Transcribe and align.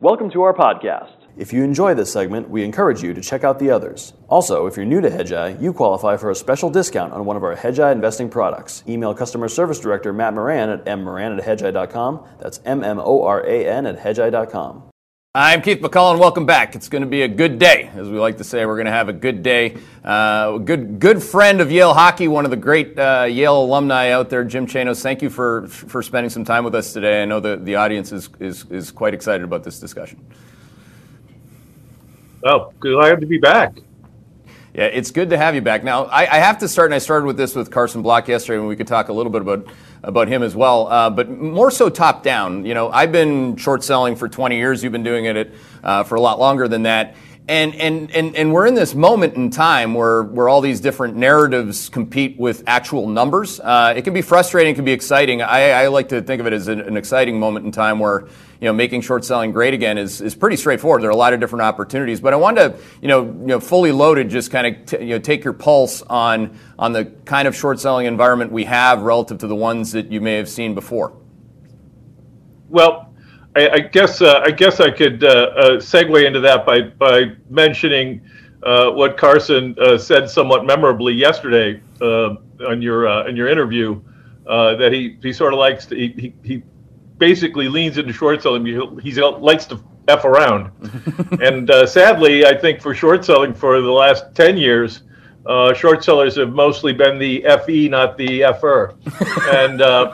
Welcome 0.00 0.28
to 0.32 0.42
our 0.42 0.52
podcast. 0.52 1.12
If 1.38 1.54
you 1.54 1.64
enjoy 1.64 1.94
this 1.94 2.12
segment, 2.12 2.50
we 2.50 2.64
encourage 2.64 3.02
you 3.02 3.14
to 3.14 3.20
check 3.22 3.44
out 3.44 3.58
the 3.58 3.70
others. 3.70 4.12
Also, 4.28 4.66
if 4.66 4.76
you're 4.76 4.84
new 4.84 5.00
to 5.00 5.08
Hedgeye, 5.08 5.60
you 5.60 5.72
qualify 5.72 6.18
for 6.18 6.30
a 6.30 6.34
special 6.34 6.68
discount 6.68 7.14
on 7.14 7.24
one 7.24 7.36
of 7.36 7.42
our 7.42 7.56
Hedgeye 7.56 7.92
investing 7.92 8.28
products. 8.28 8.84
Email 8.86 9.14
customer 9.14 9.48
service 9.48 9.80
director 9.80 10.12
Matt 10.12 10.34
Moran 10.34 10.68
at 10.68 10.84
mmoran 10.84 11.38
at 11.38 11.44
hedgeye.com. 11.44 12.26
That's 12.38 12.60
M 12.66 12.84
M 12.84 12.98
O 12.98 13.22
R 13.24 13.46
A 13.46 13.66
N 13.66 13.86
at 13.86 13.98
hedgeye.com. 13.98 14.90
I'm 15.38 15.60
Keith 15.60 15.82
McCullough. 15.82 16.18
Welcome 16.18 16.46
back. 16.46 16.74
It's 16.74 16.88
going 16.88 17.02
to 17.02 17.06
be 17.06 17.20
a 17.20 17.28
good 17.28 17.58
day, 17.58 17.90
as 17.94 18.08
we 18.08 18.18
like 18.18 18.38
to 18.38 18.44
say. 18.44 18.64
We're 18.64 18.76
going 18.76 18.86
to 18.86 18.90
have 18.90 19.10
a 19.10 19.12
good 19.12 19.42
day. 19.42 19.76
Uh, 20.02 20.56
good, 20.56 20.98
good 20.98 21.22
friend 21.22 21.60
of 21.60 21.70
Yale 21.70 21.92
hockey, 21.92 22.26
one 22.26 22.46
of 22.46 22.50
the 22.50 22.56
great 22.56 22.98
uh, 22.98 23.24
Yale 23.24 23.64
alumni 23.64 24.12
out 24.12 24.30
there, 24.30 24.44
Jim 24.44 24.66
Chanos. 24.66 25.02
Thank 25.02 25.20
you 25.20 25.28
for 25.28 25.68
for 25.68 26.02
spending 26.02 26.30
some 26.30 26.42
time 26.42 26.64
with 26.64 26.74
us 26.74 26.94
today. 26.94 27.20
I 27.22 27.26
know 27.26 27.38
the 27.40 27.58
the 27.58 27.74
audience 27.74 28.12
is 28.12 28.30
is, 28.40 28.64
is 28.70 28.90
quite 28.90 29.12
excited 29.12 29.44
about 29.44 29.62
this 29.62 29.78
discussion. 29.78 30.24
Oh, 32.42 32.72
glad 32.80 33.20
to 33.20 33.26
be 33.26 33.36
back. 33.36 33.76
Yeah, 34.72 34.84
it's 34.84 35.10
good 35.10 35.28
to 35.30 35.36
have 35.36 35.54
you 35.54 35.60
back. 35.60 35.84
Now, 35.84 36.04
I, 36.04 36.36
I, 36.36 36.38
have 36.38 36.58
to 36.58 36.68
start, 36.68 36.88
and 36.88 36.94
I 36.94 36.98
started 36.98 37.24
with 37.24 37.38
this 37.38 37.54
with 37.54 37.70
Carson 37.70 38.02
Block 38.02 38.28
yesterday, 38.28 38.58
and 38.58 38.68
we 38.68 38.76
could 38.76 38.86
talk 38.86 39.08
a 39.08 39.12
little 39.12 39.32
bit 39.32 39.40
about 39.40 39.66
about 40.06 40.28
him 40.28 40.44
as 40.44 40.54
well, 40.54 40.86
uh, 40.86 41.10
but 41.10 41.28
more 41.28 41.70
so 41.70 41.90
top 41.90 42.22
down. 42.22 42.64
You 42.64 42.74
know, 42.74 42.90
I've 42.90 43.10
been 43.10 43.56
short 43.56 43.82
selling 43.82 44.14
for 44.14 44.28
20 44.28 44.56
years. 44.56 44.82
You've 44.82 44.92
been 44.92 45.02
doing 45.02 45.24
it 45.24 45.52
uh, 45.82 46.04
for 46.04 46.14
a 46.14 46.20
lot 46.20 46.38
longer 46.38 46.68
than 46.68 46.84
that. 46.84 47.16
And, 47.48 47.76
and, 47.76 48.10
and, 48.10 48.34
and 48.34 48.52
we're 48.52 48.66
in 48.66 48.74
this 48.74 48.92
moment 48.92 49.36
in 49.36 49.50
time 49.50 49.94
where, 49.94 50.24
where 50.24 50.48
all 50.48 50.60
these 50.60 50.80
different 50.80 51.14
narratives 51.14 51.88
compete 51.88 52.36
with 52.36 52.64
actual 52.66 53.08
numbers. 53.08 53.60
Uh, 53.60 53.94
it 53.96 54.02
can 54.02 54.12
be 54.12 54.22
frustrating, 54.22 54.72
it 54.72 54.74
can 54.74 54.84
be 54.84 54.90
exciting. 54.90 55.42
I, 55.42 55.70
I 55.70 55.86
like 55.86 56.08
to 56.08 56.22
think 56.22 56.40
of 56.40 56.48
it 56.48 56.52
as 56.52 56.66
an, 56.66 56.80
an, 56.80 56.96
exciting 56.96 57.38
moment 57.38 57.64
in 57.64 57.70
time 57.70 58.00
where 58.00 58.26
you 58.60 58.64
know 58.64 58.72
making 58.72 59.02
short 59.02 59.24
selling 59.24 59.52
great 59.52 59.74
again 59.74 59.96
is, 59.96 60.20
is 60.20 60.34
pretty 60.34 60.56
straightforward. 60.56 61.02
There 61.02 61.08
are 61.08 61.12
a 61.12 61.16
lot 61.16 61.34
of 61.34 61.38
different 61.40 61.62
opportunities, 61.62 62.20
but 62.20 62.32
I 62.32 62.36
wanted 62.36 62.60
to 62.62 62.78
you 63.00 63.06
know, 63.06 63.22
you 63.22 63.46
know 63.46 63.60
fully 63.60 63.92
loaded 63.92 64.28
just 64.28 64.50
kind 64.50 64.66
of 64.66 64.86
t- 64.86 65.04
you 65.04 65.10
know 65.10 65.20
take 65.20 65.44
your 65.44 65.52
pulse 65.52 66.02
on 66.02 66.58
on 66.80 66.92
the 66.92 67.04
kind 67.04 67.46
of 67.46 67.54
short 67.54 67.78
selling 67.78 68.06
environment 68.06 68.50
we 68.50 68.64
have 68.64 69.02
relative 69.02 69.38
to 69.38 69.46
the 69.46 69.54
ones 69.54 69.92
that 69.92 70.10
you 70.10 70.20
may 70.20 70.34
have 70.34 70.48
seen 70.48 70.74
before. 70.74 71.16
Well, 72.68 73.05
I, 73.56 73.70
I 73.70 73.78
guess 73.80 74.20
uh, 74.20 74.42
I 74.44 74.50
guess 74.50 74.80
I 74.80 74.90
could 74.90 75.24
uh, 75.24 75.28
uh, 75.28 75.70
segue 75.78 76.24
into 76.24 76.40
that 76.40 76.66
by 76.66 76.82
by 76.82 77.32
mentioning 77.48 78.20
uh, 78.62 78.90
what 78.90 79.16
Carson 79.16 79.74
uh, 79.80 79.96
said 79.96 80.28
somewhat 80.28 80.66
memorably 80.66 81.14
yesterday 81.14 81.80
uh, 82.02 82.34
on 82.68 82.82
your 82.82 83.08
on 83.08 83.34
your 83.34 83.48
interview 83.48 84.00
that 84.44 84.90
he 84.92 85.18
he 85.22 85.32
sort 85.32 85.54
of 85.54 85.58
likes 85.58 85.86
to 85.86 85.96
he, 85.96 86.34
he, 86.44 86.62
basically 87.18 87.66
leans 87.66 87.96
into 87.96 88.12
short 88.12 88.42
selling. 88.42 88.66
He, 88.66 89.10
he 89.10 89.22
likes 89.22 89.64
to 89.66 89.82
f 90.06 90.26
around, 90.26 90.70
and 91.40 91.70
sadly, 91.88 92.44
I 92.44 92.54
think 92.54 92.82
for 92.82 92.94
short 92.94 93.24
selling 93.24 93.54
for 93.54 93.80
the 93.80 93.90
last 93.90 94.34
ten 94.34 94.58
years. 94.58 95.02
Uh, 95.46 95.72
short 95.72 96.02
sellers 96.02 96.34
have 96.34 96.52
mostly 96.52 96.92
been 96.92 97.20
the 97.20 97.46
FE, 97.64 97.88
not 97.88 98.18
the 98.18 98.42
FR. 98.60 98.96
and 99.56 99.80
uh, 99.80 100.12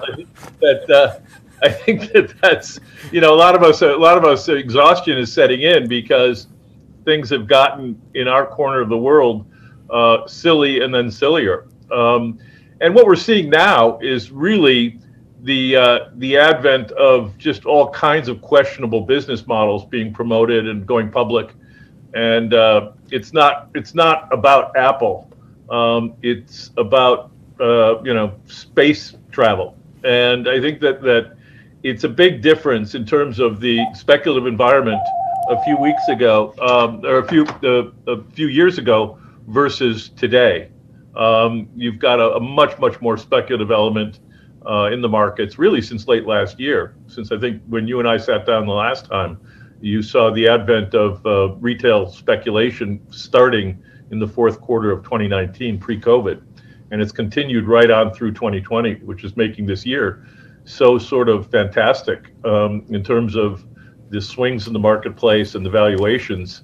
that 0.60 0.90
uh, 0.90 1.18
I 1.62 1.70
think 1.70 2.12
that 2.12 2.34
that's 2.40 2.80
you 3.12 3.20
know 3.20 3.34
a 3.34 3.36
lot 3.36 3.54
of 3.54 3.62
us 3.62 3.82
a 3.82 3.96
lot 3.96 4.18
of 4.18 4.24
us 4.24 4.48
exhaustion 4.48 5.16
is 5.18 5.32
setting 5.32 5.62
in 5.62 5.88
because 5.88 6.48
things 7.04 7.30
have 7.30 7.46
gotten 7.46 8.00
in 8.14 8.28
our 8.28 8.46
corner 8.46 8.80
of 8.80 8.88
the 8.88 8.98
world 8.98 9.46
uh, 9.90 10.26
silly 10.26 10.82
and 10.82 10.94
then 10.94 11.10
sillier. 11.10 11.66
Um, 11.90 12.38
and 12.80 12.94
what 12.94 13.06
we're 13.06 13.16
seeing 13.16 13.48
now 13.48 13.98
is 14.00 14.30
really 14.30 14.98
the 15.42 15.76
uh, 15.76 15.98
the 16.16 16.36
advent 16.36 16.90
of 16.92 17.36
just 17.38 17.64
all 17.64 17.90
kinds 17.90 18.28
of 18.28 18.40
questionable 18.40 19.00
business 19.00 19.46
models 19.46 19.84
being 19.84 20.12
promoted 20.12 20.68
and 20.68 20.86
going 20.86 21.10
public. 21.10 21.54
And 22.14 22.54
uh, 22.54 22.92
it's 23.10 23.32
not 23.32 23.68
it's 23.74 23.94
not 23.94 24.32
about 24.32 24.76
Apple. 24.76 25.30
Um, 25.70 26.14
it's 26.22 26.70
about 26.76 27.30
uh, 27.60 28.02
you 28.02 28.14
know 28.14 28.34
space 28.46 29.14
travel. 29.30 29.76
And 30.04 30.48
I 30.48 30.60
think 30.60 30.80
that 30.80 31.02
that 31.02 31.36
it's 31.82 32.04
a 32.04 32.08
big 32.08 32.42
difference 32.42 32.94
in 32.94 33.04
terms 33.04 33.40
of 33.40 33.60
the 33.60 33.80
speculative 33.94 34.46
environment 34.46 35.02
a 35.48 35.62
few 35.64 35.76
weeks 35.76 36.06
ago, 36.08 36.54
um, 36.60 37.04
or 37.04 37.18
a 37.18 37.28
few 37.28 37.44
uh, 37.44 37.90
a 38.06 38.22
few 38.32 38.46
years 38.46 38.78
ago, 38.78 39.18
versus 39.48 40.10
today. 40.10 40.70
Um, 41.16 41.68
you've 41.76 41.98
got 41.98 42.20
a, 42.20 42.36
a, 42.36 42.40
much 42.40 42.78
much 42.78 43.00
more 43.00 43.18
speculative 43.18 43.70
element 43.70 44.20
uh, 44.64 44.90
in 44.92 45.00
the 45.00 45.08
markets, 45.08 45.58
really 45.58 45.82
since 45.82 46.06
late 46.06 46.26
last 46.26 46.60
year. 46.60 46.94
Since 47.08 47.32
I 47.32 47.38
think 47.38 47.62
when 47.66 47.88
you 47.88 47.98
and 47.98 48.08
I 48.08 48.16
sat 48.16 48.46
down 48.46 48.66
the 48.66 48.72
last 48.72 49.06
time, 49.06 49.38
you 49.80 50.02
saw 50.02 50.30
the 50.30 50.48
advent 50.48 50.94
of 50.94 51.26
uh, 51.26 51.54
retail 51.56 52.08
speculation 52.08 53.00
starting 53.10 53.82
in 54.10 54.20
the 54.20 54.28
fourth 54.28 54.60
quarter 54.60 54.92
of 54.92 55.02
2019, 55.02 55.78
pre-COVID, 55.78 56.42
and 56.90 57.02
it's 57.02 57.12
continued 57.12 57.66
right 57.66 57.90
on 57.90 58.12
through 58.14 58.32
2020, 58.32 58.96
which 58.96 59.24
is 59.24 59.36
making 59.36 59.66
this 59.66 59.84
year 59.84 60.24
so 60.64 60.98
sort 60.98 61.28
of 61.28 61.50
fantastic 61.50 62.32
um, 62.44 62.84
in 62.90 63.02
terms 63.02 63.36
of 63.36 63.64
the 64.10 64.20
swings 64.20 64.66
in 64.66 64.72
the 64.72 64.78
marketplace 64.78 65.54
and 65.54 65.64
the 65.64 65.70
valuations 65.70 66.62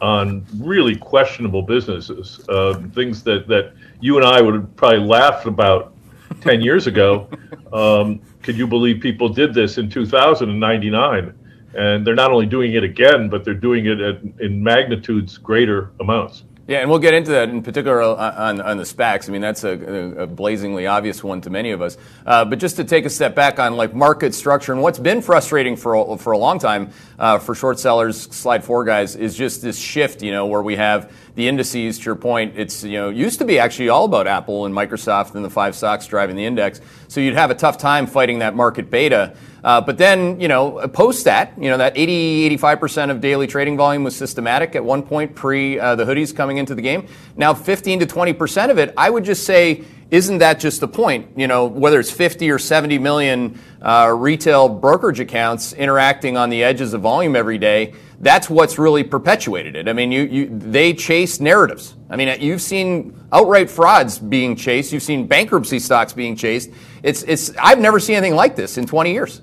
on 0.00 0.44
really 0.58 0.94
questionable 0.94 1.62
businesses, 1.62 2.40
uh, 2.48 2.80
things 2.94 3.22
that, 3.24 3.48
that 3.48 3.72
you 4.00 4.16
and 4.16 4.26
I 4.26 4.40
would 4.40 4.54
have 4.54 4.76
probably 4.76 5.00
laughed 5.00 5.46
about 5.46 5.94
10 6.40 6.60
years 6.60 6.86
ago. 6.86 7.28
Um, 7.70 8.22
could 8.42 8.56
you 8.56 8.66
believe 8.66 9.02
people 9.02 9.28
did 9.28 9.52
this 9.52 9.76
in 9.76 9.90
2099? 9.90 11.34
And 11.74 12.06
they're 12.06 12.14
not 12.14 12.30
only 12.30 12.46
doing 12.46 12.72
it 12.72 12.82
again, 12.82 13.28
but 13.28 13.44
they're 13.44 13.52
doing 13.52 13.84
it 13.84 14.00
at, 14.00 14.22
in 14.40 14.62
magnitudes 14.62 15.36
greater 15.36 15.90
amounts. 16.00 16.44
Yeah, 16.68 16.80
and 16.80 16.90
we'll 16.90 16.98
get 16.98 17.14
into 17.14 17.30
that 17.30 17.48
in 17.48 17.62
particular 17.62 18.02
on, 18.02 18.60
on 18.60 18.76
the 18.76 18.84
SPACs. 18.84 19.26
I 19.26 19.32
mean, 19.32 19.40
that's 19.40 19.64
a, 19.64 19.70
a 20.18 20.26
blazingly 20.26 20.86
obvious 20.86 21.24
one 21.24 21.40
to 21.40 21.48
many 21.48 21.70
of 21.70 21.80
us. 21.80 21.96
Uh, 22.26 22.44
but 22.44 22.58
just 22.58 22.76
to 22.76 22.84
take 22.84 23.06
a 23.06 23.10
step 23.10 23.34
back 23.34 23.58
on 23.58 23.78
like 23.78 23.94
market 23.94 24.34
structure 24.34 24.74
and 24.74 24.82
what's 24.82 24.98
been 24.98 25.22
frustrating 25.22 25.76
for 25.76 25.94
a, 25.94 26.18
for 26.18 26.32
a 26.32 26.38
long 26.38 26.58
time 26.58 26.90
uh, 27.18 27.38
for 27.38 27.54
short 27.54 27.78
sellers, 27.78 28.20
slide 28.20 28.62
four 28.62 28.84
guys, 28.84 29.16
is 29.16 29.34
just 29.34 29.62
this 29.62 29.78
shift. 29.78 30.22
You 30.22 30.30
know, 30.30 30.44
where 30.44 30.60
we 30.60 30.76
have 30.76 31.10
the 31.36 31.48
indices. 31.48 31.98
To 32.00 32.04
your 32.04 32.16
point, 32.16 32.52
it's 32.56 32.84
you 32.84 32.98
know 32.98 33.08
used 33.08 33.38
to 33.38 33.46
be 33.46 33.58
actually 33.58 33.88
all 33.88 34.04
about 34.04 34.26
Apple 34.26 34.66
and 34.66 34.74
Microsoft 34.74 35.36
and 35.36 35.42
the 35.42 35.48
five 35.48 35.74
stocks 35.74 36.06
driving 36.06 36.36
the 36.36 36.44
index. 36.44 36.82
So 37.08 37.22
you'd 37.22 37.32
have 37.32 37.50
a 37.50 37.54
tough 37.54 37.78
time 37.78 38.06
fighting 38.06 38.40
that 38.40 38.54
market 38.54 38.90
beta. 38.90 39.34
Uh, 39.68 39.82
but 39.82 39.98
then, 39.98 40.40
you 40.40 40.48
know, 40.48 40.88
post 40.88 41.26
that, 41.26 41.52
you 41.60 41.68
know, 41.68 41.76
that 41.76 41.92
80, 41.94 42.56
85% 42.56 43.10
of 43.10 43.20
daily 43.20 43.46
trading 43.46 43.76
volume 43.76 44.02
was 44.02 44.16
systematic 44.16 44.74
at 44.74 44.82
one 44.82 45.02
point 45.02 45.34
pre 45.34 45.78
uh, 45.78 45.94
the 45.94 46.06
hoodies 46.06 46.34
coming 46.34 46.56
into 46.56 46.74
the 46.74 46.80
game. 46.80 47.06
Now, 47.36 47.52
15 47.52 48.00
to 48.00 48.06
20% 48.06 48.70
of 48.70 48.78
it, 48.78 48.94
I 48.96 49.10
would 49.10 49.24
just 49.24 49.44
say, 49.44 49.84
isn't 50.10 50.38
that 50.38 50.58
just 50.58 50.80
the 50.80 50.88
point? 50.88 51.32
You 51.36 51.48
know, 51.48 51.66
whether 51.66 52.00
it's 52.00 52.10
50 52.10 52.50
or 52.50 52.58
70 52.58 52.98
million 52.98 53.60
uh, 53.82 54.10
retail 54.16 54.70
brokerage 54.70 55.20
accounts 55.20 55.74
interacting 55.74 56.38
on 56.38 56.48
the 56.48 56.64
edges 56.64 56.94
of 56.94 57.02
volume 57.02 57.36
every 57.36 57.58
day, 57.58 57.92
that's 58.20 58.48
what's 58.48 58.78
really 58.78 59.04
perpetuated 59.04 59.76
it. 59.76 59.86
I 59.86 59.92
mean, 59.92 60.10
you, 60.10 60.22
you, 60.22 60.48
they 60.48 60.94
chase 60.94 61.40
narratives. 61.40 61.94
I 62.08 62.16
mean, 62.16 62.40
you've 62.40 62.62
seen 62.62 63.14
outright 63.30 63.68
frauds 63.68 64.18
being 64.18 64.56
chased. 64.56 64.94
You've 64.94 65.02
seen 65.02 65.26
bankruptcy 65.26 65.78
stocks 65.78 66.14
being 66.14 66.36
chased. 66.36 66.70
It's, 67.02 67.22
it's, 67.24 67.54
I've 67.58 67.80
never 67.80 68.00
seen 68.00 68.16
anything 68.16 68.34
like 68.34 68.56
this 68.56 68.78
in 68.78 68.86
20 68.86 69.12
years. 69.12 69.42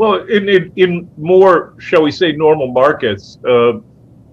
Well, 0.00 0.26
in, 0.28 0.48
in, 0.48 0.72
in 0.76 1.10
more, 1.18 1.74
shall 1.78 2.02
we 2.02 2.10
say, 2.10 2.32
normal 2.32 2.68
markets, 2.68 3.38
uh, 3.46 3.80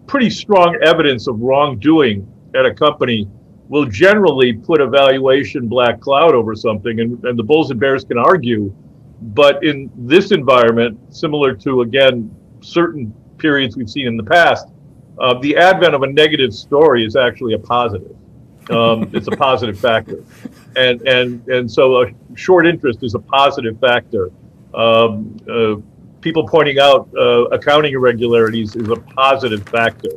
pretty 0.05 0.29
strong 0.29 0.79
evidence 0.81 1.27
of 1.27 1.41
wrongdoing 1.41 2.25
at 2.55 2.65
a 2.65 2.73
company 2.73 3.27
will 3.67 3.83
generally 3.83 4.53
put 4.53 4.79
a 4.79 4.87
valuation 4.87 5.67
black 5.67 5.99
cloud 5.99 6.33
over 6.33 6.55
something, 6.55 7.01
and, 7.01 7.21
and 7.25 7.37
the 7.37 7.43
bulls 7.43 7.69
and 7.69 7.81
bears 7.81 8.05
can 8.05 8.17
argue. 8.17 8.73
But 9.21 9.61
in 9.61 9.91
this 9.97 10.31
environment, 10.31 10.97
similar 11.13 11.53
to 11.55 11.81
again 11.81 12.33
certain 12.61 13.13
periods 13.37 13.75
we've 13.75 13.89
seen 13.89 14.07
in 14.07 14.15
the 14.15 14.23
past, 14.23 14.69
uh, 15.19 15.37
the 15.41 15.57
advent 15.57 15.93
of 15.93 16.01
a 16.01 16.07
negative 16.07 16.53
story 16.53 17.03
is 17.03 17.17
actually 17.17 17.55
a 17.55 17.59
positive. 17.59 18.15
Um, 18.69 19.09
it's 19.13 19.27
a 19.27 19.31
positive 19.31 19.77
factor, 19.77 20.23
and 20.77 21.01
and 21.01 21.45
and 21.49 21.69
so 21.69 22.03
a 22.03 22.11
short 22.35 22.65
interest 22.65 23.03
is 23.03 23.15
a 23.15 23.19
positive 23.19 23.77
factor 23.81 24.31
um, 24.73 25.37
uh, 25.49 25.75
people 26.21 26.47
pointing 26.47 26.79
out 26.79 27.09
uh, 27.17 27.45
accounting 27.45 27.93
irregularities 27.93 28.75
is 28.75 28.89
a 28.89 28.95
positive 28.95 29.67
factor. 29.69 30.11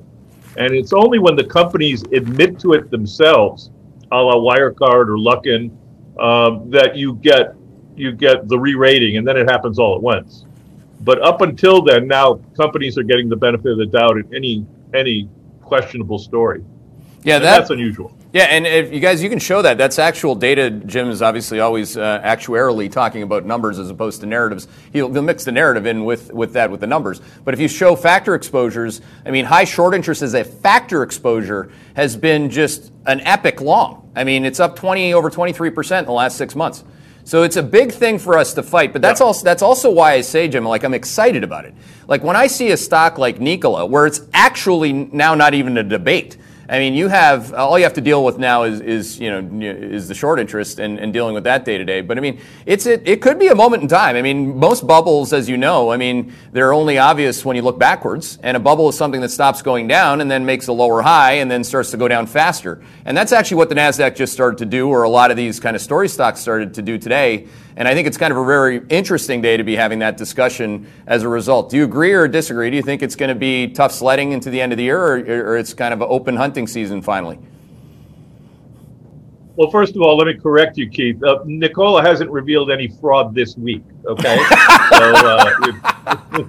And 0.57 0.75
it's 0.75 0.93
only 0.93 1.19
when 1.19 1.37
the 1.37 1.45
companies 1.45 2.03
admit 2.13 2.59
to 2.61 2.73
it 2.73 2.91
themselves, 2.91 3.71
a 4.11 4.17
la 4.17 4.35
Wirecard 4.35 5.09
or 5.09 5.17
Luckin, 5.17 5.71
um, 6.19 6.71
that 6.71 6.97
you 6.97 7.15
get 7.15 7.55
you 7.97 8.13
get 8.13 8.49
the 8.49 8.59
re-rating, 8.59 9.17
and 9.19 9.27
then 9.27 9.37
it 9.37 9.49
happens 9.49 9.79
all 9.79 9.95
at 9.95 10.03
once. 10.03 10.45
But 11.03 11.21
up 11.23 11.43
until 11.43 11.83
then, 11.83 12.07
now 12.07 12.41
companies 12.57 12.99
are 12.99 13.03
getting 13.03 13.29
the 13.29 13.37
benefit 13.37 13.73
of 13.73 13.79
the 13.79 13.87
doubt 13.87 14.17
in 14.19 14.35
any 14.35 14.67
any 14.95 15.29
questionable 15.63 16.19
story. 16.19 16.65
Yeah, 17.23 17.39
that, 17.39 17.59
that's 17.59 17.71
unusual. 17.71 18.17
Yeah, 18.33 18.45
and 18.45 18.65
if 18.65 18.93
you 18.93 19.01
guys, 19.01 19.25
you 19.25 19.29
can 19.29 19.41
show 19.41 19.61
that. 19.63 19.77
That's 19.77 19.99
actual 19.99 20.37
data. 20.37 20.71
Jim 20.71 21.11
is 21.11 21.21
obviously 21.21 21.59
always 21.59 21.97
uh, 21.97 22.21
actuarially 22.23 22.91
talking 22.91 23.25
about 23.25 23.45
numbers 23.45 23.77
as 23.81 23.91
opposed 23.91 24.21
to 24.21 24.27
narratives. 24.27 24.69
He'll, 24.93 25.13
he'll, 25.13 25.23
mix 25.23 25.45
the 25.45 25.51
narrative 25.51 25.85
in 25.85 26.05
with, 26.05 26.33
with 26.33 26.53
that, 26.53 26.71
with 26.71 26.81
the 26.81 26.87
numbers. 26.87 27.21
But 27.45 27.55
if 27.55 27.61
you 27.61 27.67
show 27.67 27.97
factor 27.97 28.37
exposures, 28.37 29.01
I 29.27 29.33
mean, 29.33 29.47
high 29.47 29.65
short 29.65 29.95
interest 29.95 30.23
as 30.23 30.35
a 30.35 30.45
factor 30.45 31.03
exposure 31.03 31.73
has 31.97 32.17
been 32.17 32.51
just 32.51 32.93
an 33.07 33.21
epic 33.23 33.61
long. 33.61 34.09
I 34.15 34.23
mean, 34.23 34.45
it's 34.45 34.61
up 34.61 34.77
20 34.77 35.13
over 35.13 35.29
23% 35.29 35.99
in 35.99 36.05
the 36.05 36.13
last 36.13 36.37
six 36.37 36.55
months. 36.55 36.85
So 37.25 37.43
it's 37.43 37.57
a 37.57 37.63
big 37.65 37.91
thing 37.91 38.21
for 38.21 38.39
us 38.39 38.55
to 38.55 38.63
fight, 38.63 38.93
but 38.93 39.03
that's 39.03 39.21
also 39.21 39.45
that's 39.45 39.63
also 39.63 39.91
why 39.91 40.13
I 40.13 40.21
say, 40.21 40.49
Jim, 40.49 40.65
like 40.65 40.85
I'm 40.85 40.95
excited 40.95 41.45
about 41.45 41.65
it. 41.65 41.75
Like 42.09 42.25
when 42.25 42.35
I 42.35 42.47
see 42.47 42.71
a 42.71 42.77
stock 42.77 43.19
like 43.19 43.41
Nikola, 43.41 43.87
where 43.87 44.07
it's 44.07 44.23
actually 44.33 44.93
now 44.93 45.35
not 45.35 45.55
even 45.55 45.77
a 45.77 45.83
debate. 45.83 46.39
I 46.71 46.79
mean, 46.79 46.95
you 46.95 47.09
have 47.09 47.53
all 47.53 47.77
you 47.77 47.83
have 47.83 47.95
to 47.95 48.01
deal 48.01 48.25
with 48.25 48.39
now 48.39 48.63
is, 48.63 48.81
is 48.81 49.19
you 49.19 49.29
know 49.29 49.67
is 49.67 50.07
the 50.07 50.15
short 50.15 50.39
interest 50.39 50.79
and, 50.79 51.01
and 51.01 51.13
dealing 51.13 51.35
with 51.35 51.43
that 51.43 51.65
day 51.65 51.77
to 51.77 51.85
day. 51.85 52.01
But 52.01 52.17
I 52.17 52.21
mean, 52.21 52.41
it's 52.65 52.87
it, 52.87 53.03
it 53.09 53.21
could 53.21 53.41
be 53.41 53.49
a 53.49 53.57
moment 53.57 53.83
in 53.83 53.89
time. 53.89 54.15
I 54.15 54.23
mean, 54.23 54.57
most 54.57 54.87
bubbles, 54.87 55.33
as 55.33 55.49
you 55.49 55.57
know, 55.57 55.91
I 55.91 55.97
mean, 55.97 56.33
they're 56.53 56.73
only 56.73 56.97
obvious 56.97 57.45
when 57.45 57.57
you 57.57 57.63
look 57.63 57.81
backwards. 57.81 58.39
And 58.45 58.57
a 58.57 58.61
bubble 58.61 58.89
is 58.89 58.97
something 58.97 59.21
that 59.21 59.31
stops 59.31 59.63
going 59.63 59.89
down 59.89 60.21
and 60.21 60.31
then 60.31 60.47
makes 60.47 60.69
a 60.69 60.73
lower 60.73 61.03
high 61.03 61.33
and 61.33 61.51
then 61.51 61.65
starts 61.65 61.91
to 61.91 61.97
go 61.97 62.07
down 62.07 62.29
faster. 62.29 62.81
And 63.05 63.17
that's 63.17 63.33
actually 63.33 63.57
what 63.57 63.69
the 63.69 63.75
Nasdaq 63.75 64.15
just 64.15 64.33
started 64.33 64.59
to 64.59 64.67
do, 64.67 64.89
or 64.91 65.03
a 65.03 65.11
lot 65.11 65.33
of 65.33 65.37
these 65.37 65.59
kind 65.59 65.75
of 65.75 65.83
story 65.83 66.09
stocks 66.09 66.39
started 66.39 66.75
to 66.75 66.83
do 66.83 66.99
today. 66.99 67.49
And 67.81 67.89
I 67.89 67.95
think 67.95 68.07
it's 68.07 68.19
kind 68.19 68.31
of 68.31 68.37
a 68.37 68.45
very 68.45 68.83
interesting 68.91 69.41
day 69.41 69.57
to 69.57 69.65
be 69.65 69.75
having 69.75 70.01
that 70.01 70.19
discussion 70.19 70.87
as 71.07 71.23
a 71.23 71.29
result. 71.31 71.71
Do 71.71 71.79
you 71.79 71.85
agree 71.85 72.13
or 72.13 72.29
disagree? 72.29 72.69
Do 72.69 72.77
you 72.77 72.83
think 72.83 73.03
it's 73.03 73.17
going 73.17 73.31
to 73.31 73.35
be 73.35 73.69
tough 73.69 73.91
sledding 73.91 74.33
into 74.33 74.51
the 74.51 74.61
end 74.61 74.73
of 74.73 74.77
the 74.77 74.85
year, 74.85 75.01
or, 75.01 75.17
or 75.17 75.57
it's 75.57 75.73
kind 75.73 75.95
of 75.95 76.03
an 76.03 76.09
open 76.11 76.37
hunting 76.37 76.67
season 76.67 77.01
finally? 77.01 77.39
Well, 79.57 79.71
first 79.71 79.97
of 79.97 80.03
all, 80.03 80.19
let 80.19 80.27
me 80.27 80.35
correct 80.35 80.77
you, 80.77 80.91
Keith. 80.91 81.25
Uh, 81.25 81.39
Nikola 81.47 82.03
hasn't 82.03 82.31
revealed 82.31 82.71
any 82.71 82.89
fraud 83.01 83.35
this 83.35 83.57
week. 83.57 83.83
Okay, 84.05 84.37
so 84.91 85.15
uh, 85.17 86.45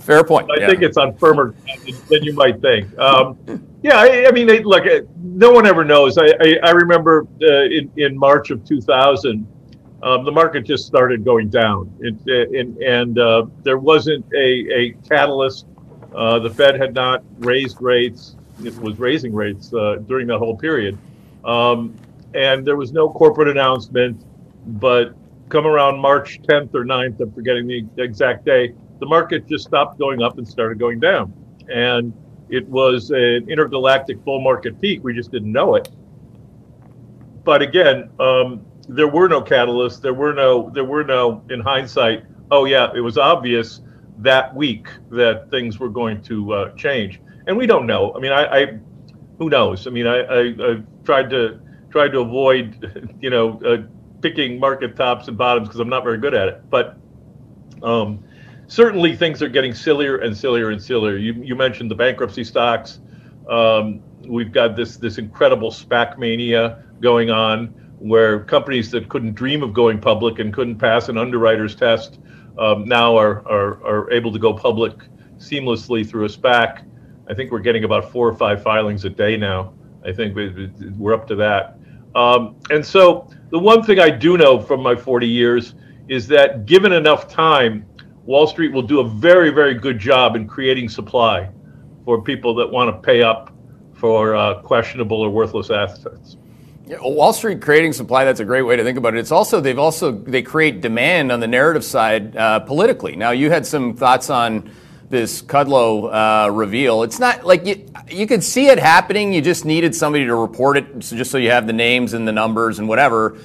Fair 0.00 0.24
point. 0.24 0.50
I 0.56 0.60
yeah. 0.60 0.66
think 0.66 0.82
it's 0.82 0.96
on 0.96 1.16
firmer 1.16 1.54
than 2.08 2.24
you 2.24 2.32
might 2.32 2.60
think. 2.60 2.98
Um, 2.98 3.38
yeah, 3.82 3.98
I, 3.98 4.26
I 4.26 4.32
mean, 4.32 4.48
look, 4.48 4.84
no 5.42 5.50
one 5.50 5.66
ever 5.66 5.84
knows. 5.84 6.16
I, 6.18 6.26
I, 6.40 6.54
I 6.62 6.70
remember 6.70 7.26
uh, 7.42 7.64
in, 7.64 7.90
in 7.96 8.16
March 8.16 8.50
of 8.50 8.64
2000, 8.64 9.44
um, 10.04 10.24
the 10.24 10.30
market 10.30 10.64
just 10.64 10.86
started 10.86 11.24
going 11.24 11.50
down. 11.50 11.92
It, 12.00 12.14
it, 12.26 12.66
and 12.80 13.18
uh, 13.18 13.46
there 13.64 13.78
wasn't 13.78 14.24
a, 14.32 14.46
a 14.72 14.92
catalyst. 15.08 15.66
Uh, 16.14 16.38
the 16.38 16.48
Fed 16.48 16.80
had 16.80 16.94
not 16.94 17.24
raised 17.38 17.82
rates, 17.82 18.36
it 18.64 18.76
was 18.78 19.00
raising 19.00 19.34
rates 19.34 19.74
uh, 19.74 19.96
during 20.06 20.28
that 20.28 20.38
whole 20.38 20.56
period. 20.56 20.96
Um, 21.44 21.96
and 22.34 22.64
there 22.64 22.76
was 22.76 22.92
no 22.92 23.10
corporate 23.10 23.48
announcement. 23.48 24.24
But 24.64 25.14
come 25.48 25.66
around 25.66 25.98
March 25.98 26.40
10th 26.42 26.72
or 26.72 26.84
9th, 26.84 27.20
I'm 27.20 27.32
forgetting 27.32 27.66
the 27.66 27.84
exact 27.98 28.44
day, 28.44 28.74
the 29.00 29.06
market 29.06 29.48
just 29.48 29.64
stopped 29.64 29.98
going 29.98 30.22
up 30.22 30.38
and 30.38 30.46
started 30.46 30.78
going 30.78 31.00
down. 31.00 31.34
And 31.68 32.12
it 32.52 32.68
was 32.68 33.10
an 33.10 33.48
intergalactic 33.48 34.22
bull 34.24 34.40
market 34.40 34.78
peak. 34.78 35.02
We 35.02 35.14
just 35.14 35.32
didn't 35.32 35.50
know 35.50 35.74
it. 35.74 35.88
But 37.44 37.62
again, 37.62 38.10
um, 38.20 38.64
there 38.88 39.08
were 39.08 39.26
no 39.26 39.40
catalysts. 39.40 40.02
There 40.02 40.12
were 40.12 40.34
no. 40.34 40.70
There 40.70 40.84
were 40.84 41.02
no. 41.02 41.42
In 41.48 41.60
hindsight, 41.60 42.24
oh 42.50 42.66
yeah, 42.66 42.92
it 42.94 43.00
was 43.00 43.16
obvious 43.16 43.80
that 44.18 44.54
week 44.54 44.88
that 45.10 45.50
things 45.50 45.80
were 45.80 45.88
going 45.88 46.22
to 46.24 46.52
uh, 46.52 46.74
change, 46.74 47.20
and 47.46 47.56
we 47.56 47.66
don't 47.66 47.86
know. 47.86 48.14
I 48.14 48.20
mean, 48.20 48.32
I, 48.32 48.44
I 48.44 48.78
who 49.38 49.48
knows? 49.48 49.86
I 49.86 49.90
mean, 49.90 50.06
I, 50.06 50.18
I, 50.18 50.40
I 50.40 50.82
tried 51.04 51.30
to 51.30 51.58
tried 51.90 52.12
to 52.12 52.20
avoid, 52.20 53.16
you 53.20 53.30
know, 53.30 53.58
uh, 53.64 53.78
picking 54.20 54.60
market 54.60 54.94
tops 54.94 55.26
and 55.26 55.38
bottoms 55.38 55.68
because 55.68 55.80
I'm 55.80 55.88
not 55.88 56.04
very 56.04 56.18
good 56.18 56.34
at 56.34 56.48
it. 56.48 56.70
But 56.70 56.98
um, 57.82 58.22
certainly 58.72 59.14
things 59.14 59.42
are 59.42 59.50
getting 59.50 59.74
sillier 59.74 60.16
and 60.18 60.34
sillier 60.34 60.70
and 60.70 60.82
sillier. 60.82 61.18
You, 61.18 61.34
you 61.34 61.54
mentioned 61.54 61.90
the 61.90 61.94
bankruptcy 61.94 62.42
stocks. 62.42 63.00
Um, 63.46 64.02
we've 64.26 64.50
got 64.50 64.76
this 64.76 64.96
this 64.96 65.18
incredible 65.18 65.70
SPAC 65.70 66.16
mania 66.16 66.82
going 67.00 67.30
on, 67.30 67.66
where 67.98 68.42
companies 68.44 68.90
that 68.92 69.10
couldn't 69.10 69.34
dream 69.34 69.62
of 69.62 69.74
going 69.74 70.00
public 70.00 70.38
and 70.38 70.54
couldn't 70.54 70.78
pass 70.78 71.10
an 71.10 71.18
underwriter's 71.18 71.74
test 71.74 72.18
um, 72.58 72.86
now 72.86 73.14
are, 73.14 73.46
are 73.46 73.84
are 73.84 74.10
able 74.10 74.32
to 74.32 74.38
go 74.38 74.54
public 74.54 74.94
seamlessly 75.36 76.08
through 76.08 76.24
a 76.24 76.28
SPAC. 76.28 76.88
I 77.28 77.34
think 77.34 77.50
we're 77.52 77.58
getting 77.58 77.84
about 77.84 78.10
four 78.10 78.26
or 78.26 78.34
five 78.34 78.62
filings 78.62 79.04
a 79.04 79.10
day 79.10 79.36
now. 79.36 79.74
I 80.04 80.12
think 80.12 80.34
we're 80.34 81.14
up 81.14 81.26
to 81.28 81.36
that. 81.36 81.78
Um, 82.14 82.56
and 82.70 82.84
so 82.84 83.28
the 83.50 83.58
one 83.58 83.82
thing 83.82 84.00
I 84.00 84.08
do 84.08 84.38
know 84.38 84.58
from 84.58 84.82
my 84.82 84.96
40 84.96 85.26
years 85.26 85.74
is 86.08 86.26
that 86.28 86.66
given 86.66 86.92
enough 86.92 87.28
time, 87.28 87.86
Wall 88.24 88.46
Street 88.46 88.72
will 88.72 88.82
do 88.82 89.00
a 89.00 89.08
very, 89.08 89.50
very 89.50 89.74
good 89.74 89.98
job 89.98 90.36
in 90.36 90.46
creating 90.46 90.88
supply 90.88 91.50
for 92.04 92.22
people 92.22 92.54
that 92.54 92.70
want 92.70 92.94
to 92.94 93.06
pay 93.06 93.22
up 93.22 93.52
for 93.94 94.34
uh, 94.34 94.60
questionable 94.62 95.20
or 95.20 95.30
worthless 95.30 95.70
assets. 95.70 96.36
Yeah, 96.86 96.98
Wall 97.00 97.32
Street 97.32 97.60
creating 97.60 97.92
supply, 97.92 98.24
that's 98.24 98.40
a 98.40 98.44
great 98.44 98.62
way 98.62 98.76
to 98.76 98.84
think 98.84 98.98
about 98.98 99.14
it. 99.14 99.20
It's 99.20 99.32
also, 99.32 99.60
they've 99.60 99.78
also, 99.78 100.12
they 100.12 100.42
create 100.42 100.80
demand 100.80 101.30
on 101.30 101.40
the 101.40 101.46
narrative 101.46 101.84
side 101.84 102.36
uh, 102.36 102.60
politically. 102.60 103.16
Now, 103.16 103.30
you 103.30 103.50
had 103.50 103.66
some 103.66 103.94
thoughts 103.94 104.30
on 104.30 104.70
this 105.08 105.42
Kudlow 105.42 106.46
uh, 106.46 106.50
reveal. 106.50 107.02
It's 107.02 107.18
not 107.18 107.44
like 107.44 107.66
you, 107.66 107.86
you 108.08 108.26
could 108.26 108.42
see 108.42 108.68
it 108.68 108.78
happening. 108.78 109.32
You 109.32 109.42
just 109.42 109.64
needed 109.64 109.94
somebody 109.94 110.24
to 110.26 110.34
report 110.34 110.76
it 110.76 110.98
just 111.00 111.30
so 111.30 111.38
you 111.38 111.50
have 111.50 111.66
the 111.66 111.72
names 111.72 112.14
and 112.14 112.26
the 112.26 112.32
numbers 112.32 112.78
and 112.78 112.88
whatever. 112.88 113.38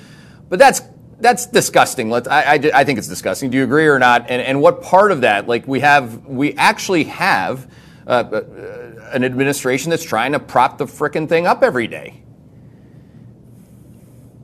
But 0.50 0.59
that's 0.59 0.81
that's 1.19 1.48
disgusting. 1.48 2.10
Let's, 2.10 2.28
I, 2.28 2.42
I, 2.42 2.72
I, 2.74 2.84
think 2.84 3.00
it's 3.00 3.08
disgusting. 3.08 3.50
Do 3.50 3.58
you 3.58 3.64
agree 3.64 3.88
or 3.88 4.00
not? 4.00 4.30
And, 4.30 4.42
and 4.42 4.62
what 4.62 4.81
part 4.81 5.12
of 5.12 5.22
that? 5.22 5.48
Like 5.48 5.68
we 5.68 5.80
have, 5.80 6.25
we 6.25 6.54
actually 6.56 7.06
have 7.06 7.69
uh, 8.06 8.10
uh, 8.10 9.10
an 9.12 9.24
administration 9.24 9.90
that's 9.90 10.04
trying 10.04 10.34
to 10.34 10.40
prop 10.40 10.78
the 10.78 10.86
frickin' 10.86 11.28
thing 11.28 11.48
up 11.48 11.64
every 11.64 11.88
day. 11.88 12.24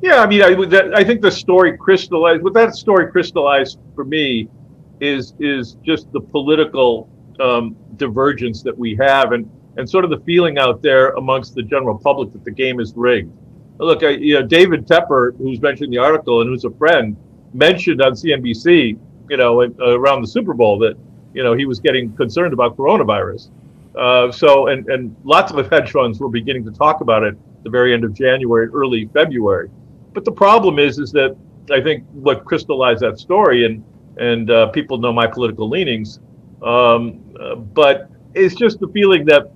Yeah, 0.01 0.17
I 0.17 0.27
mean, 0.27 0.41
I, 0.41 0.53
that, 0.65 0.93
I 0.95 1.03
think 1.03 1.21
the 1.21 1.31
story 1.31 1.77
crystallized. 1.77 2.43
What 2.43 2.53
that 2.55 2.75
story 2.75 3.09
crystallized 3.09 3.79
for 3.95 4.03
me 4.03 4.49
is 4.99 5.33
is 5.39 5.77
just 5.83 6.11
the 6.11 6.19
political 6.19 7.09
um, 7.39 7.77
divergence 7.95 8.63
that 8.63 8.77
we 8.77 8.97
have, 8.99 9.31
and 9.31 9.49
and 9.77 9.89
sort 9.89 10.03
of 10.03 10.11
the 10.11 10.19
feeling 10.25 10.57
out 10.57 10.81
there 10.81 11.11
amongst 11.11 11.55
the 11.55 11.63
general 11.63 11.97
public 11.97 12.33
that 12.33 12.43
the 12.43 12.51
game 12.51 12.81
is 12.81 12.91
rigged 12.97 13.31
look, 13.83 14.03
I, 14.03 14.09
you 14.09 14.35
know, 14.35 14.45
David 14.45 14.87
Tepper, 14.87 15.37
who's 15.37 15.61
mentioned 15.61 15.85
in 15.85 15.91
the 15.91 15.97
article 15.97 16.41
and 16.41 16.49
who's 16.49 16.65
a 16.65 16.71
friend, 16.71 17.15
mentioned 17.53 18.01
on 18.01 18.13
CNBC, 18.13 18.97
you 19.29 19.37
know, 19.37 19.61
uh, 19.61 19.67
around 19.79 20.21
the 20.21 20.27
Super 20.27 20.53
Bowl 20.53 20.77
that, 20.79 20.97
you 21.33 21.43
know, 21.43 21.53
he 21.53 21.65
was 21.65 21.79
getting 21.79 22.15
concerned 22.15 22.53
about 22.53 22.77
coronavirus. 22.77 23.49
Uh, 23.97 24.31
so, 24.31 24.67
and, 24.67 24.87
and 24.89 25.15
lots 25.23 25.51
of 25.51 25.69
hedge 25.71 25.91
funds 25.91 26.19
were 26.19 26.29
beginning 26.29 26.65
to 26.65 26.71
talk 26.71 27.01
about 27.01 27.23
it 27.23 27.37
the 27.63 27.69
very 27.69 27.93
end 27.93 28.03
of 28.03 28.13
January, 28.13 28.67
early 28.73 29.09
February. 29.13 29.69
But 30.13 30.25
the 30.25 30.31
problem 30.31 30.79
is, 30.79 30.99
is 30.99 31.11
that 31.13 31.35
I 31.71 31.81
think 31.81 32.03
what 32.11 32.45
crystallized 32.45 33.01
that 33.01 33.19
story, 33.19 33.65
and 33.65 33.83
and 34.17 34.51
uh, 34.51 34.67
people 34.67 34.97
know 34.97 35.11
my 35.11 35.25
political 35.25 35.67
leanings, 35.67 36.19
um, 36.61 37.23
uh, 37.39 37.55
but 37.55 38.09
it's 38.35 38.53
just 38.53 38.79
the 38.79 38.87
feeling 38.89 39.25
that 39.25 39.51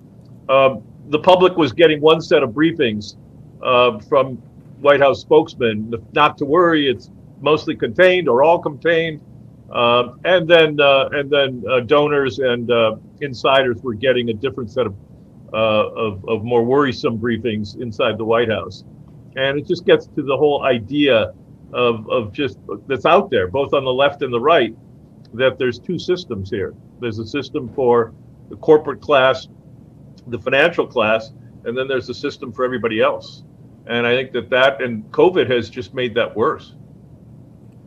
um, 0.48 0.82
the 1.10 1.18
public 1.18 1.56
was 1.56 1.72
getting 1.72 2.00
one 2.00 2.20
set 2.20 2.42
of 2.42 2.50
briefings 2.50 3.16
uh, 3.62 3.98
from 4.00 4.36
White 4.80 5.00
House 5.00 5.20
spokesman 5.20 5.94
not 6.12 6.38
to 6.38 6.44
worry, 6.44 6.88
it's 6.88 7.10
mostly 7.40 7.76
contained 7.76 8.28
or 8.28 8.42
all 8.42 8.58
contained. 8.58 9.20
Uh, 9.70 10.14
and 10.24 10.48
then 10.48 10.78
and 10.80 11.30
then 11.30 11.62
uh, 11.70 11.80
donors 11.80 12.38
and 12.38 12.70
uh, 12.70 12.96
insiders 13.20 13.82
were 13.82 13.92
getting 13.92 14.30
a 14.30 14.32
different 14.32 14.70
set 14.70 14.86
of, 14.86 14.94
uh, 15.52 15.56
of, 15.56 16.24
of 16.26 16.42
more 16.42 16.64
worrisome 16.64 17.18
briefings 17.18 17.78
inside 17.80 18.16
the 18.16 18.24
White 18.24 18.48
House, 18.48 18.84
and 19.36 19.58
it 19.58 19.66
just 19.66 19.84
gets 19.84 20.06
to 20.06 20.22
the 20.22 20.36
whole 20.36 20.64
idea 20.64 21.34
of 21.74 22.08
of 22.08 22.32
just 22.32 22.58
that's 22.86 23.04
out 23.04 23.28
there, 23.28 23.46
both 23.46 23.74
on 23.74 23.84
the 23.84 23.92
left 23.92 24.22
and 24.22 24.32
the 24.32 24.40
right, 24.40 24.74
that 25.34 25.58
there's 25.58 25.78
two 25.78 25.98
systems 25.98 26.48
here. 26.48 26.74
There's 27.00 27.18
a 27.18 27.26
system 27.26 27.68
for 27.74 28.14
the 28.48 28.56
corporate 28.56 29.02
class, 29.02 29.48
the 30.28 30.38
financial 30.38 30.86
class, 30.86 31.32
and 31.64 31.76
then 31.76 31.88
there's 31.88 32.08
a 32.08 32.14
system 32.14 32.52
for 32.52 32.64
everybody 32.64 33.02
else. 33.02 33.44
And 33.88 34.06
I 34.06 34.14
think 34.14 34.32
that 34.32 34.50
that 34.50 34.82
and 34.82 35.04
COVID 35.12 35.50
has 35.50 35.70
just 35.70 35.94
made 35.94 36.14
that 36.14 36.36
worse. 36.36 36.74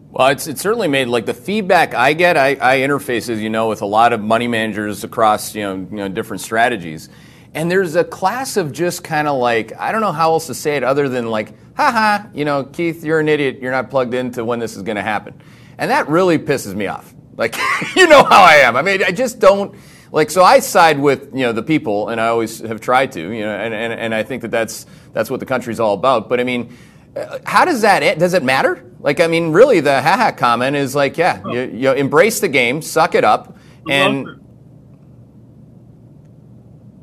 Well, 0.09 0.27
it's, 0.27 0.47
it's 0.47 0.61
certainly 0.61 0.89
made 0.89 1.07
like 1.07 1.25
the 1.25 1.33
feedback 1.33 1.93
I 1.93 2.13
get. 2.13 2.35
I, 2.35 2.57
I 2.59 2.77
interface, 2.79 3.29
as 3.29 3.39
you 3.39 3.49
know, 3.49 3.69
with 3.69 3.81
a 3.81 3.85
lot 3.85 4.11
of 4.11 4.19
money 4.19 4.47
managers 4.47 5.05
across 5.05 5.55
you 5.55 5.61
know, 5.61 5.75
you 5.75 5.97
know 5.97 6.09
different 6.09 6.41
strategies, 6.41 7.07
and 7.53 7.71
there's 7.71 7.95
a 7.95 8.03
class 8.03 8.57
of 8.57 8.73
just 8.73 9.05
kind 9.05 9.27
of 9.27 9.37
like 9.37 9.71
I 9.79 9.93
don't 9.93 10.01
know 10.01 10.11
how 10.11 10.31
else 10.31 10.47
to 10.47 10.53
say 10.53 10.75
it 10.75 10.83
other 10.83 11.07
than 11.07 11.29
like, 11.29 11.53
haha, 11.77 12.27
you 12.33 12.43
know, 12.43 12.65
Keith, 12.65 13.05
you're 13.05 13.21
an 13.21 13.29
idiot. 13.29 13.59
You're 13.61 13.71
not 13.71 13.89
plugged 13.89 14.13
into 14.13 14.43
when 14.43 14.59
this 14.59 14.75
is 14.75 14.81
going 14.83 14.97
to 14.97 15.01
happen, 15.01 15.39
and 15.77 15.89
that 15.91 16.09
really 16.09 16.37
pisses 16.37 16.75
me 16.75 16.87
off. 16.87 17.13
Like, 17.37 17.55
you 17.95 18.07
know 18.07 18.23
how 18.23 18.43
I 18.43 18.55
am. 18.55 18.75
I 18.75 18.81
mean, 18.81 19.03
I 19.03 19.11
just 19.11 19.39
don't 19.39 19.75
Like, 20.11 20.29
so 20.29 20.43
I 20.43 20.59
side 20.59 20.99
with 20.99 21.33
you 21.33 21.43
know 21.43 21.53
the 21.53 21.63
people, 21.63 22.09
and 22.09 22.19
I 22.19 22.27
always 22.27 22.59
have 22.59 22.81
tried 22.81 23.13
to, 23.13 23.31
you 23.31 23.41
know, 23.41 23.55
and, 23.55 23.73
and, 23.73 23.93
and 23.93 24.13
I 24.13 24.23
think 24.23 24.41
that 24.41 24.51
that's 24.51 24.85
that's 25.13 25.29
what 25.29 25.39
the 25.39 25.45
country's 25.45 25.79
all 25.79 25.93
about. 25.93 26.27
But 26.27 26.39
I 26.39 26.43
mean, 26.43 26.75
uh, 27.15 27.39
how 27.45 27.63
does 27.63 27.81
that 27.81 28.19
does 28.19 28.33
it 28.33 28.43
matter? 28.43 28.85
Like, 28.99 29.19
I 29.19 29.27
mean, 29.27 29.51
really, 29.51 29.79
the 29.79 30.01
haha 30.01 30.31
comment 30.31 30.75
is 30.75 30.95
like, 30.95 31.17
yeah, 31.17 31.41
you, 31.49 31.61
you 31.61 31.91
embrace 31.93 32.39
the 32.39 32.49
game, 32.49 32.81
suck 32.81 33.15
it 33.15 33.23
up, 33.23 33.57
and 33.89 34.27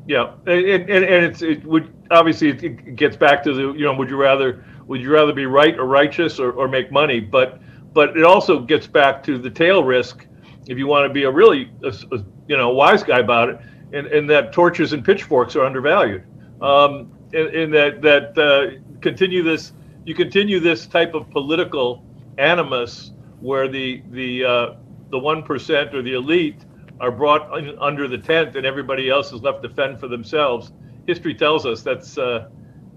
yeah, 0.07 0.33
and, 0.45 0.65
and, 0.65 1.03
and 1.03 1.25
it's 1.25 1.41
it 1.41 1.63
would 1.65 1.93
obviously 2.11 2.49
it 2.49 2.95
gets 2.95 3.15
back 3.15 3.43
to 3.43 3.53
the 3.53 3.73
you 3.73 3.85
know 3.85 3.93
would 3.93 4.09
you 4.09 4.17
rather 4.17 4.63
would 4.87 5.01
you 5.01 5.11
rather 5.11 5.33
be 5.33 5.45
right 5.45 5.77
or 5.77 5.85
righteous 5.85 6.39
or, 6.39 6.51
or 6.51 6.67
make 6.67 6.91
money? 6.91 7.19
But 7.19 7.59
but 7.93 8.17
it 8.17 8.23
also 8.23 8.59
gets 8.59 8.87
back 8.87 9.23
to 9.23 9.37
the 9.37 9.49
tail 9.49 9.83
risk 9.83 10.25
if 10.69 10.77
you 10.77 10.87
want 10.87 11.09
to 11.09 11.13
be 11.13 11.23
a 11.23 11.31
really 11.31 11.69
a, 11.83 11.87
a, 11.87 12.23
you 12.47 12.55
know 12.55 12.69
wise 12.69 13.03
guy 13.03 13.19
about 13.19 13.49
it, 13.49 13.59
and, 13.91 14.07
and 14.07 14.29
that 14.29 14.53
torches 14.53 14.93
and 14.93 15.03
pitchforks 15.03 15.55
are 15.55 15.65
undervalued. 15.65 16.23
Um, 16.61 17.11
and, 17.33 17.47
and 17.49 17.73
that 17.73 18.01
that 18.01 18.37
uh, 18.37 18.79
continue 19.01 19.43
this 19.43 19.73
you 20.05 20.15
continue 20.15 20.59
this 20.59 20.87
type 20.87 21.13
of 21.13 21.29
political 21.31 22.05
animus 22.37 23.11
where 23.41 23.67
the 23.67 24.01
the 24.11 24.45
uh, 24.45 24.75
the 25.09 25.19
one 25.19 25.43
percent 25.43 25.93
or 25.93 26.01
the 26.01 26.13
elite 26.13 26.63
are 26.99 27.11
brought 27.11 27.49
under 27.81 28.07
the 28.07 28.17
tent 28.17 28.55
and 28.55 28.65
everybody 28.65 29.09
else 29.09 29.31
is 29.31 29.41
left 29.41 29.63
to 29.63 29.69
fend 29.69 29.99
for 29.99 30.07
themselves. 30.07 30.71
History 31.07 31.33
tells 31.33 31.65
us 31.65 31.81
that's 31.81 32.17
uh, 32.17 32.49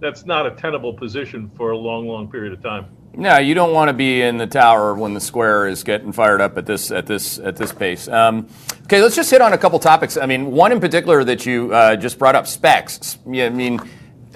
that's 0.02 0.26
not 0.26 0.46
a 0.46 0.50
tenable 0.50 0.92
position 0.92 1.50
for 1.56 1.70
a 1.70 1.78
long, 1.78 2.06
long 2.08 2.28
period 2.28 2.52
of 2.52 2.62
time. 2.62 2.86
No, 3.14 3.38
you 3.38 3.54
don't 3.54 3.72
want 3.72 3.88
to 3.88 3.92
be 3.92 4.22
in 4.22 4.36
the 4.36 4.46
tower 4.46 4.94
when 4.94 5.14
the 5.14 5.20
square 5.20 5.68
is 5.68 5.84
getting 5.84 6.12
fired 6.12 6.40
up 6.40 6.58
at 6.58 6.66
this 6.66 6.90
at 6.90 7.06
this 7.06 7.38
at 7.38 7.56
this 7.56 7.72
pace. 7.72 8.08
Um, 8.08 8.48
okay, 8.84 9.00
let's 9.00 9.14
just 9.14 9.30
hit 9.30 9.40
on 9.40 9.52
a 9.52 9.58
couple 9.58 9.78
topics. 9.78 10.16
I 10.16 10.26
mean, 10.26 10.50
one 10.50 10.72
in 10.72 10.80
particular 10.80 11.22
that 11.24 11.46
you 11.46 11.72
uh, 11.72 11.96
just 11.96 12.18
brought 12.18 12.34
up: 12.34 12.46
SPACs. 12.46 13.18
I 13.26 13.50
mean, 13.50 13.80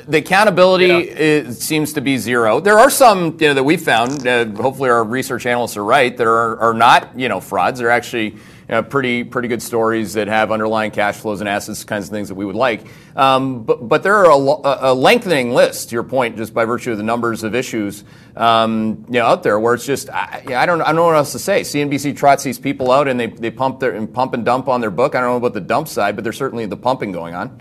the 0.06 0.18
accountability 0.18 0.86
yeah. 0.86 0.92
is, 0.94 1.58
seems 1.58 1.94
to 1.94 2.02
be 2.02 2.18
zero. 2.18 2.60
There 2.60 2.78
are 2.78 2.90
some 2.90 3.38
you 3.40 3.48
know, 3.48 3.54
that 3.54 3.64
we 3.64 3.78
found. 3.78 4.26
Uh, 4.26 4.44
hopefully, 4.44 4.90
our 4.90 5.02
research 5.02 5.46
analysts 5.46 5.78
are 5.78 5.84
right. 5.84 6.14
That 6.14 6.26
are, 6.26 6.58
are 6.58 6.74
not 6.74 7.18
you 7.18 7.30
know 7.30 7.40
frauds. 7.40 7.80
They're 7.80 7.90
actually 7.90 8.36
pretty 8.68 9.22
pretty 9.22 9.48
good 9.48 9.62
stories 9.62 10.14
that 10.14 10.26
have 10.28 10.50
underlying 10.50 10.90
cash 10.90 11.16
flows 11.16 11.40
and 11.40 11.48
assets, 11.48 11.84
kinds 11.84 12.06
of 12.06 12.10
things 12.10 12.28
that 12.28 12.34
we 12.34 12.44
would 12.44 12.56
like. 12.56 12.86
Um, 13.14 13.62
but 13.62 14.02
there 14.02 14.16
are 14.26 14.30
a, 14.30 14.92
lengthening 14.92 15.52
list. 15.52 15.90
To 15.90 15.94
your 15.94 16.02
point, 16.02 16.36
just 16.36 16.52
by 16.52 16.64
virtue 16.64 16.90
of 16.90 16.96
the 16.96 17.04
numbers 17.04 17.44
of 17.44 17.54
issues, 17.54 18.04
um, 18.34 19.04
you 19.08 19.14
know, 19.14 19.26
out 19.26 19.42
there 19.42 19.60
where 19.60 19.74
it's 19.74 19.86
just 19.86 20.10
I, 20.10 20.66
don't 20.66 20.78
know 20.78 21.04
what 21.04 21.16
else 21.16 21.32
to 21.32 21.38
say. 21.38 21.60
CNBC 21.60 22.16
trots 22.16 22.42
these 22.42 22.58
people 22.58 22.90
out 22.90 23.08
and 23.08 23.20
they 23.20 23.50
pump 23.50 23.82
and 23.82 24.44
dump 24.44 24.68
on 24.68 24.80
their 24.80 24.90
book. 24.90 25.14
I 25.14 25.20
don't 25.20 25.30
know 25.30 25.36
about 25.36 25.54
the 25.54 25.60
dump 25.60 25.88
side, 25.88 26.16
but 26.16 26.24
there's 26.24 26.38
certainly 26.38 26.66
the 26.66 26.76
pumping 26.76 27.12
going 27.12 27.34
on. 27.34 27.60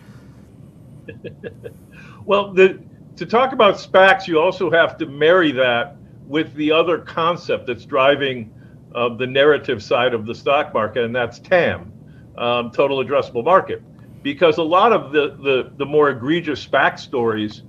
well, 2.25 2.53
to 2.53 3.25
talk 3.25 3.53
about 3.53 3.75
SPACs, 3.75 4.27
you 4.27 4.39
also 4.39 4.71
have 4.71 4.97
to 4.97 5.05
marry 5.05 5.51
that 5.51 5.97
with 6.27 6.53
the 6.55 6.71
other 6.71 6.97
concept 6.99 7.67
that's 7.67 7.85
driving 7.85 8.51
of 8.95 9.17
the 9.17 9.27
narrative 9.27 9.83
side 9.83 10.13
of 10.13 10.25
the 10.25 10.33
stock 10.33 10.73
market, 10.73 11.03
and 11.03 11.13
that's 11.13 11.37
TAM, 11.37 11.91
um, 12.37 12.71
total 12.71 13.03
addressable 13.03 13.43
market. 13.43 13.83
Because 14.23 14.57
a 14.57 14.63
lot 14.63 14.93
of 14.93 15.11
the, 15.11 15.37
the, 15.43 15.71
the 15.77 15.85
more 15.85 16.09
egregious 16.09 16.65
SPAC 16.65 16.97
stories 16.97 17.63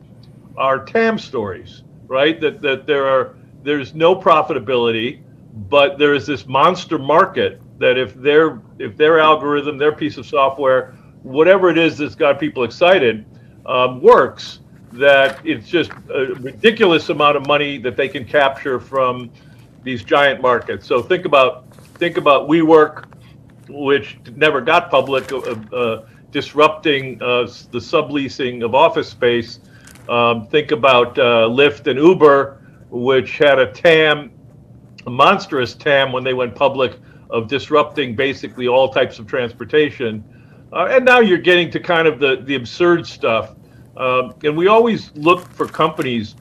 are 0.56 0.85
TAM 0.85 1.18
stories, 1.18 1.83
right? 2.06 2.40
That, 2.40 2.62
that 2.62 2.87
there 2.87 3.06
are 3.06 3.35
there's 3.64 3.95
no 3.95 4.14
profitability, 4.14 5.21
but 5.68 5.99
there 5.99 6.14
is 6.14 6.26
this 6.26 6.47
monster 6.47 6.97
market 6.99 7.61
that 7.80 7.99
if 7.99 8.14
their 8.14 8.62
if 8.78 8.97
their 8.97 9.18
algorithm, 9.18 9.76
their 9.76 9.92
piece 9.92 10.16
of 10.18 10.25
software, 10.25 10.92
whatever 11.25 11.68
it 11.71 11.76
is 11.76 11.99
that's 11.99 12.14
got 12.14 12.38
people 12.38 12.62
excited, 12.62 13.26
um, 13.66 14.00
works, 14.00 14.61
that 14.92 15.45
it's 15.45 15.68
just 15.68 15.90
a 16.14 16.35
ridiculous 16.35 17.09
amount 17.09 17.37
of 17.37 17.47
money 17.49 17.78
that 17.78 17.97
they 17.97 18.09
can 18.09 18.25
capture 18.25 18.78
from 18.78 19.30
these 19.86 20.02
giant 20.02 20.42
markets. 20.42 20.84
So 20.84 21.00
think 21.00 21.24
about 21.24 21.72
think 21.94 22.16
about 22.16 22.48
WeWork, 22.48 23.04
which 23.68 24.18
never 24.34 24.60
got 24.60 24.90
public, 24.90 25.32
uh, 25.32 25.38
uh, 25.38 26.06
disrupting 26.32 27.22
uh, 27.22 27.44
the 27.70 27.78
subleasing 27.78 28.64
of 28.64 28.74
office 28.74 29.08
space. 29.08 29.60
Um, 30.08 30.46
think 30.48 30.72
about 30.72 31.16
uh, 31.18 31.48
Lyft 31.48 31.86
and 31.86 31.98
Uber, 31.98 32.60
which 32.90 33.38
had 33.38 33.60
a 33.60 33.72
TAM, 33.72 34.32
a 35.06 35.10
monstrous 35.10 35.74
TAM 35.74 36.12
when 36.12 36.24
they 36.24 36.34
went 36.34 36.54
public 36.54 36.98
of 37.30 37.48
disrupting 37.48 38.16
basically 38.16 38.66
all 38.66 38.88
types 38.88 39.20
of 39.20 39.26
transportation. 39.28 40.24
Uh, 40.72 40.88
and 40.90 41.04
now 41.04 41.20
you're 41.20 41.38
getting 41.38 41.70
to 41.70 41.78
kind 41.78 42.08
of 42.08 42.18
the, 42.18 42.42
the 42.42 42.56
absurd 42.56 43.06
stuff. 43.06 43.54
Um, 43.96 44.34
and 44.42 44.56
we 44.56 44.66
always 44.66 45.12
look 45.14 45.48
for 45.52 45.66
companies 45.66 46.34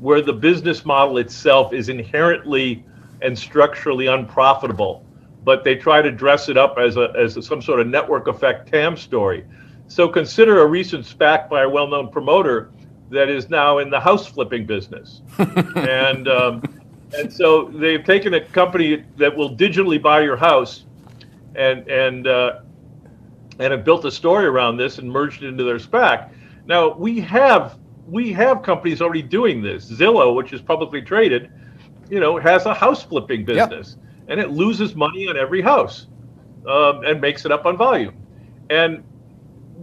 where 0.00 0.20
the 0.20 0.32
business 0.32 0.84
model 0.84 1.16
itself 1.18 1.72
is 1.72 1.88
inherently 1.88 2.84
and 3.22 3.38
structurally 3.38 4.06
unprofitable, 4.06 5.04
but 5.44 5.64
they 5.64 5.74
try 5.74 6.02
to 6.02 6.10
dress 6.10 6.48
it 6.48 6.56
up 6.56 6.78
as 6.78 6.96
a 6.96 7.12
as 7.18 7.36
a, 7.36 7.42
some 7.42 7.62
sort 7.62 7.80
of 7.80 7.86
network 7.86 8.28
effect 8.28 8.70
TAM 8.70 8.96
story. 8.96 9.44
So 9.88 10.08
consider 10.08 10.62
a 10.62 10.66
recent 10.66 11.04
SPAC 11.04 11.48
by 11.48 11.62
a 11.62 11.68
well-known 11.68 12.10
promoter 12.10 12.70
that 13.10 13.28
is 13.28 13.50
now 13.50 13.78
in 13.78 13.90
the 13.90 13.98
house 13.98 14.26
flipping 14.26 14.64
business, 14.64 15.22
and 15.38 16.28
um, 16.28 16.62
and 17.16 17.32
so 17.32 17.64
they've 17.64 18.04
taken 18.04 18.34
a 18.34 18.40
company 18.40 19.04
that 19.16 19.36
will 19.36 19.56
digitally 19.56 20.00
buy 20.00 20.20
your 20.20 20.36
house, 20.36 20.84
and 21.56 21.88
and 21.88 22.26
uh, 22.26 22.60
and 23.58 23.72
have 23.72 23.84
built 23.84 24.04
a 24.04 24.10
story 24.10 24.46
around 24.46 24.76
this 24.76 24.98
and 24.98 25.10
merged 25.10 25.42
it 25.42 25.48
into 25.48 25.64
their 25.64 25.78
SPAC. 25.78 26.30
Now 26.66 26.94
we 26.94 27.20
have 27.20 27.78
we 28.06 28.32
have 28.32 28.62
companies 28.62 29.00
already 29.00 29.22
doing 29.22 29.62
this. 29.62 29.90
Zillow, 29.90 30.34
which 30.34 30.52
is 30.52 30.60
publicly 30.60 31.02
traded, 31.02 31.50
you 32.10 32.20
know, 32.20 32.38
has 32.38 32.66
a 32.66 32.74
house 32.74 33.02
flipping 33.02 33.44
business 33.44 33.96
yep. 33.96 34.24
and 34.28 34.40
it 34.40 34.50
loses 34.50 34.94
money 34.94 35.28
on 35.28 35.36
every 35.36 35.62
house 35.62 36.06
um, 36.68 37.04
and 37.04 37.20
makes 37.20 37.44
it 37.44 37.52
up 37.52 37.66
on 37.66 37.76
volume. 37.76 38.14
And 38.68 39.02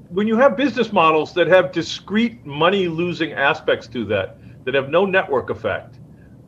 when 0.10 0.28
you 0.28 0.38
have 0.38 0.56
business 0.56 0.92
models 0.92 1.34
that 1.34 1.48
have 1.48 1.72
discrete 1.72 2.46
money 2.46 2.88
losing 2.88 3.34
aspects 3.34 3.88
to 3.88 4.06
that, 4.06 4.38
that 4.66 4.74
have 4.74 4.90
no 4.90 5.06
network 5.06 5.50
effect, 5.50 6.00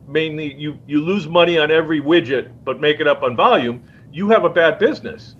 mainly 0.06 0.54
you, 0.54 0.78
you 0.86 1.00
lose 1.00 1.26
money 1.26 1.58
on 1.58 1.70
every 1.70 2.00
widget 2.00 2.52
but 2.64 2.80
make 2.80 3.00
it 3.00 3.06
up 3.06 3.22
on 3.22 3.36
volume, 3.36 3.82
you 4.12 4.28
have 4.28 4.44
a 4.44 4.50
bad 4.50 4.78
business. 4.78 5.36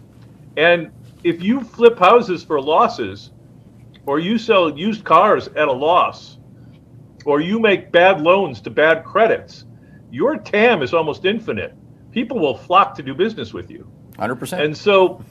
And 0.56 0.90
if 1.23 1.42
you 1.42 1.62
flip 1.62 1.99
houses 1.99 2.42
for 2.42 2.61
losses, 2.61 3.30
or 4.06 4.18
you 4.18 4.38
sell 4.38 4.76
used 4.76 5.04
cars 5.04 5.49
at 5.49 5.68
a 5.68 5.73
loss, 5.73 6.38
or 7.26 7.40
you 7.40 7.59
make 7.59 7.92
bad 7.92 8.20
loans 8.23 8.61
to 8.62 8.70
bad 8.70 9.04
credits, 9.04 9.66
your 10.11 10.37
TAM 10.37 10.83
is 10.83 10.93
almost 10.93 11.25
infinite. 11.25 11.75
People 12.12 12.38
will 12.38 12.57
flock 12.57 12.95
to 12.97 13.02
do 13.02 13.14
business 13.14 13.52
with 13.52 13.71
you. 13.71 13.90
100%. 14.19 14.62
And 14.62 14.76
so 14.76 15.25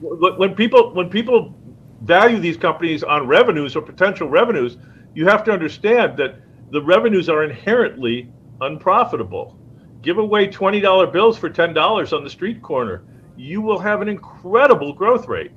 when 0.00 0.54
people 0.54 0.92
when 0.94 1.08
people 1.08 1.54
value 2.02 2.38
these 2.38 2.56
companies 2.56 3.02
on 3.02 3.26
revenues 3.26 3.76
or 3.76 3.82
potential 3.82 4.28
revenues, 4.28 4.76
you 5.14 5.26
have 5.26 5.44
to 5.44 5.52
understand 5.52 6.16
that 6.18 6.36
the 6.70 6.82
revenues 6.82 7.28
are 7.28 7.44
inherently 7.44 8.30
unprofitable. 8.60 9.58
Give 10.02 10.18
away 10.18 10.48
$20 10.48 11.12
bills 11.12 11.38
for 11.38 11.48
$10 11.48 12.12
on 12.12 12.24
the 12.24 12.30
street 12.30 12.60
corner. 12.60 13.04
You 13.36 13.62
will 13.62 13.78
have 13.78 14.02
an 14.02 14.08
incredible 14.08 14.92
growth 14.92 15.28
rate. 15.28 15.52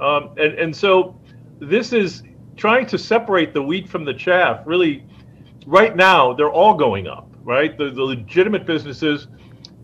Um, 0.00 0.30
and, 0.36 0.54
and 0.54 0.74
so 0.74 1.20
this 1.60 1.92
is 1.92 2.24
trying 2.56 2.86
to 2.86 2.98
separate 2.98 3.54
the 3.54 3.62
wheat 3.62 3.88
from 3.88 4.04
the 4.04 4.14
chaff. 4.14 4.66
Really, 4.66 5.04
right 5.66 5.94
now, 5.94 6.32
they're 6.32 6.50
all 6.50 6.74
going 6.74 7.06
up 7.06 7.33
right? 7.44 7.76
The, 7.76 7.90
the 7.90 8.02
legitimate 8.02 8.66
businesses 8.66 9.28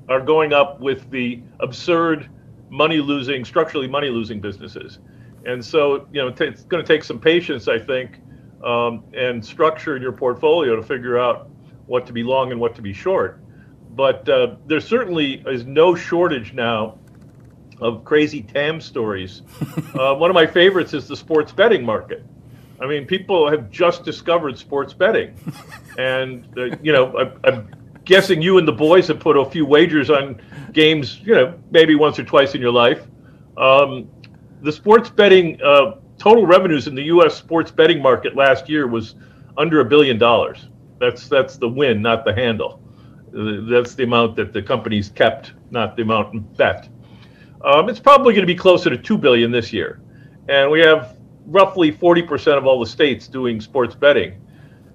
are 0.09 0.21
going 0.21 0.52
up 0.52 0.81
with 0.81 1.11
the 1.11 1.43
absurd 1.61 2.29
money 2.71 2.99
losing, 2.99 3.45
structurally 3.45 3.87
money 3.87 4.09
losing 4.09 4.40
businesses. 4.40 4.99
And 5.47 5.64
so, 5.64 6.09
you 6.12 6.21
know, 6.21 6.31
t- 6.31 6.45
it's 6.45 6.64
going 6.64 6.85
to 6.85 6.87
take 6.87 7.05
some 7.05 7.21
patience, 7.21 7.69
I 7.69 7.79
think, 7.79 8.21
um, 8.64 9.05
and 9.14 9.45
structure 9.45 9.97
in 9.97 10.02
your 10.02 10.12
portfolio 10.12 10.76
to 10.76 10.83
figure 10.83 11.19
out 11.19 11.50
what 11.87 12.07
to 12.07 12.12
be 12.12 12.23
long 12.23 12.52
and 12.52 12.61
what 12.61 12.75
to 12.76 12.83
be 12.83 12.93
short. 12.93 13.40
But 13.90 14.29
uh, 14.29 14.57
there 14.67 14.81
certainly 14.81 15.43
is 15.47 15.64
no 15.64 15.95
shortage 15.95 16.52
now 16.52 16.99
of 17.81 18.05
crazy 18.05 18.43
TAM 18.43 18.81
stories. 18.81 19.43
uh, 19.95 20.14
one 20.14 20.31
of 20.31 20.35
my 20.35 20.47
favorites 20.47 20.95
is 20.95 21.09
the 21.09 21.17
sports 21.17 21.52
betting 21.52 21.85
market. 21.85 22.25
I 22.80 22.87
mean, 22.87 23.06
people 23.06 23.50
have 23.50 23.70
just 23.70 24.04
discovered 24.04 24.58
sports 24.58 24.94
betting, 24.94 25.34
and 25.99 26.46
uh, 26.56 26.76
you 26.82 26.92
know, 26.92 27.16
I, 27.18 27.49
I'm 27.49 27.68
guessing 28.04 28.40
you 28.40 28.58
and 28.58 28.66
the 28.66 28.72
boys 28.72 29.08
have 29.08 29.20
put 29.20 29.37
a 29.37 29.44
few 29.44 29.66
wagers 29.66 30.08
on 30.08 30.40
games. 30.72 31.20
You 31.20 31.34
know, 31.34 31.58
maybe 31.70 31.94
once 31.94 32.18
or 32.18 32.25
twice 32.25 32.54
in 32.54 32.60
your 32.60 32.72
life. 32.72 33.06
Um, 33.56 34.08
the 34.62 34.72
sports 34.72 35.10
betting 35.10 35.60
uh, 35.62 35.96
total 36.18 36.46
revenues 36.46 36.87
in 36.87 36.94
the 36.94 37.04
U.S. 37.04 37.37
sports 37.37 37.70
betting 37.70 38.00
market 38.00 38.34
last 38.34 38.68
year 38.68 38.87
was 38.87 39.14
under 39.58 39.80
a 39.80 39.84
billion 39.84 40.18
dollars. 40.18 40.68
That's 40.99 41.28
that's 41.28 41.56
the 41.56 41.68
win, 41.68 42.00
not 42.00 42.25
the 42.25 42.34
handle. 42.34 42.82
That's 43.32 43.94
the 43.94 44.04
amount 44.04 44.37
that 44.37 44.52
the 44.52 44.62
companies 44.62 45.10
kept, 45.10 45.52
not 45.70 45.96
the 45.96 46.02
amount 46.02 46.34
in 46.34 46.40
bet. 46.40 46.88
Um, 47.62 47.88
it's 47.88 48.00
probably 48.00 48.32
going 48.32 48.46
to 48.46 48.52
be 48.52 48.58
closer 48.58 48.90
to 48.90 48.96
two 48.96 49.18
billion 49.18 49.50
this 49.50 49.72
year, 49.72 50.00
and 50.49 50.70
we 50.70 50.80
have 50.80 51.20
roughly 51.47 51.92
40% 51.92 52.59
of 52.59 52.66
all 52.66 52.80
the 52.80 52.87
states 52.87 53.28
doing 53.28 53.61
sports 53.61 53.94
betting. 53.94 54.40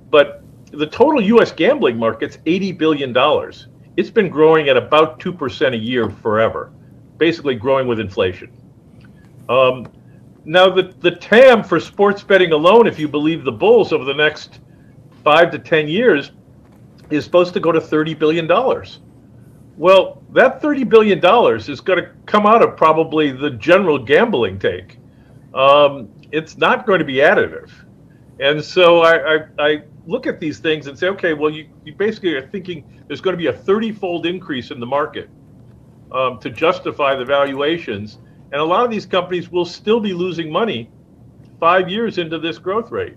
But 0.09 0.43
the 0.71 0.87
total 0.87 1.21
U.S. 1.21 1.51
gambling 1.51 1.97
market's 1.97 2.37
80 2.45 2.71
billion 2.73 3.13
dollars. 3.13 3.67
It's 3.97 4.09
been 4.09 4.29
growing 4.29 4.67
at 4.67 4.75
about 4.75 5.19
two 5.19 5.31
percent 5.31 5.73
a 5.73 5.77
year 5.77 6.09
forever, 6.09 6.71
basically 7.17 7.55
growing 7.55 7.87
with 7.87 7.99
inflation. 7.99 8.51
Um, 9.47 9.87
now, 10.43 10.69
the, 10.69 10.93
the 10.99 11.11
TAM 11.11 11.63
for 11.63 11.79
sports 11.79 12.23
betting 12.23 12.51
alone, 12.51 12.87
if 12.87 12.99
you 12.99 13.07
believe 13.07 13.43
the 13.43 13.51
bulls 13.51 13.91
over 13.91 14.05
the 14.05 14.13
next 14.13 14.59
five 15.23 15.49
to 15.51 15.59
10 15.59 15.87
years, 15.87 16.31
is 17.09 17.23
supposed 17.23 17.53
to 17.53 17.59
go 17.59 17.71
to 17.71 17.79
$30 17.79 18.17
billion. 18.17 18.47
Well, 19.77 20.23
that 20.33 20.61
$30 20.61 20.87
billion 20.87 21.17
is 21.57 21.81
going 21.81 22.03
to 22.03 22.11
come 22.27 22.45
out 22.45 22.63
of 22.63 22.77
probably 22.77 23.31
the 23.31 23.49
general 23.51 23.97
gambling 23.97 24.59
take. 24.59 24.99
Um, 25.53 26.09
it's 26.31 26.57
not 26.57 26.85
going 26.85 26.99
to 26.99 27.05
be 27.05 27.15
additive. 27.15 27.69
And 28.39 28.63
so 28.63 29.01
I, 29.01 29.35
I, 29.35 29.39
I, 29.59 29.83
look 30.07 30.27
at 30.27 30.39
these 30.39 30.59
things 30.59 30.85
and 30.85 30.99
say, 30.99 31.07
okay, 31.07 31.33
well, 31.33 31.49
you, 31.49 31.67
you 31.83 31.91
basically 31.95 32.35
are 32.35 32.47
thinking 32.49 33.03
there's 33.07 33.21
going 33.21 33.33
to 33.33 33.37
be 33.37 33.47
a 33.47 33.53
30 33.53 33.91
fold 33.93 34.27
increase 34.27 34.69
in 34.69 34.79
the 34.79 34.85
market 34.85 35.29
um, 36.11 36.37
to 36.39 36.49
justify 36.51 37.15
the 37.15 37.25
valuations. 37.25 38.19
And 38.51 38.61
a 38.61 38.63
lot 38.63 38.85
of 38.85 38.91
these 38.91 39.07
companies 39.07 39.49
will 39.49 39.65
still 39.65 39.99
be 39.99 40.13
losing 40.13 40.51
money 40.51 40.91
five 41.59 41.89
years 41.89 42.19
into 42.19 42.37
this 42.37 42.59
growth 42.59 42.91
rate. 42.91 43.15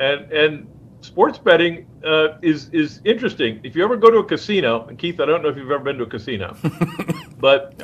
And, 0.00 0.32
and 0.32 0.66
sports 1.02 1.38
betting 1.38 1.86
uh, 2.04 2.38
is 2.42 2.68
is 2.70 3.00
interesting. 3.04 3.60
If 3.62 3.76
you 3.76 3.84
ever 3.84 3.96
go 3.96 4.10
to 4.10 4.18
a 4.18 4.24
casino, 4.24 4.86
and 4.86 4.98
Keith, 4.98 5.20
I 5.20 5.26
don't 5.26 5.42
know 5.42 5.48
if 5.48 5.56
you've 5.56 5.70
ever 5.70 5.84
been 5.84 5.98
to 5.98 6.04
a 6.04 6.06
casino, 6.06 6.56
but 7.38 7.78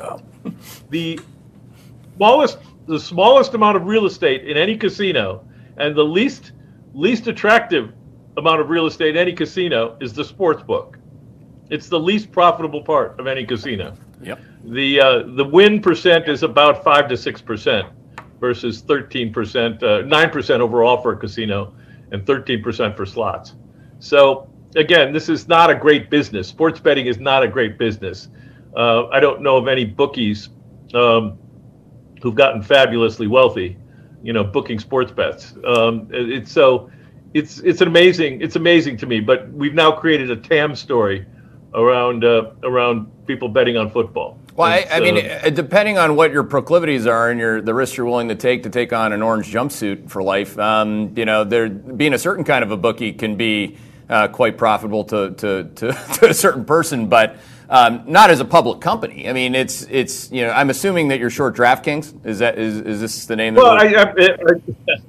the 0.89 1.19
smallest 2.15 2.59
the 2.89 2.99
smallest 2.99 3.53
amount 3.53 3.77
of 3.77 3.85
real 3.85 4.07
estate 4.07 4.47
in 4.47 4.57
any 4.57 4.75
casino, 4.75 5.47
and 5.77 5.95
the 5.95 6.03
least 6.03 6.53
least 6.93 7.27
attractive 7.27 7.93
amount 8.37 8.59
of 8.59 8.69
real 8.69 8.87
estate 8.87 9.15
in 9.15 9.17
any 9.17 9.31
casino 9.31 9.95
is 10.01 10.11
the 10.11 10.25
sports 10.25 10.63
book. 10.63 10.97
It's 11.69 11.87
the 11.87 11.99
least 11.99 12.31
profitable 12.31 12.81
part 12.81 13.19
of 13.19 13.27
any 13.27 13.45
casino. 13.45 13.95
Yep. 14.23 14.39
The 14.65 14.99
uh, 14.99 15.23
the 15.35 15.45
win 15.45 15.81
percent 15.81 16.27
is 16.27 16.41
about 16.41 16.83
five 16.83 17.07
to 17.09 17.15
six 17.15 17.41
percent 17.41 17.87
versus 18.39 18.81
thirteen 18.81 19.31
percent, 19.31 19.83
uh, 19.83 20.01
nine 20.01 20.31
percent 20.31 20.61
overall 20.61 20.99
for 20.99 21.13
a 21.13 21.17
casino 21.17 21.73
and 22.11 22.25
13% 22.25 22.97
for 22.97 23.05
slots. 23.05 23.53
So 23.99 24.49
again, 24.75 25.13
this 25.13 25.29
is 25.29 25.47
not 25.47 25.69
a 25.69 25.75
great 25.75 26.09
business. 26.09 26.47
Sports 26.47 26.79
betting 26.79 27.05
is 27.05 27.19
not 27.19 27.43
a 27.43 27.47
great 27.47 27.77
business. 27.77 28.29
Uh, 28.75 29.07
I 29.09 29.19
don't 29.19 29.41
know 29.41 29.57
of 29.57 29.67
any 29.67 29.85
bookies 29.85 30.49
um, 30.95 31.37
who've 32.21 32.35
gotten 32.35 32.61
fabulously 32.61 33.27
wealthy, 33.27 33.77
you 34.23 34.33
know, 34.33 34.43
booking 34.43 34.79
sports 34.79 35.11
bets. 35.11 35.53
Um, 35.65 36.07
it's 36.11 36.51
so 36.51 36.89
it's 37.33 37.59
it's 37.59 37.81
an 37.81 37.87
amazing 37.87 38.41
it's 38.41 38.55
amazing 38.55 38.97
to 38.97 39.05
me. 39.05 39.19
But 39.19 39.51
we've 39.51 39.73
now 39.73 39.91
created 39.91 40.31
a 40.31 40.35
TAM 40.35 40.75
story 40.75 41.25
around 41.73 42.23
uh, 42.23 42.51
around 42.63 43.11
people 43.25 43.49
betting 43.49 43.77
on 43.77 43.89
football. 43.89 44.39
Well, 44.55 44.67
I, 44.67 44.85
I, 44.91 44.99
mean, 44.99 45.25
uh, 45.25 45.51
depending 45.51 45.97
on 45.97 46.17
what 46.17 46.33
your 46.33 46.43
proclivities 46.43 47.07
are 47.07 47.29
and 47.29 47.39
your 47.39 47.61
the 47.61 47.73
risks 47.73 47.95
you're 47.95 48.05
willing 48.05 48.27
to 48.27 48.35
take 48.35 48.63
to 48.63 48.69
take 48.69 48.91
on 48.91 49.13
an 49.13 49.21
orange 49.21 49.51
jumpsuit 49.53 50.09
for 50.09 50.21
life, 50.21 50.59
um, 50.59 51.13
you 51.15 51.23
know, 51.23 51.45
there 51.45 51.69
being 51.69 52.13
a 52.13 52.19
certain 52.19 52.43
kind 52.43 52.63
of 52.63 52.71
a 52.71 52.77
bookie 52.77 53.13
can 53.13 53.37
be 53.37 53.77
uh, 54.09 54.27
quite 54.27 54.57
profitable 54.57 55.03
to, 55.05 55.31
to, 55.31 55.63
to, 55.75 55.93
to, 56.15 56.29
a 56.29 56.33
certain 56.33 56.65
person, 56.65 57.07
but 57.07 57.37
um, 57.69 58.03
not 58.07 58.29
as 58.29 58.39
a 58.39 58.45
public 58.45 58.81
company. 58.81 59.29
I 59.29 59.33
mean, 59.33 59.55
it's 59.55 59.83
it's 59.83 60.31
you 60.31 60.43
know, 60.45 60.51
I'm 60.51 60.69
assuming 60.69 61.07
that 61.09 61.19
you're 61.19 61.29
short 61.29 61.55
DraftKings. 61.55 62.25
Is 62.25 62.39
that 62.39 62.57
is, 62.57 62.77
is 62.81 62.99
this 62.99 63.25
the 63.25 63.35
name? 63.35 63.55
Well, 63.55 63.77
I, 63.77 63.85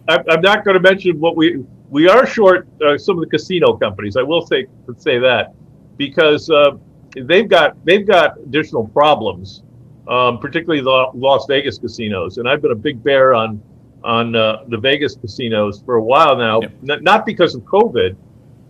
I, 0.08 0.34
am 0.34 0.40
not 0.40 0.64
going 0.64 0.74
to 0.74 0.80
mention 0.80 1.18
what 1.18 1.36
we 1.36 1.64
we 1.88 2.08
are 2.08 2.26
short 2.26 2.68
uh, 2.84 2.96
some 2.98 3.18
of 3.18 3.24
the 3.24 3.30
casino 3.30 3.76
companies. 3.76 4.16
I 4.16 4.22
will 4.22 4.46
say 4.46 4.66
say 4.98 5.18
that 5.18 5.54
because. 5.96 6.48
Uh, 6.50 6.76
they've 7.14 7.48
got 7.48 7.84
they've 7.84 8.06
got 8.06 8.38
additional 8.38 8.86
problems, 8.88 9.62
um, 10.08 10.38
particularly 10.38 10.82
the 10.82 11.10
Las 11.14 11.46
Vegas 11.48 11.78
casinos. 11.78 12.38
And 12.38 12.48
I've 12.48 12.62
been 12.62 12.72
a 12.72 12.76
big 12.76 13.02
bear 13.02 13.34
on 13.34 13.62
on 14.02 14.34
uh, 14.34 14.64
the 14.68 14.78
Vegas 14.78 15.16
casinos 15.16 15.82
for 15.82 15.96
a 15.96 16.02
while 16.02 16.36
now, 16.36 16.60
yep. 16.62 17.02
Not 17.02 17.26
because 17.26 17.54
of 17.54 17.62
COVID. 17.62 18.16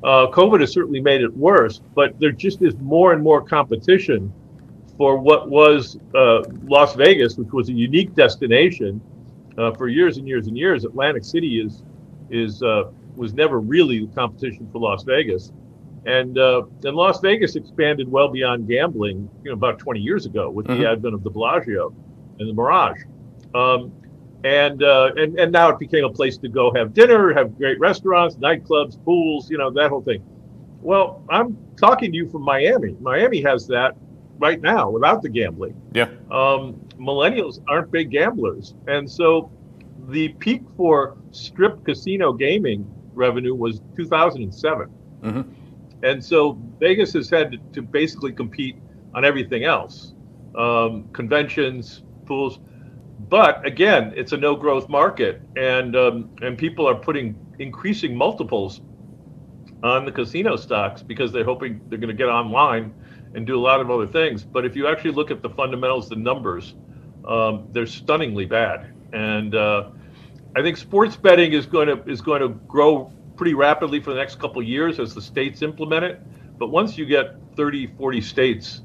Uh, 0.02 0.26
COVID 0.28 0.60
has 0.60 0.72
certainly 0.72 1.00
made 1.00 1.20
it 1.20 1.36
worse, 1.36 1.80
but 1.94 2.18
there 2.18 2.32
just 2.32 2.62
is 2.62 2.74
more 2.78 3.12
and 3.12 3.22
more 3.22 3.42
competition 3.42 4.32
for 4.96 5.18
what 5.18 5.50
was 5.50 5.98
uh, 6.14 6.42
Las 6.64 6.94
Vegas, 6.94 7.36
which 7.36 7.52
was 7.52 7.68
a 7.68 7.72
unique 7.72 8.14
destination 8.14 9.00
uh, 9.58 9.72
for 9.72 9.88
years 9.88 10.16
and 10.16 10.26
years 10.26 10.46
and 10.46 10.56
years. 10.56 10.84
Atlantic 10.84 11.24
City 11.24 11.60
is 11.60 11.82
is 12.30 12.62
uh, 12.62 12.84
was 13.16 13.34
never 13.34 13.60
really 13.60 14.04
the 14.06 14.14
competition 14.14 14.68
for 14.72 14.78
Las 14.78 15.02
Vegas. 15.02 15.52
And 16.06 16.38
uh, 16.38 16.62
and 16.84 16.96
Las 16.96 17.20
Vegas 17.20 17.56
expanded 17.56 18.10
well 18.10 18.28
beyond 18.28 18.68
gambling, 18.68 19.28
you 19.44 19.50
know, 19.50 19.54
about 19.54 19.78
20 19.78 20.00
years 20.00 20.24
ago 20.24 20.48
with 20.48 20.66
mm-hmm. 20.66 20.80
the 20.80 20.90
advent 20.90 21.14
of 21.14 21.22
the 21.22 21.30
Bellagio 21.30 21.94
and 22.38 22.48
the 22.48 22.54
Mirage. 22.54 23.02
Um, 23.54 23.92
and, 24.44 24.82
uh, 24.82 25.10
and 25.16 25.38
and 25.38 25.52
now 25.52 25.68
it 25.68 25.78
became 25.78 26.04
a 26.04 26.10
place 26.10 26.36
to 26.38 26.48
go 26.48 26.72
have 26.74 26.94
dinner, 26.94 27.32
have 27.34 27.56
great 27.56 27.78
restaurants, 27.78 28.36
nightclubs, 28.36 29.02
pools, 29.04 29.50
you 29.50 29.58
know, 29.58 29.70
that 29.70 29.90
whole 29.90 30.02
thing. 30.02 30.24
Well, 30.80 31.22
I'm 31.28 31.58
talking 31.76 32.10
to 32.12 32.16
you 32.16 32.28
from 32.28 32.42
Miami. 32.42 32.96
Miami 33.00 33.42
has 33.42 33.66
that 33.66 33.96
right 34.38 34.60
now 34.60 34.88
without 34.88 35.22
the 35.22 35.28
gambling. 35.28 35.80
Yeah. 35.92 36.08
Um, 36.30 36.80
millennials 36.98 37.62
aren't 37.68 37.90
big 37.90 38.10
gamblers, 38.10 38.74
and 38.86 39.10
so 39.10 39.50
the 40.08 40.28
peak 40.28 40.62
for 40.76 41.16
strip 41.30 41.84
casino 41.84 42.32
gaming 42.32 42.90
revenue 43.12 43.54
was 43.54 43.80
2007. 43.96 44.88
Mm-hmm. 45.22 45.42
And 46.02 46.24
so 46.24 46.58
Vegas 46.78 47.12
has 47.12 47.28
had 47.28 47.52
to, 47.52 47.58
to 47.74 47.82
basically 47.82 48.32
compete 48.32 48.76
on 49.14 49.24
everything 49.24 49.64
else 49.64 50.14
um, 50.54 51.08
conventions, 51.12 52.02
pools. 52.26 52.58
But 53.28 53.64
again, 53.66 54.12
it's 54.16 54.32
a 54.32 54.36
no 54.36 54.56
growth 54.56 54.88
market, 54.88 55.42
and, 55.56 55.94
um, 55.94 56.30
and 56.42 56.56
people 56.56 56.88
are 56.88 56.94
putting 56.94 57.36
increasing 57.58 58.16
multiples 58.16 58.80
on 59.82 60.04
the 60.04 60.12
casino 60.12 60.56
stocks 60.56 61.02
because 61.02 61.32
they're 61.32 61.44
hoping 61.44 61.80
they're 61.88 61.98
going 61.98 62.08
to 62.08 62.14
get 62.16 62.28
online 62.28 62.92
and 63.34 63.46
do 63.46 63.58
a 63.58 63.60
lot 63.60 63.80
of 63.80 63.90
other 63.90 64.06
things. 64.06 64.42
But 64.42 64.64
if 64.64 64.76
you 64.76 64.86
actually 64.86 65.12
look 65.12 65.30
at 65.30 65.42
the 65.42 65.50
fundamentals, 65.50 66.08
the 66.08 66.16
numbers, 66.16 66.74
um, 67.26 67.68
they're 67.72 67.86
stunningly 67.86 68.46
bad. 68.46 68.92
And 69.12 69.54
uh, 69.54 69.90
I 70.56 70.62
think 70.62 70.76
sports 70.76 71.16
betting 71.16 71.52
is 71.52 71.66
going 71.66 71.88
to 71.88 72.02
is 72.10 72.20
going 72.20 72.42
to 72.42 72.48
grow 72.48 73.12
pretty 73.36 73.54
rapidly 73.54 74.00
for 74.00 74.10
the 74.10 74.16
next 74.16 74.38
couple 74.38 74.62
years 74.62 74.98
as 74.98 75.14
the 75.14 75.22
states 75.22 75.62
implement 75.62 76.04
it. 76.04 76.20
But 76.58 76.68
once 76.68 76.98
you 76.98 77.06
get 77.06 77.36
30, 77.56 77.88
40 77.96 78.20
states 78.20 78.82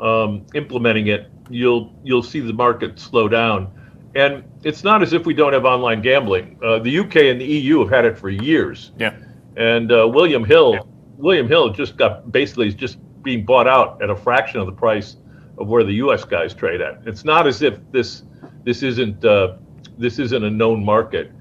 um, 0.00 0.46
implementing 0.54 1.08
it, 1.08 1.30
you'll 1.50 1.92
you'll 2.02 2.22
see 2.22 2.40
the 2.40 2.52
market 2.52 2.98
slow 2.98 3.28
down. 3.28 3.72
And 4.14 4.44
it's 4.64 4.84
not 4.84 5.02
as 5.02 5.12
if 5.12 5.26
we 5.26 5.34
don't 5.34 5.52
have 5.52 5.64
online 5.64 6.02
gambling. 6.02 6.58
Uh, 6.62 6.78
the 6.78 6.98
UK 6.98 7.16
and 7.16 7.40
the 7.40 7.44
EU 7.44 7.80
have 7.80 7.90
had 7.90 8.04
it 8.04 8.18
for 8.18 8.30
years. 8.30 8.92
Yeah. 8.98 9.14
And 9.56 9.92
uh, 9.92 10.08
William 10.08 10.44
Hill, 10.44 10.74
yeah. 10.74 10.80
William 11.16 11.48
Hill 11.48 11.70
just 11.70 11.96
got 11.96 12.30
basically 12.32 12.72
just 12.72 12.98
being 13.22 13.44
bought 13.44 13.68
out 13.68 14.00
at 14.02 14.10
a 14.10 14.16
fraction 14.16 14.60
of 14.60 14.66
the 14.66 14.72
price 14.72 15.16
of 15.58 15.68
where 15.68 15.84
the 15.84 15.94
U.S. 15.94 16.24
guys 16.24 16.54
trade 16.54 16.80
at. 16.80 17.00
It's 17.04 17.24
not 17.24 17.46
as 17.46 17.62
if 17.62 17.78
this 17.90 18.22
this 18.64 18.82
isn't 18.82 19.24
uh, 19.24 19.56
this 19.98 20.18
isn't 20.18 20.44
a 20.44 20.50
known 20.50 20.84
market. 20.84 21.32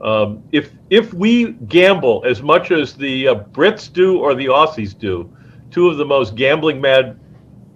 Um, 0.00 0.42
if 0.52 0.72
if 0.90 1.12
we 1.14 1.52
gamble 1.52 2.24
as 2.26 2.42
much 2.42 2.70
as 2.70 2.94
the 2.94 3.28
uh, 3.28 3.34
Brits 3.34 3.92
do 3.92 4.18
or 4.18 4.34
the 4.34 4.46
Aussies 4.46 4.98
do, 4.98 5.34
two 5.70 5.88
of 5.88 5.96
the 5.96 6.04
most 6.04 6.34
gambling 6.34 6.80
mad, 6.80 7.18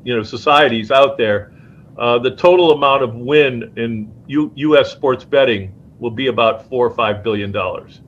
you 0.04 0.16
know, 0.16 0.22
societies 0.22 0.90
out 0.90 1.16
there, 1.16 1.52
uh, 2.00 2.18
the 2.18 2.30
total 2.30 2.72
amount 2.72 3.02
of 3.02 3.14
win 3.14 3.72
in 3.76 4.10
U- 4.26 4.50
U.S. 4.54 4.90
sports 4.90 5.22
betting 5.22 5.72
will 5.98 6.10
be 6.10 6.28
about 6.28 6.66
four 6.68 6.86
or 6.86 6.90
five 6.90 7.22
billion 7.22 7.52
dollars, 7.52 8.00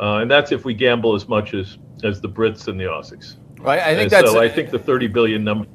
uh, 0.00 0.18
and 0.18 0.30
that's 0.30 0.52
if 0.52 0.64
we 0.64 0.72
gamble 0.72 1.14
as 1.14 1.28
much 1.28 1.52
as 1.52 1.76
as 2.04 2.20
the 2.20 2.28
Brits 2.28 2.68
and 2.68 2.78
the 2.78 2.84
Aussies. 2.84 3.36
Well, 3.58 3.70
I 3.70 3.94
think 3.94 4.02
and 4.02 4.10
that's. 4.10 4.30
So 4.30 4.40
I 4.40 4.48
think 4.48 4.70
the 4.70 4.78
thirty 4.78 5.08
billion 5.08 5.42
number 5.42 5.66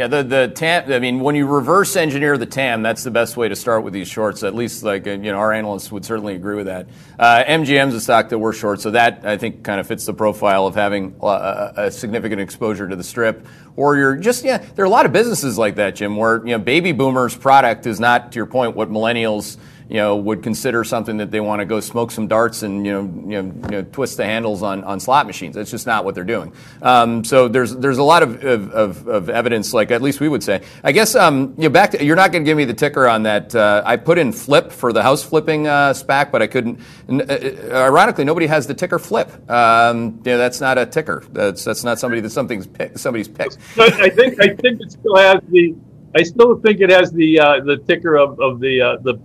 yeah, 0.00 0.06
the 0.06 0.22
the 0.22 0.48
TAM. 0.48 0.90
I 0.90 0.98
mean, 0.98 1.20
when 1.20 1.34
you 1.34 1.46
reverse 1.46 1.94
engineer 1.94 2.38
the 2.38 2.46
TAM, 2.46 2.80
that's 2.80 3.04
the 3.04 3.10
best 3.10 3.36
way 3.36 3.50
to 3.50 3.54
start 3.54 3.84
with 3.84 3.92
these 3.92 4.08
shorts. 4.08 4.42
At 4.42 4.54
least, 4.54 4.82
like 4.82 5.06
uh, 5.06 5.10
you 5.10 5.30
know, 5.30 5.36
our 5.36 5.52
analysts 5.52 5.92
would 5.92 6.06
certainly 6.06 6.34
agree 6.34 6.56
with 6.56 6.64
that. 6.66 6.88
Uh, 7.18 7.44
MGM's 7.46 7.94
a 7.94 8.00
stock 8.00 8.30
that 8.30 8.38
we're 8.38 8.54
short, 8.54 8.80
so 8.80 8.92
that 8.92 9.26
I 9.26 9.36
think 9.36 9.62
kind 9.62 9.78
of 9.78 9.86
fits 9.86 10.06
the 10.06 10.14
profile 10.14 10.66
of 10.66 10.74
having 10.74 11.16
a, 11.20 11.72
a, 11.76 11.90
significant 11.90 12.40
exposure 12.40 12.88
to 12.88 12.96
the 12.96 13.04
strip. 13.04 13.46
Or 13.76 13.94
you're 13.94 14.16
just 14.16 14.42
yeah, 14.42 14.56
there 14.56 14.86
are 14.86 14.86
a 14.86 14.90
lot 14.90 15.04
of 15.04 15.12
businesses 15.12 15.58
like 15.58 15.74
that, 15.74 15.96
Jim, 15.96 16.16
where 16.16 16.38
you 16.46 16.52
know, 16.52 16.58
baby 16.58 16.92
boomers' 16.92 17.36
product 17.36 17.84
is 17.84 18.00
not, 18.00 18.32
to 18.32 18.36
your 18.36 18.46
point, 18.46 18.74
what 18.74 18.90
millennials 18.90 19.58
you 19.90 19.96
know, 19.96 20.14
would 20.16 20.44
consider 20.44 20.84
something 20.84 21.16
that 21.16 21.32
they 21.32 21.40
want 21.40 21.58
to 21.58 21.64
go 21.64 21.80
smoke 21.80 22.12
some 22.12 22.28
darts 22.28 22.62
and 22.62 22.86
you 22.86 22.92
know, 22.92 23.02
you 23.02 23.42
know, 23.42 23.54
you 23.64 23.70
know 23.70 23.82
twist 23.82 24.16
the 24.18 24.24
handles 24.24 24.62
on, 24.62 24.84
on 24.84 25.00
slot 25.00 25.26
machines. 25.26 25.56
That's 25.56 25.70
just 25.70 25.84
not 25.84 26.04
what 26.04 26.14
they're 26.14 26.22
doing. 26.22 26.52
Um, 26.80 27.24
so 27.24 27.48
there's 27.48 27.74
there's 27.74 27.98
a 27.98 28.02
lot 28.04 28.22
of, 28.22 28.44
of, 28.44 29.08
of, 29.08 29.28
evidence, 29.28 29.74
like 29.74 29.90
at 29.90 30.00
least 30.00 30.20
we 30.20 30.28
would 30.28 30.44
say. 30.44 30.62
I 30.84 30.92
guess 30.92 31.16
um, 31.16 31.54
you 31.56 31.64
know, 31.64 31.70
back 31.70 31.90
to, 31.90 32.04
you're 32.04 32.14
not 32.14 32.30
going 32.30 32.44
to 32.44 32.48
give 32.48 32.56
me 32.56 32.64
the 32.64 32.74
ticker 32.74 33.08
on 33.08 33.24
that. 33.24 33.52
Uh, 33.52 33.82
I 33.84 33.96
put 33.96 34.16
in 34.16 34.32
flip 34.32 34.70
for 34.70 34.92
the 34.92 35.02
house 35.02 35.24
flipping 35.24 35.66
uh, 35.66 35.92
SPAC, 35.92 36.30
but 36.30 36.40
I 36.40 36.46
couldn't. 36.46 36.80
Uh, 37.08 37.24
uh, 37.24 37.74
ironically, 37.74 38.24
nobody 38.24 38.46
has 38.46 38.68
the 38.68 38.74
ticker 38.74 39.00
flip. 39.00 39.50
Um, 39.50 40.20
you 40.24 40.32
know, 40.32 40.38
that's 40.38 40.60
not 40.60 40.78
a 40.78 40.86
ticker. 40.86 41.24
That's 41.32 41.64
that's 41.64 41.82
not 41.82 41.98
somebody 41.98 42.20
that 42.20 42.30
something's 42.30 42.68
pick, 42.68 42.96
somebody's 42.96 43.28
picked. 43.28 43.58
I 43.76 44.08
think 44.08 44.40
I 44.40 44.54
think 44.54 44.80
it 44.80 44.92
still 44.92 45.16
has 45.16 45.40
the. 45.48 45.74
I 46.14 46.22
still 46.24 46.60
think 46.60 46.80
it 46.80 46.90
has 46.90 47.10
the 47.10 47.40
uh, 47.40 47.60
the 47.64 47.78
ticker 47.78 48.16
of, 48.16 48.38
of 48.40 48.60
the 48.60 48.80
uh, 48.80 48.96
the 49.02 49.20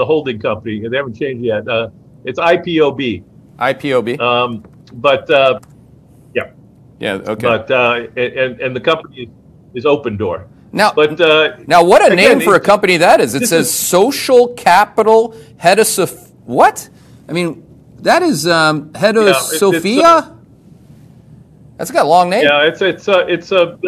the 0.00 0.06
holding 0.06 0.38
company. 0.38 0.88
They 0.88 0.96
haven't 0.96 1.14
changed 1.14 1.44
yet. 1.44 1.68
Uh, 1.68 1.90
it's 2.24 2.38
IPOB. 2.38 3.22
IPOB. 3.58 4.18
Um, 4.18 4.64
but 4.94 5.30
uh, 5.30 5.60
yeah. 6.34 6.50
Yeah. 6.98 7.32
Okay. 7.32 7.46
But 7.46 7.70
uh, 7.70 8.06
and 8.16 8.60
and 8.60 8.74
the 8.74 8.80
company 8.80 9.30
is 9.74 9.84
Opendoor. 9.84 10.48
Now, 10.72 10.92
but 10.92 11.20
uh, 11.20 11.56
now, 11.66 11.82
what 11.84 12.00
a 12.02 12.12
again, 12.12 12.38
name 12.38 12.40
for 12.40 12.54
a 12.54 12.60
company 12.60 12.96
that 12.98 13.20
is! 13.20 13.34
It 13.34 13.48
says 13.48 13.66
is, 13.66 13.74
Social 13.74 14.54
Capital 14.54 15.36
Head 15.56 15.80
of 15.80 15.86
Sof- 15.86 16.30
what? 16.44 16.88
I 17.28 17.32
mean, 17.32 17.66
that 17.98 18.22
is 18.22 18.46
um, 18.46 18.94
Head 18.94 19.16
of 19.16 19.26
yeah, 19.26 19.32
Sophia. 19.32 20.36
That's 21.76 21.90
got 21.90 22.06
a 22.06 22.08
long 22.08 22.30
name. 22.30 22.44
Yeah, 22.44 22.68
it's 22.68 22.82
it's 22.82 23.08
uh, 23.08 23.26
it's 23.26 23.50
a 23.50 23.78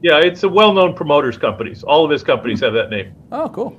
yeah, 0.00 0.18
it's 0.18 0.44
a 0.44 0.48
well-known 0.48 0.94
promoters 0.94 1.36
companies. 1.36 1.82
All 1.82 2.04
of 2.04 2.10
his 2.10 2.22
companies 2.22 2.60
have 2.60 2.74
that 2.74 2.90
name. 2.90 3.12
Oh, 3.32 3.48
cool. 3.48 3.76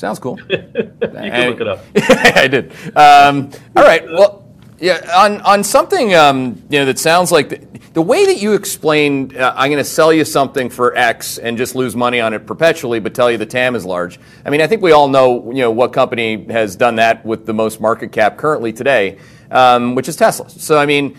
Sounds 0.00 0.18
cool. 0.18 0.40
you 0.48 0.56
can 0.56 1.50
look 1.50 1.60
it 1.60 1.68
up. 1.68 1.84
I 2.34 2.48
did. 2.48 2.72
Um, 2.96 3.50
all 3.76 3.84
right. 3.84 4.02
Well, 4.10 4.46
yeah. 4.78 4.98
On 5.14 5.42
on 5.42 5.62
something 5.62 6.14
um, 6.14 6.62
you 6.70 6.78
know 6.78 6.86
that 6.86 6.98
sounds 6.98 7.30
like 7.30 7.50
the, 7.50 7.58
the 7.92 8.00
way 8.00 8.24
that 8.24 8.38
you 8.38 8.54
explained, 8.54 9.36
uh, 9.36 9.52
I'm 9.54 9.68
going 9.70 9.76
to 9.76 9.84
sell 9.84 10.10
you 10.10 10.24
something 10.24 10.70
for 10.70 10.96
X 10.96 11.36
and 11.36 11.58
just 11.58 11.74
lose 11.74 11.94
money 11.94 12.18
on 12.18 12.32
it 12.32 12.46
perpetually, 12.46 12.98
but 12.98 13.14
tell 13.14 13.30
you 13.30 13.36
the 13.36 13.44
TAM 13.44 13.76
is 13.76 13.84
large. 13.84 14.18
I 14.46 14.48
mean, 14.48 14.62
I 14.62 14.66
think 14.66 14.80
we 14.80 14.92
all 14.92 15.06
know 15.06 15.50
you 15.50 15.58
know 15.58 15.70
what 15.70 15.92
company 15.92 16.46
has 16.46 16.76
done 16.76 16.96
that 16.96 17.26
with 17.26 17.44
the 17.44 17.52
most 17.52 17.78
market 17.78 18.10
cap 18.10 18.38
currently 18.38 18.72
today, 18.72 19.18
um, 19.50 19.94
which 19.94 20.08
is 20.08 20.16
Tesla. 20.16 20.48
So 20.48 20.78
I 20.78 20.86
mean, 20.86 21.18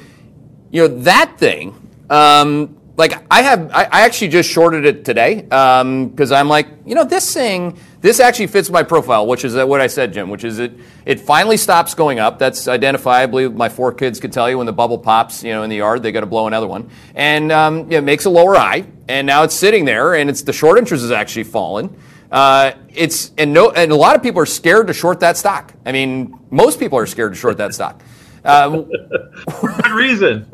you 0.71 0.81
know 0.81 0.99
that 1.01 1.37
thing. 1.37 1.75
Um, 2.09 2.81
like 2.97 3.23
I 3.31 3.41
have, 3.41 3.71
I, 3.71 3.83
I 3.85 4.01
actually 4.01 4.27
just 4.29 4.49
shorted 4.49 4.85
it 4.85 5.05
today 5.05 5.41
because 5.41 6.31
um, 6.31 6.37
I'm 6.37 6.47
like, 6.47 6.67
you 6.85 6.95
know, 6.95 7.03
this 7.03 7.33
thing, 7.33 7.77
this 8.01 8.19
actually 8.19 8.47
fits 8.47 8.69
my 8.69 8.81
profile, 8.81 9.27
which 9.27 9.45
is 9.45 9.55
what 9.55 9.79
I 9.79 9.87
said, 9.87 10.11
Jim, 10.11 10.29
which 10.29 10.43
is 10.43 10.57
it, 10.57 10.73
it 11.05 11.19
finally 11.19 11.55
stops 11.55 11.93
going 11.93 12.17
up. 12.19 12.39
That's 12.39 12.65
identifiably, 12.65 13.53
my 13.53 13.69
four 13.69 13.93
kids 13.93 14.19
could 14.19 14.33
tell 14.33 14.49
you 14.49 14.57
when 14.57 14.65
the 14.65 14.73
bubble 14.73 14.97
pops, 14.97 15.43
you 15.43 15.51
know, 15.51 15.61
in 15.61 15.69
the 15.69 15.77
yard, 15.77 16.01
they 16.01 16.11
got 16.11 16.21
to 16.21 16.25
blow 16.25 16.47
another 16.47 16.67
one, 16.67 16.89
and 17.13 17.51
um, 17.51 17.91
it 17.91 18.01
makes 18.03 18.25
a 18.25 18.29
lower 18.29 18.55
high, 18.55 18.85
and 19.07 19.27
now 19.27 19.43
it's 19.43 19.55
sitting 19.55 19.85
there, 19.85 20.15
and 20.15 20.29
it's 20.29 20.41
the 20.41 20.53
short 20.53 20.79
interest 20.79 21.03
has 21.03 21.11
actually 21.11 21.43
fallen. 21.43 21.95
Uh, 22.31 22.71
it's 22.89 23.31
and 23.37 23.53
no, 23.53 23.69
and 23.71 23.91
a 23.91 23.95
lot 23.95 24.15
of 24.15 24.23
people 24.23 24.41
are 24.41 24.47
scared 24.47 24.87
to 24.87 24.93
short 24.93 25.19
that 25.19 25.37
stock. 25.37 25.73
I 25.85 25.91
mean, 25.91 26.39
most 26.49 26.79
people 26.79 26.97
are 26.97 27.05
scared 27.05 27.33
to 27.33 27.39
short 27.39 27.57
that 27.57 27.73
stock. 27.73 28.01
Uh, 28.43 28.69
Good 29.61 29.91
reason. 29.91 30.47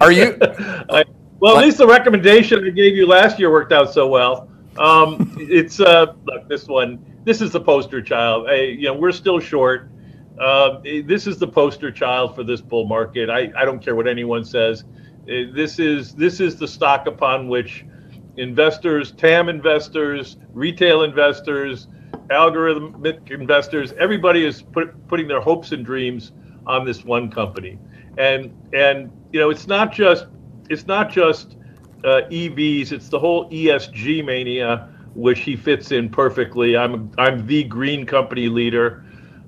Are 0.00 0.12
you? 0.12 0.38
I, 0.42 1.04
well, 1.40 1.58
at 1.58 1.64
least 1.64 1.78
the 1.78 1.86
recommendation 1.86 2.64
I 2.64 2.70
gave 2.70 2.94
you 2.94 3.06
last 3.06 3.38
year 3.38 3.50
worked 3.50 3.72
out 3.72 3.92
so 3.92 4.06
well. 4.06 4.48
Um, 4.78 5.36
it's 5.38 5.80
uh, 5.80 6.14
look 6.24 6.48
this 6.48 6.66
one. 6.66 7.04
This 7.24 7.40
is 7.40 7.52
the 7.52 7.60
poster 7.60 8.02
child. 8.02 8.48
I, 8.48 8.54
you 8.56 8.88
know, 8.88 8.94
we're 8.94 9.12
still 9.12 9.40
short. 9.40 9.90
Uh, 10.38 10.80
this 10.82 11.26
is 11.26 11.38
the 11.38 11.46
poster 11.46 11.92
child 11.92 12.34
for 12.34 12.42
this 12.42 12.60
bull 12.60 12.86
market. 12.86 13.30
I, 13.30 13.52
I 13.56 13.64
don't 13.64 13.82
care 13.82 13.94
what 13.94 14.08
anyone 14.08 14.44
says. 14.44 14.84
Uh, 15.22 15.52
this 15.54 15.78
is 15.78 16.14
this 16.14 16.40
is 16.40 16.56
the 16.56 16.66
stock 16.66 17.06
upon 17.06 17.48
which 17.48 17.84
investors, 18.36 19.12
TAM 19.12 19.48
investors, 19.48 20.36
retail 20.52 21.02
investors, 21.02 21.86
algorithmic 22.30 23.30
investors, 23.30 23.92
everybody 23.98 24.44
is 24.44 24.62
put, 24.62 25.06
putting 25.08 25.28
their 25.28 25.40
hopes 25.40 25.72
and 25.72 25.84
dreams 25.84 26.32
on 26.66 26.84
this 26.84 27.04
one 27.04 27.30
company. 27.30 27.78
And 28.18 28.52
and 28.72 29.10
you 29.32 29.40
know, 29.40 29.50
it's 29.50 29.66
not 29.66 29.92
just 29.92 30.26
it's 30.70 30.86
not 30.86 31.10
just 31.10 31.56
EVs; 32.04 32.92
it's 32.92 33.08
the 33.08 33.18
whole 33.18 33.50
ESG 33.50 34.24
mania, 34.24 34.88
which 35.14 35.40
he 35.40 35.56
fits 35.56 35.92
in 35.92 36.08
perfectly. 36.08 36.76
I'm 36.76 37.10
I'm 37.18 37.46
the 37.46 37.64
green 37.64 38.06
company 38.06 38.48
leader, 38.48 39.04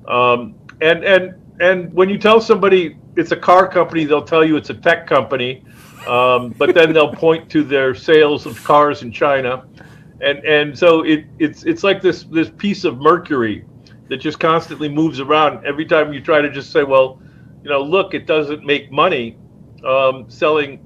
um, 0.09 0.55
and 0.81 1.05
and 1.05 1.35
and 1.61 1.93
when 1.93 2.09
you 2.09 2.19
tell 2.19 2.41
somebody 2.41 2.97
it's 3.17 3.33
a 3.33 3.37
car 3.37 3.67
company, 3.67 4.05
they'll 4.05 4.25
tell 4.25 4.45
you 4.45 4.57
it's 4.57 4.71
a 4.71 4.75
tech 4.75 5.07
company, 5.07 5.65
um, 6.07 6.51
but 6.59 6.75
then 6.75 6.93
they'll 6.93 7.15
point 7.27 7.51
to 7.51 7.63
their 7.63 7.95
sales 7.95 8.47
of 8.47 8.63
cars 8.65 9.03
in 9.03 9.11
China, 9.11 9.67
and 10.21 10.39
and 10.45 10.79
so 10.79 11.03
it 11.03 11.25
it's 11.39 11.65
it's 11.65 11.83
like 11.83 12.03
this 12.03 12.25
this 12.25 12.51
piece 12.51 12.85
of 12.85 12.99
mercury 12.99 13.65
that 14.09 14.19
just 14.19 14.39
constantly 14.39 14.89
moves 14.89 15.21
around. 15.21 15.65
Every 15.67 15.85
time 15.85 16.13
you 16.13 16.21
try 16.21 16.41
to 16.41 16.51
just 16.51 16.71
say, 16.71 16.85
well, 16.85 17.21
you 17.63 17.71
know, 17.71 17.83
look, 17.83 18.15
it 18.15 18.27
doesn't 18.27 18.65
make 18.65 18.93
money 18.93 19.37
um, 19.85 20.27
selling 20.29 20.86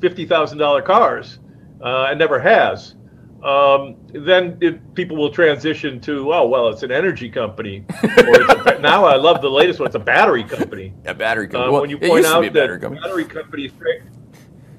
fifty 0.00 0.26
thousand 0.26 0.58
dollar 0.58 0.82
cars, 0.82 1.38
uh, 1.82 2.06
and 2.10 2.18
never 2.18 2.40
has. 2.40 2.94
Um, 3.42 3.96
then 4.12 4.58
it, 4.60 4.94
people 4.94 5.16
will 5.16 5.30
transition 5.30 5.98
to, 6.02 6.32
oh 6.32 6.46
well, 6.46 6.68
it's 6.68 6.82
an 6.82 6.92
energy 6.92 7.30
company. 7.30 7.84
a, 8.02 8.78
now 8.80 9.06
I 9.06 9.16
love 9.16 9.40
the 9.40 9.48
latest 9.48 9.80
one. 9.80 9.86
It's 9.86 9.96
a 9.96 9.98
battery 9.98 10.44
company. 10.44 10.92
A 11.06 11.14
battery 11.14 11.48
company. 11.48 11.68
Uh, 11.68 11.72
well, 11.72 11.80
when 11.80 11.90
you 11.90 11.98
point 11.98 12.26
out 12.26 12.42
that 12.42 12.52
battery, 12.52 12.78
company. 12.78 13.00
battery 13.00 13.24
companies 13.24 13.72
trade, 13.78 14.02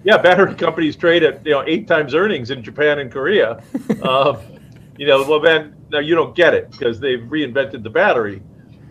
yeah, 0.04 0.18
battery 0.18 0.54
companies 0.54 0.96
trade 0.96 1.24
at 1.24 1.44
you 1.44 1.54
know 1.54 1.64
eight 1.66 1.88
times 1.88 2.14
earnings 2.14 2.52
in 2.52 2.62
Japan 2.64 3.00
and 3.00 3.12
Korea. 3.12 3.64
uh, 4.04 4.40
you 4.98 5.08
know, 5.08 5.28
well 5.28 5.40
then 5.40 5.76
now 5.90 6.00
you 6.00 6.14
don't 6.14 6.36
get 6.36 6.54
it 6.54 6.70
because 6.72 7.00
they've 7.00 7.22
reinvented 7.22 7.82
the 7.82 7.90
battery. 7.90 8.44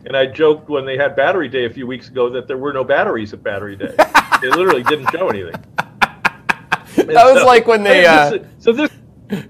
And 0.07 0.17
I 0.17 0.27
joked 0.27 0.69
when 0.71 0.87
they 0.87 0.97
had 0.97 1.15
Battery 1.15 1.49
Day 1.49 1.67
a 1.67 1.71
few 1.71 1.87
weeks 1.87 2.09
ago 2.09 2.31
that 2.31 2.49
there 2.49 2.57
were 2.57 2.73
no 2.73 2.83
batteries 2.83 3.35
at 3.35 3.43
Battery 3.43 3.77
Day. 3.77 3.95
they 4.41 4.49
literally 4.49 4.83
didn't 4.85 5.11
show 5.11 5.29
anything. 5.29 5.63
That 6.97 7.25
was 7.33 7.41
so, 7.41 7.47
like 7.47 7.67
when 7.67 7.83
they. 7.83 8.07
Uh... 8.07 8.31
This, 8.31 8.47
so 8.59 8.73
this. 8.73 8.91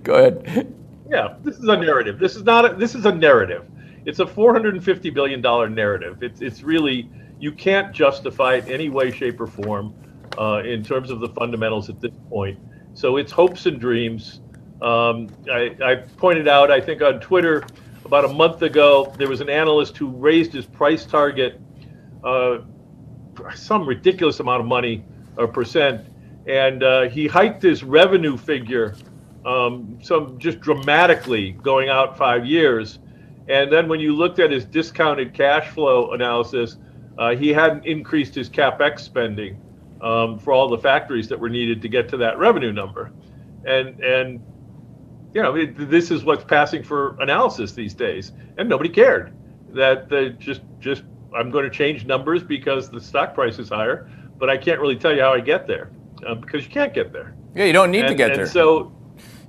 Go 0.02 0.14
ahead. 0.14 0.74
Yeah, 1.08 1.36
this 1.42 1.56
is 1.56 1.64
a 1.64 1.76
narrative. 1.76 2.18
This 2.18 2.36
is 2.36 2.44
not. 2.44 2.72
A, 2.72 2.74
this 2.76 2.94
is 2.94 3.06
a 3.06 3.12
narrative. 3.12 3.66
It's 4.06 4.18
a 4.20 4.26
450 4.26 5.10
billion 5.10 5.40
dollar 5.40 5.68
narrative. 5.68 6.22
It's 6.22 6.40
it's 6.40 6.62
really 6.62 7.10
you 7.38 7.52
can't 7.52 7.92
justify 7.92 8.56
it 8.56 8.68
any 8.68 8.90
way, 8.90 9.10
shape, 9.10 9.40
or 9.40 9.46
form 9.46 9.94
uh, 10.38 10.62
in 10.64 10.84
terms 10.84 11.10
of 11.10 11.20
the 11.20 11.28
fundamentals 11.30 11.88
at 11.88 12.00
this 12.00 12.12
point. 12.28 12.58
So 12.94 13.16
it's 13.16 13.32
hopes 13.32 13.66
and 13.66 13.80
dreams. 13.80 14.40
Um, 14.82 15.28
I, 15.50 15.76
I 15.82 15.94
pointed 16.16 16.48
out, 16.48 16.70
I 16.70 16.80
think 16.80 17.02
on 17.02 17.20
Twitter 17.20 17.64
about 18.04 18.24
a 18.24 18.28
month 18.28 18.62
ago, 18.62 19.12
there 19.18 19.28
was 19.28 19.40
an 19.40 19.50
analyst 19.50 19.96
who 19.96 20.08
raised 20.08 20.52
his 20.52 20.66
price 20.66 21.04
target 21.04 21.60
uh, 22.24 22.58
some 23.54 23.86
ridiculous 23.86 24.40
amount 24.40 24.60
of 24.60 24.66
money 24.66 25.04
or 25.36 25.48
percent, 25.48 26.06
and 26.50 26.82
uh, 26.82 27.08
he 27.08 27.28
hiked 27.28 27.62
his 27.62 27.84
revenue 27.84 28.36
figure 28.36 28.96
um, 29.46 29.98
some 30.02 30.36
just 30.38 30.58
dramatically 30.60 31.52
going 31.52 31.88
out 31.88 32.18
five 32.18 32.44
years. 32.44 32.98
And 33.48 33.72
then 33.72 33.88
when 33.88 34.00
you 34.00 34.14
looked 34.14 34.40
at 34.40 34.50
his 34.50 34.64
discounted 34.64 35.32
cash 35.32 35.68
flow 35.68 36.10
analysis, 36.10 36.76
uh, 37.18 37.36
he 37.36 37.50
hadn't 37.50 37.86
increased 37.86 38.34
his 38.34 38.50
capex 38.50 39.00
spending 39.00 39.60
um, 40.02 40.38
for 40.40 40.52
all 40.52 40.68
the 40.68 40.78
factories 40.78 41.28
that 41.28 41.38
were 41.38 41.48
needed 41.48 41.80
to 41.82 41.88
get 41.88 42.08
to 42.08 42.16
that 42.16 42.36
revenue 42.36 42.72
number. 42.72 43.12
And 43.64 44.00
and 44.00 44.42
you 45.32 45.42
know, 45.42 45.54
it, 45.54 45.88
this 45.88 46.10
is 46.10 46.24
what's 46.24 46.42
passing 46.42 46.82
for 46.82 47.16
analysis 47.20 47.72
these 47.72 47.94
days, 47.94 48.32
and 48.58 48.68
nobody 48.68 48.88
cared 48.88 49.32
that 49.72 50.08
the 50.08 50.30
just 50.30 50.62
just 50.80 51.04
I'm 51.32 51.50
going 51.50 51.64
to 51.64 51.70
change 51.70 52.06
numbers 52.06 52.42
because 52.42 52.90
the 52.90 53.00
stock 53.00 53.34
price 53.34 53.60
is 53.60 53.68
higher, 53.68 54.10
but 54.38 54.50
I 54.50 54.56
can't 54.56 54.80
really 54.80 54.96
tell 54.96 55.14
you 55.14 55.20
how 55.20 55.32
I 55.32 55.40
get 55.40 55.68
there 55.68 55.90
uh, 56.26 56.34
because 56.34 56.64
you 56.64 56.70
can't 56.70 56.94
get 56.94 57.12
there. 57.12 57.34
Yeah, 57.54 57.64
you 57.64 57.72
don't 57.72 57.90
need 57.90 58.00
and, 58.00 58.08
to 58.08 58.14
get 58.14 58.30
and 58.30 58.38
there. 58.40 58.46
So 58.46 58.92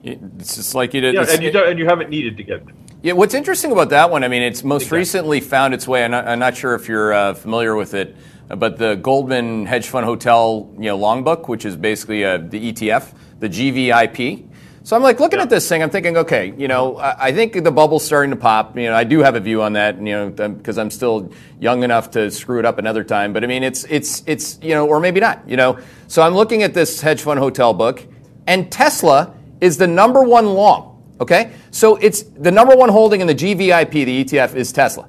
it's 0.04 0.56
just 0.56 0.76
like 0.76 0.94
you 0.94 1.02
did. 1.02 1.14
Yeah, 1.14 1.26
and 1.30 1.44
you 1.44 1.52
don't, 1.52 1.70
and 1.70 1.80
you 1.80 1.86
haven't 1.86 2.10
needed 2.10 2.38
to 2.38 2.44
get 2.44 2.66
there. 2.66 2.76
Yeah, 3.04 3.14
what's 3.14 3.34
interesting 3.34 3.72
about 3.72 3.90
that 3.90 4.12
one, 4.12 4.24
I 4.24 4.28
mean, 4.28 4.44
it's 4.44 4.64
most 4.64 4.84
exactly. 4.84 4.98
recently 5.00 5.40
found 5.40 5.74
its 5.74 5.88
way. 5.88 6.06
I'm 6.06 6.12
not, 6.12 6.28
I'm 6.28 6.38
not 6.38 6.56
sure 6.56 6.76
if 6.76 6.88
you're 6.88 7.14
uh, 7.14 7.34
familiar 7.34 7.76
with 7.76 7.96
it, 7.96 8.16
but 8.48 8.78
the 8.78 8.94
Goldman 8.96 9.66
Hedge 9.66 9.88
Fund 9.88 10.06
Hotel, 10.06 10.70
you 10.76 10.86
know, 10.86 10.98
long 10.98 11.24
book, 11.24 11.48
which 11.48 11.66
is 11.66 11.76
basically 11.76 12.24
uh, 12.24 12.38
the 12.38 12.72
ETF, 12.72 13.14
the 13.40 13.50
GVIP. 13.50 14.48
So 14.84 14.96
I'm 14.96 15.04
like 15.04 15.20
looking 15.20 15.38
yeah. 15.38 15.44
at 15.44 15.50
this 15.50 15.70
thing. 15.70 15.84
I'm 15.84 15.92
thinking, 15.92 16.18
okay, 16.18 16.54
you 16.58 16.68
know, 16.68 16.98
I, 16.98 17.28
I, 17.28 17.32
think 17.34 17.54
the 17.54 17.72
bubble's 17.72 18.04
starting 18.04 18.32
to 18.32 18.36
pop. 18.36 18.76
You 18.76 18.86
know, 18.86 18.96
I 18.96 19.04
do 19.04 19.20
have 19.20 19.36
a 19.36 19.40
view 19.40 19.62
on 19.62 19.74
that. 19.74 19.98
You 19.98 20.04
know, 20.04 20.30
because 20.30 20.80
I'm 20.80 20.90
still 20.90 21.32
young 21.60 21.84
enough 21.84 22.12
to 22.12 22.32
screw 22.32 22.58
it 22.58 22.66
up 22.66 22.80
another 22.80 23.04
time. 23.04 23.32
But 23.32 23.44
I 23.44 23.48
mean, 23.48 23.64
it's 23.64 23.84
it's 23.86 24.24
it's 24.26 24.58
you 24.62 24.74
know, 24.74 24.88
or 24.88 25.00
maybe 25.00 25.20
not. 25.20 25.48
You 25.48 25.56
know, 25.56 25.78
so 26.08 26.24
I'm 26.24 26.34
looking 26.34 26.64
at 26.64 26.74
this 26.74 27.00
hedge 27.00 27.22
fund 27.22 27.40
hotel 27.40 27.74
book, 27.74 28.06
and 28.48 28.72
Tesla 28.72 29.36
is 29.60 29.78
the 29.78 29.88
number 29.88 30.24
one 30.24 30.48
long. 30.48 30.88
Okay, 31.22 31.52
so 31.70 31.98
it's 31.98 32.24
the 32.24 32.52
number 32.52 32.76
one 32.76 32.90
holding 32.90 33.22
in 33.22 33.28
the 33.28 33.36
GVIP, 33.36 33.92
the 33.92 34.26
ETF, 34.26 34.56
is 34.56 34.72
Tesla. 34.72 35.08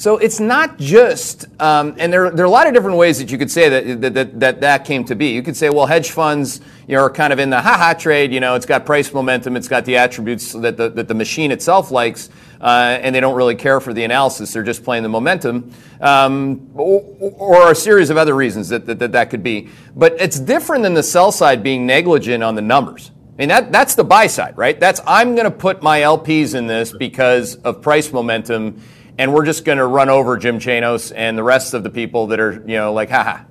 So 0.00 0.16
it's 0.16 0.40
not 0.40 0.78
just, 0.78 1.44
um, 1.60 1.94
and 1.98 2.10
there, 2.10 2.30
there 2.30 2.46
are 2.46 2.48
a 2.48 2.50
lot 2.50 2.66
of 2.66 2.72
different 2.72 2.96
ways 2.96 3.18
that 3.18 3.30
you 3.30 3.36
could 3.36 3.50
say 3.50 3.68
that 3.68 4.00
that, 4.00 4.14
that 4.14 4.40
that, 4.40 4.60
that 4.62 4.84
came 4.86 5.04
to 5.04 5.14
be. 5.14 5.26
You 5.26 5.42
could 5.42 5.58
say, 5.58 5.68
well, 5.68 5.84
hedge 5.84 6.12
funds 6.12 6.62
you 6.88 6.96
know, 6.96 7.02
are 7.02 7.10
kind 7.10 7.34
of 7.34 7.38
in 7.38 7.50
the 7.50 7.60
ha-ha 7.60 7.92
trade. 7.92 8.32
You 8.32 8.40
know, 8.40 8.54
it's 8.54 8.64
got 8.64 8.86
price 8.86 9.12
momentum, 9.12 9.58
it's 9.58 9.68
got 9.68 9.84
the 9.84 9.98
attributes 9.98 10.54
that 10.54 10.78
the, 10.78 10.88
that 10.88 11.06
the 11.06 11.12
machine 11.12 11.52
itself 11.52 11.90
likes, 11.90 12.30
uh, 12.62 12.98
and 13.02 13.14
they 13.14 13.20
don't 13.20 13.36
really 13.36 13.54
care 13.54 13.78
for 13.78 13.92
the 13.92 14.02
analysis. 14.02 14.54
They're 14.54 14.62
just 14.62 14.84
playing 14.84 15.02
the 15.02 15.10
momentum, 15.10 15.70
um, 16.00 16.70
or, 16.72 17.02
or, 17.36 17.70
a 17.70 17.74
series 17.74 18.08
of 18.08 18.16
other 18.16 18.34
reasons 18.34 18.70
that, 18.70 18.86
that, 18.86 19.00
that 19.00 19.12
that 19.12 19.28
could 19.28 19.42
be. 19.42 19.68
But 19.94 20.14
it's 20.18 20.40
different 20.40 20.82
than 20.82 20.94
the 20.94 21.02
sell 21.02 21.30
side 21.30 21.62
being 21.62 21.84
negligent 21.84 22.42
on 22.42 22.54
the 22.54 22.62
numbers. 22.62 23.10
I 23.34 23.42
mean, 23.42 23.48
that, 23.50 23.70
that's 23.70 23.96
the 23.96 24.04
buy 24.04 24.28
side, 24.28 24.56
right? 24.56 24.80
That's 24.80 25.02
I'm 25.06 25.34
going 25.34 25.44
to 25.44 25.50
put 25.50 25.82
my 25.82 26.00
LPs 26.00 26.54
in 26.54 26.66
this 26.66 26.90
because 26.90 27.56
of 27.56 27.82
price 27.82 28.10
momentum 28.14 28.80
and 29.18 29.32
we're 29.32 29.44
just 29.44 29.64
going 29.64 29.78
to 29.78 29.86
run 29.86 30.08
over 30.08 30.36
Jim 30.36 30.58
Chanos 30.58 31.12
and 31.14 31.36
the 31.36 31.42
rest 31.42 31.74
of 31.74 31.82
the 31.82 31.90
people 31.90 32.28
that 32.28 32.40
are, 32.40 32.52
you 32.52 32.76
know, 32.76 32.92
like, 32.92 33.10
haha. 33.10 33.44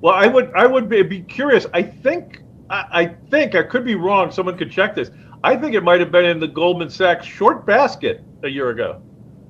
well, 0.00 0.14
I 0.14 0.26
would, 0.26 0.52
I 0.54 0.66
would 0.66 0.88
be, 0.88 1.02
be 1.02 1.20
curious. 1.20 1.66
I 1.72 1.82
think, 1.82 2.42
I, 2.70 2.86
I, 2.92 3.06
think 3.30 3.54
I 3.54 3.62
could 3.62 3.84
be 3.84 3.94
wrong. 3.94 4.30
Someone 4.30 4.56
could 4.56 4.70
check 4.70 4.94
this. 4.94 5.10
I 5.44 5.56
think 5.56 5.74
it 5.74 5.82
might 5.82 6.00
have 6.00 6.12
been 6.12 6.24
in 6.24 6.38
the 6.38 6.48
Goldman 6.48 6.90
Sachs 6.90 7.26
short 7.26 7.66
basket 7.66 8.22
a 8.42 8.48
year 8.48 8.70
ago. 8.70 9.02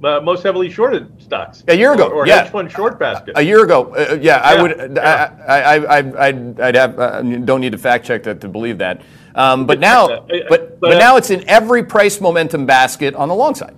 Uh, 0.02 0.20
most 0.20 0.42
heavily 0.42 0.68
shorted 0.68 1.08
stocks. 1.22 1.62
A 1.68 1.76
year 1.76 1.92
ago, 1.92 2.08
or, 2.08 2.14
or 2.14 2.26
yeah. 2.26 2.42
hedge 2.42 2.50
fund 2.50 2.72
short 2.72 2.98
basket. 2.98 3.34
A 3.36 3.42
year 3.42 3.62
ago, 3.62 3.94
uh, 3.94 4.14
yeah, 4.14 4.16
yeah, 4.20 4.36
I 4.38 4.62
would. 4.62 4.96
Yeah. 4.96 5.36
I, 5.46 5.60
I, 5.60 5.76
I, 5.76 6.26
I'd, 6.26 6.60
I'd 6.60 6.74
have. 6.74 6.98
Uh, 6.98 7.22
don't 7.22 7.60
need 7.60 7.70
to 7.70 7.78
fact 7.78 8.04
check 8.04 8.24
that 8.24 8.40
to 8.40 8.48
believe 8.48 8.78
that. 8.78 9.02
Um, 9.34 9.66
but 9.66 9.80
now, 9.80 10.08
but, 10.08 10.48
but, 10.48 10.80
but 10.80 10.98
now 10.98 11.16
it's 11.16 11.30
in 11.30 11.48
every 11.48 11.82
price 11.82 12.20
momentum 12.20 12.66
basket 12.66 13.14
on 13.14 13.28
the 13.28 13.34
long 13.34 13.54
side. 13.54 13.74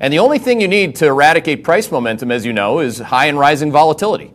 And 0.00 0.12
the 0.12 0.18
only 0.18 0.38
thing 0.38 0.60
you 0.60 0.68
need 0.68 0.96
to 0.96 1.06
eradicate 1.06 1.64
price 1.64 1.90
momentum, 1.90 2.30
as 2.30 2.44
you 2.44 2.52
know, 2.52 2.80
is 2.80 2.98
high 2.98 3.26
and 3.26 3.38
rising 3.38 3.70
volatility. 3.70 4.32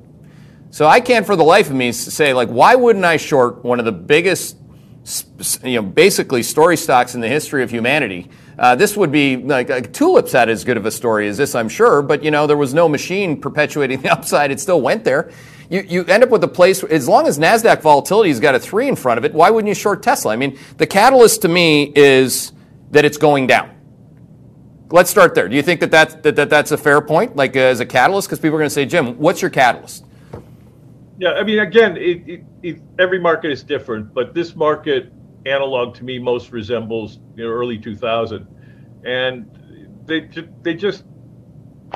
So 0.71 0.85
I 0.87 0.99
can't 0.99 1.25
for 1.25 1.35
the 1.35 1.43
life 1.43 1.69
of 1.69 1.75
me 1.75 1.91
say, 1.91 2.33
like, 2.33 2.49
why 2.49 2.75
wouldn't 2.75 3.05
I 3.05 3.17
short 3.17 3.63
one 3.63 3.79
of 3.79 3.85
the 3.85 3.91
biggest, 3.91 4.57
you 5.63 5.75
know, 5.75 5.81
basically 5.81 6.43
story 6.43 6.77
stocks 6.77 7.15
in 7.15 7.21
the 7.21 7.27
history 7.27 7.63
of 7.63 7.71
humanity? 7.71 8.29
Uh, 8.57 8.75
this 8.75 8.95
would 8.95 9.11
be 9.11 9.37
like, 9.37 9.69
like 9.69 9.93
tulips 9.93 10.31
had 10.31 10.49
as 10.49 10.63
good 10.63 10.77
of 10.77 10.85
a 10.85 10.91
story 10.91 11.27
as 11.27 11.37
this, 11.37 11.55
I'm 11.55 11.69
sure, 11.69 12.01
but 12.01 12.23
you 12.23 12.29
know, 12.29 12.45
there 12.45 12.57
was 12.57 12.73
no 12.73 12.87
machine 12.87 13.39
perpetuating 13.39 14.01
the 14.03 14.09
upside. 14.09 14.51
It 14.51 14.59
still 14.59 14.81
went 14.81 15.03
there 15.03 15.31
you, 15.69 15.85
you 15.87 16.05
end 16.05 16.23
up 16.23 16.29
with 16.29 16.43
a 16.43 16.47
place, 16.47 16.83
as 16.83 17.07
long 17.07 17.27
as 17.27 17.37
NASDAQ 17.37 17.81
volatility 17.81 18.29
has 18.29 18.39
got 18.39 18.55
a 18.55 18.59
three 18.59 18.87
in 18.87 18.95
front 18.95 19.19
of 19.19 19.25
it, 19.25 19.33
why 19.33 19.51
wouldn't 19.51 19.69
you 19.69 19.75
short 19.75 20.01
Tesla? 20.01 20.33
I 20.33 20.35
mean, 20.35 20.57
the 20.77 20.87
catalyst 20.87 21.43
to 21.43 21.47
me 21.47 21.93
is 21.95 22.51
that 22.91 23.05
it's 23.05 23.17
going 23.17 23.45
down. 23.47 23.75
Let's 24.89 25.11
start 25.11 25.35
there. 25.35 25.47
Do 25.47 25.55
you 25.55 25.61
think 25.61 25.79
that, 25.81 25.91
that, 25.91 26.23
that, 26.23 26.35
that 26.35 26.49
that's 26.49 26.71
a 26.71 26.77
fair 26.77 26.99
point, 27.01 27.35
like 27.35 27.55
uh, 27.55 27.59
as 27.59 27.79
a 27.79 27.85
catalyst? 27.85 28.27
Because 28.27 28.39
people 28.39 28.55
are 28.55 28.59
going 28.59 28.69
to 28.69 28.73
say, 28.73 28.85
Jim, 28.85 29.19
what's 29.19 29.41
your 29.41 29.51
catalyst? 29.51 30.05
Yeah, 31.19 31.33
I 31.33 31.43
mean, 31.43 31.59
again, 31.59 31.97
it, 31.97 32.27
it, 32.27 32.43
it, 32.63 32.81
every 32.97 33.19
market 33.19 33.51
is 33.51 33.61
different, 33.61 34.13
but 34.13 34.33
this 34.33 34.55
market 34.55 35.13
analog 35.45 35.93
to 35.95 36.03
me 36.03 36.17
most 36.17 36.51
resembles 36.51 37.19
you 37.35 37.43
know, 37.43 37.49
early 37.49 37.77
2000, 37.77 38.47
and 39.05 39.45
they 40.05 40.29
they 40.63 40.73
just 40.73 41.03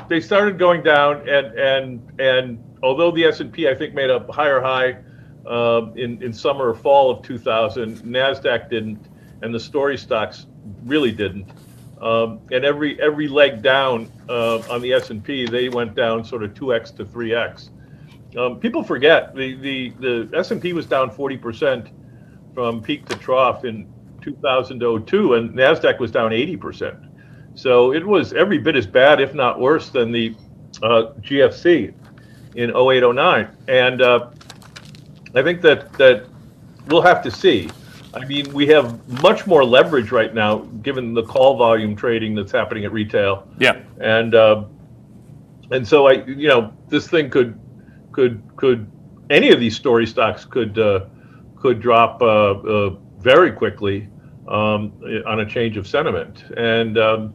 they 0.08 0.20
started 0.20 0.58
going 0.58 0.82
down, 0.82 1.28
and 1.28 1.58
and 1.58 2.20
and 2.20 2.73
although 2.84 3.10
the 3.10 3.24
S&P 3.24 3.66
I 3.68 3.74
think 3.74 3.94
made 3.94 4.10
a 4.10 4.20
higher 4.30 4.60
high 4.60 4.98
uh, 5.46 5.90
in 5.96 6.22
in 6.22 6.32
summer 6.32 6.68
or 6.68 6.74
fall 6.74 7.10
of 7.10 7.22
2000, 7.22 7.98
Nasdaq 7.98 8.70
didn't, 8.70 9.08
and 9.42 9.54
the 9.54 9.60
story 9.60 9.96
stocks 9.96 10.46
really 10.84 11.10
didn't. 11.10 11.50
Um, 12.00 12.40
and 12.52 12.64
every 12.64 13.00
every 13.00 13.28
leg 13.28 13.62
down 13.62 14.10
uh, 14.28 14.58
on 14.70 14.82
the 14.82 14.92
S&P, 14.92 15.46
they 15.46 15.68
went 15.68 15.94
down 15.94 16.24
sort 16.24 16.42
of 16.42 16.52
2x 16.54 16.94
to 16.96 17.04
3x. 17.04 17.70
Um, 18.36 18.60
people 18.60 18.84
forget 18.84 19.34
the 19.34 19.56
the 19.56 19.90
the 20.00 20.38
S&P 20.38 20.72
was 20.72 20.86
down 20.86 21.10
40 21.10 21.36
percent 21.38 21.88
from 22.54 22.82
peak 22.82 23.06
to 23.06 23.16
trough 23.16 23.64
in 23.64 23.92
2002, 24.20 25.34
and 25.34 25.50
Nasdaq 25.50 25.98
was 25.98 26.10
down 26.10 26.32
80 26.32 26.56
percent. 26.58 26.98
So 27.54 27.92
it 27.92 28.04
was 28.04 28.32
every 28.32 28.58
bit 28.58 28.76
as 28.76 28.86
bad, 28.86 29.20
if 29.20 29.32
not 29.34 29.60
worse, 29.60 29.88
than 29.88 30.12
the 30.12 30.34
uh, 30.82 31.12
GFC 31.20 31.94
in 32.54 32.70
0809. 32.70 33.48
And 33.68 34.02
uh, 34.02 34.30
I 35.34 35.42
think 35.42 35.60
that, 35.62 35.92
that 35.94 36.26
we'll 36.86 37.02
have 37.02 37.22
to 37.22 37.30
see. 37.30 37.70
I 38.14 38.24
mean, 38.24 38.52
we 38.52 38.66
have 38.68 39.22
much 39.22 39.46
more 39.46 39.64
leverage 39.64 40.12
right 40.12 40.32
now, 40.32 40.58
given 40.82 41.14
the 41.14 41.24
call 41.24 41.56
volume 41.56 41.96
trading 41.96 42.34
that's 42.34 42.52
happening 42.52 42.84
at 42.84 42.92
retail. 42.92 43.48
Yeah. 43.58 43.80
And 44.00 44.34
uh, 44.34 44.64
and 45.70 45.86
so 45.86 46.06
I, 46.06 46.24
you 46.24 46.48
know, 46.48 46.72
this 46.88 47.08
thing 47.08 47.28
could 47.30 47.58
could 48.12 48.42
could 48.56 48.90
any 49.30 49.50
of 49.50 49.58
these 49.58 49.74
story 49.74 50.06
stocks 50.06 50.44
could 50.44 50.78
uh, 50.78 51.06
could 51.56 51.80
drop 51.80 52.22
uh, 52.22 52.52
uh, 52.52 52.90
very 53.18 53.50
quickly 53.50 54.08
um, 54.46 54.92
on 55.26 55.40
a 55.40 55.46
change 55.46 55.76
of 55.76 55.88
sentiment, 55.88 56.44
and 56.56 56.96
um, 56.98 57.34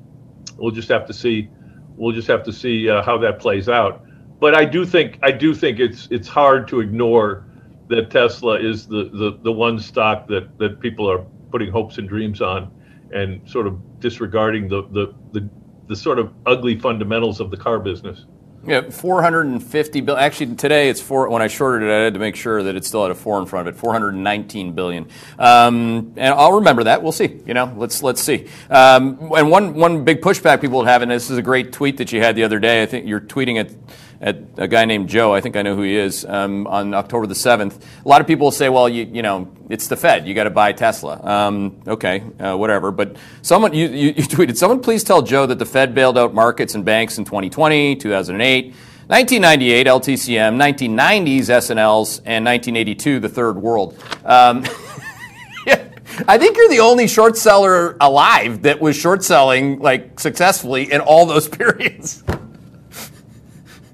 we'll 0.57 0.71
just 0.71 0.87
have 0.89 1.05
to 1.07 1.13
see. 1.13 1.49
We'll 1.97 2.15
just 2.15 2.29
have 2.29 2.43
to 2.43 2.53
see 2.53 2.89
uh, 2.89 3.03
how 3.03 3.17
that 3.17 3.39
plays 3.39 3.67
out 3.67 4.05
but 4.39 4.55
I 4.55 4.65
do 4.65 4.85
think 4.85 5.19
I 5.21 5.31
do 5.31 5.53
think 5.53 5.79
it's 5.79 6.07
it's 6.11 6.27
hard 6.27 6.67
to 6.69 6.79
ignore 6.79 7.45
that 7.89 8.11
Tesla 8.11 8.59
is 8.59 8.87
the, 8.87 9.09
the, 9.11 9.39
the 9.41 9.51
one 9.51 9.79
stock 9.79 10.27
that, 10.27 10.57
that 10.59 10.79
people 10.79 11.11
are 11.11 11.25
putting 11.51 11.71
hopes 11.71 11.97
and 11.97 12.07
dreams 12.07 12.39
on 12.39 12.71
and 13.11 13.47
sort 13.49 13.65
of 13.65 13.99
disregarding 13.99 14.69
the, 14.69 14.83
the, 14.91 15.13
the, 15.31 15.49
the 15.87 15.95
sort 15.95 16.19
of 16.19 16.31
ugly 16.45 16.79
fundamentals 16.79 17.39
of 17.39 17.49
the 17.49 17.57
car 17.57 17.79
business. 17.79 18.25
Yeah, 18.63 18.89
450 18.89 20.01
billion. 20.01 20.23
Actually, 20.23 20.55
today 20.55 20.89
it's 20.89 21.01
four. 21.01 21.29
When 21.29 21.41
I 21.41 21.47
shorted 21.47 21.87
it, 21.87 21.91
I 21.91 22.03
had 22.03 22.13
to 22.13 22.19
make 22.19 22.35
sure 22.35 22.61
that 22.61 22.75
it 22.75 22.83
still 22.83 23.03
had 23.03 23.11
a 23.11 23.15
four 23.15 23.39
in 23.39 23.45
front 23.45 23.67
of 23.67 23.73
it. 23.73 23.79
419 23.79 24.73
billion. 24.73 25.07
Um, 25.39 26.13
and 26.17 26.33
I'll 26.33 26.51
remember 26.51 26.83
that. 26.83 27.01
We'll 27.01 27.13
see. 27.13 27.39
You 27.47 27.53
know, 27.53 27.73
let's 27.77 28.03
let's 28.03 28.21
see. 28.21 28.49
Um, 28.69 29.31
and 29.33 29.49
one 29.49 29.73
one 29.75 30.03
big 30.03 30.19
pushback 30.19 30.59
people 30.59 30.79
would 30.79 30.89
have, 30.89 31.01
and 31.01 31.09
this 31.09 31.29
is 31.29 31.37
a 31.37 31.41
great 31.41 31.71
tweet 31.71 31.95
that 31.97 32.11
you 32.11 32.19
had 32.21 32.35
the 32.35 32.43
other 32.43 32.59
day. 32.59 32.83
I 32.83 32.85
think 32.85 33.07
you're 33.07 33.21
tweeting 33.21 33.61
it 33.61 33.73
at 34.21 34.37
a 34.57 34.67
guy 34.67 34.85
named 34.85 35.09
Joe. 35.09 35.33
I 35.33 35.41
think 35.41 35.55
I 35.55 35.61
know 35.61 35.75
who 35.75 35.83
he 35.83 35.95
is. 35.95 36.25
Um, 36.25 36.67
on 36.67 36.93
October 36.93 37.25
the 37.27 37.35
seventh, 37.35 37.85
a 38.03 38.07
lot 38.07 38.21
of 38.21 38.27
people 38.27 38.51
say, 38.51 38.69
"Well, 38.69 38.89
you 38.89 39.05
you 39.05 39.21
know, 39.21 39.51
it's 39.69 39.87
the 39.87 39.95
Fed. 39.95 40.27
You 40.27 40.33
got 40.33 40.43
to 40.45 40.49
buy 40.49 40.71
Tesla." 40.73 41.19
Um, 41.23 41.81
okay, 41.87 42.23
uh, 42.39 42.55
whatever. 42.55 42.91
But 42.91 43.17
someone 43.41 43.73
you, 43.73 43.87
you, 43.87 44.07
you 44.07 44.13
tweeted, 44.23 44.57
"Someone 44.57 44.81
please 44.81 45.03
tell 45.03 45.21
Joe 45.21 45.45
that 45.45 45.59
the 45.59 45.65
Fed 45.65 45.95
bailed 45.95 46.17
out 46.17 46.33
markets 46.33 46.75
and 46.75 46.83
banks 46.83 47.17
in 47.17 47.25
2020, 47.25 47.95
2008." 47.95 48.73
1998 49.09 49.87
LTCM, 49.87 50.55
1990s 50.55 51.49
S&Ls, 51.49 52.19
and 52.25 52.45
1982 52.45 53.19
the 53.19 53.27
Third 53.27 53.57
World. 53.57 53.97
Um, 54.23 54.63
I 56.27 56.37
think 56.37 56.57
you're 56.57 56.69
the 56.69 56.81
only 56.81 57.07
short 57.07 57.37
seller 57.37 57.95
alive 58.01 58.63
that 58.63 58.81
was 58.81 58.95
short 58.95 59.23
selling 59.23 59.79
like 59.79 60.19
successfully 60.19 60.91
in 60.91 61.01
all 61.01 61.25
those 61.25 61.47
periods. 61.47 62.23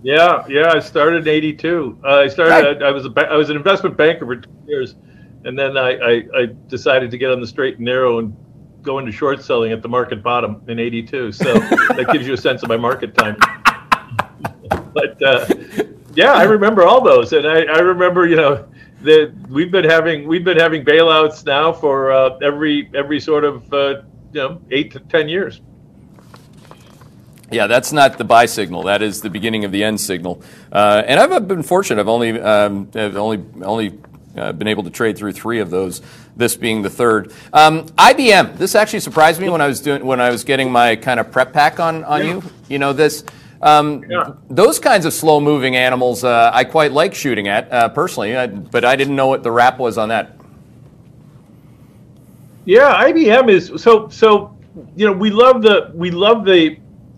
Yeah, 0.06 0.46
yeah. 0.48 0.72
I 0.72 0.80
started 0.82 1.28
in 1.28 1.34
'82. 1.34 1.98
Uh, 2.04 2.08
I 2.08 2.28
started. 2.28 2.84
I, 2.84 2.90
I, 2.90 2.92
was 2.92 3.08
a 3.08 3.28
I 3.28 3.36
was 3.36 3.50
an 3.50 3.58
investment 3.58 3.98
banker 3.98 4.24
for 4.28 4.36
two 4.36 4.52
years, 4.68 4.94
and 5.46 5.58
then 5.58 5.78
I, 5.78 5.98
I, 5.98 6.24
I, 6.36 6.46
decided 6.68 7.10
to 7.10 7.18
get 7.18 7.32
on 7.32 7.42
the 7.42 7.48
straight 7.48 7.78
and 7.78 7.86
narrow 7.86 8.20
and 8.20 8.38
go 8.84 9.00
into 9.00 9.12
short 9.12 9.44
selling 9.44 9.72
at 9.72 9.82
the 9.82 9.88
market 9.88 10.22
bottom 10.22 10.62
in 10.68 10.78
'82. 10.78 11.32
So 11.32 11.54
that 11.56 12.08
gives 12.12 12.28
you 12.28 12.36
a 12.36 12.38
sense 12.38 12.62
of 12.62 12.70
my 12.70 12.78
market 12.78 13.16
time. 13.16 13.36
but 14.94 15.20
uh, 15.24 15.48
yeah, 16.14 16.34
I 16.34 16.44
remember 16.44 16.84
all 16.84 17.04
those, 17.04 17.34
and 17.34 17.48
I, 17.48 17.64
I 17.64 17.80
remember 17.80 18.28
you 18.28 18.36
know 18.36 18.68
that 19.02 19.34
we've 19.50 19.72
been 19.72 19.86
having 19.86 20.28
we've 20.28 20.46
been 20.46 20.60
having 20.60 20.86
bailouts 20.86 21.48
now 21.48 21.74
for 21.74 22.12
uh, 22.12 22.38
every 22.44 22.92
every 22.94 23.20
sort 23.20 23.44
of 23.44 23.74
uh, 23.74 24.04
you 24.34 24.40
know 24.40 24.62
eight 24.70 24.92
to 24.92 25.00
ten 25.00 25.28
years. 25.28 25.62
Yeah, 27.56 27.68
that's 27.68 27.94
not 27.94 28.18
the 28.18 28.26
buy 28.26 28.48
signal. 28.48 28.84
That 28.84 29.02
is 29.02 29.22
the 29.22 29.30
beginning 29.30 29.64
of 29.64 29.72
the 29.72 29.82
end 29.82 30.02
signal. 30.02 30.42
Uh, 30.74 31.04
and 31.06 31.22
I've 31.22 31.48
been 31.48 31.64
fortunate. 31.64 32.02
I've 32.02 32.10
only 32.10 32.38
um, 32.42 32.90
I've 32.94 33.16
only 33.16 33.46
only 33.62 33.98
uh, 34.36 34.52
been 34.52 34.68
able 34.68 34.84
to 34.84 34.90
trade 34.90 35.18
through 35.18 35.32
three 35.32 35.60
of 35.60 35.70
those. 35.70 36.02
This 36.36 36.58
being 36.58 36.82
the 36.82 36.90
third. 36.90 37.32
Um, 37.54 37.86
IBM. 37.92 38.58
This 38.58 38.76
actually 38.76 39.00
surprised 39.00 39.40
me 39.40 39.48
when 39.48 39.62
I 39.62 39.68
was 39.68 39.80
doing 39.80 40.06
when 40.06 40.20
I 40.20 40.32
was 40.32 40.44
getting 40.44 40.70
my 40.70 40.98
kind 40.98 41.18
of 41.18 41.32
prep 41.32 41.54
pack 41.54 41.80
on 41.80 42.04
on 42.04 42.20
yeah. 42.20 42.34
you. 42.34 42.44
You 42.68 42.80
know 42.80 42.92
this. 42.92 43.24
Um, 43.62 44.04
yeah. 44.10 44.34
Those 44.50 44.78
kinds 44.78 45.06
of 45.06 45.14
slow 45.14 45.40
moving 45.40 45.78
animals, 45.78 46.26
uh, 46.26 46.52
I 46.54 46.66
quite 46.66 46.92
like 46.92 47.16
shooting 47.16 47.48
at 47.48 47.72
uh, 47.72 47.88
personally, 47.88 48.36
I, 48.36 48.48
but 48.48 48.84
I 48.84 48.98
didn't 48.98 49.16
know 49.16 49.28
what 49.28 49.44
the 49.44 49.52
wrap 49.52 49.80
was 49.80 49.98
on 49.98 50.10
that. 50.10 50.36
Yeah, 52.66 53.02
IBM 53.06 53.50
is 53.50 53.82
so 53.82 54.10
so. 54.10 54.52
You 54.98 55.06
know, 55.06 55.14
we 55.14 55.30
love 55.30 55.62
the 55.62 55.92
we 55.94 56.12
love 56.12 56.44
the 56.44 56.78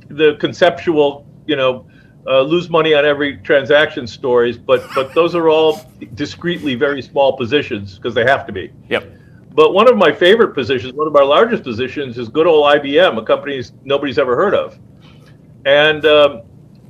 the 0.09 0.35
conceptual, 0.39 1.25
you 1.45 1.55
know, 1.55 1.87
uh, 2.27 2.41
lose 2.41 2.69
money 2.69 2.93
on 2.93 3.05
every 3.05 3.37
transaction 3.37 4.05
stories, 4.05 4.57
but 4.57 4.83
but 4.93 5.13
those 5.13 5.33
are 5.33 5.49
all 5.49 5.81
discreetly 6.15 6.75
very 6.75 7.01
small 7.01 7.37
positions 7.37 7.95
because 7.95 8.13
they 8.13 8.25
have 8.25 8.45
to 8.45 8.51
be. 8.51 8.71
Yep. 8.89 9.13
But 9.51 9.73
one 9.73 9.89
of 9.89 9.97
my 9.97 10.11
favorite 10.11 10.53
positions, 10.53 10.93
one 10.93 11.07
of 11.07 11.15
our 11.15 11.25
largest 11.25 11.63
positions, 11.63 12.17
is 12.17 12.29
good 12.29 12.45
old 12.45 12.65
IBM, 12.65 13.17
a 13.17 13.23
company 13.23 13.63
nobody's 13.83 14.19
ever 14.19 14.35
heard 14.35 14.53
of. 14.53 14.77
And 15.65 16.05
um, 16.05 16.41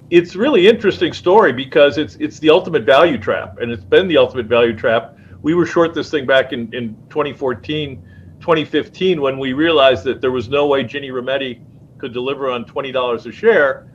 it's 0.10 0.36
really 0.36 0.68
interesting 0.68 1.14
story 1.14 1.54
because 1.54 1.98
it's 1.98 2.16
it's 2.16 2.40
the 2.40 2.50
ultimate 2.50 2.84
value 2.84 3.18
trap, 3.18 3.60
and 3.60 3.72
it's 3.72 3.84
been 3.84 4.08
the 4.08 4.18
ultimate 4.18 4.48
value 4.48 4.76
trap. 4.76 5.18
We 5.42 5.54
were 5.54 5.66
short 5.66 5.94
this 5.94 6.10
thing 6.10 6.26
back 6.26 6.52
in, 6.52 6.74
in 6.74 6.96
2014, 7.10 8.02
2015 8.40 9.22
when 9.22 9.38
we 9.38 9.54
realized 9.54 10.04
that 10.06 10.20
there 10.20 10.32
was 10.32 10.50
no 10.50 10.68
way 10.68 10.84
Ginni 10.84 11.12
Rometty 11.12 11.62
could 11.98 12.14
deliver 12.14 12.50
on 12.50 12.66
$20 12.66 13.26
a 13.26 13.32
share. 13.32 13.92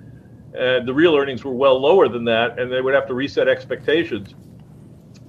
And 0.55 0.87
the 0.87 0.93
real 0.93 1.17
earnings 1.17 1.45
were 1.45 1.53
well 1.53 1.81
lower 1.81 2.09
than 2.09 2.25
that, 2.25 2.59
and 2.59 2.71
they 2.71 2.83
would 2.83 2.95
have 2.95 3.07
to 3.07 3.15
reset 3.15 3.49
expectations. 3.49 4.35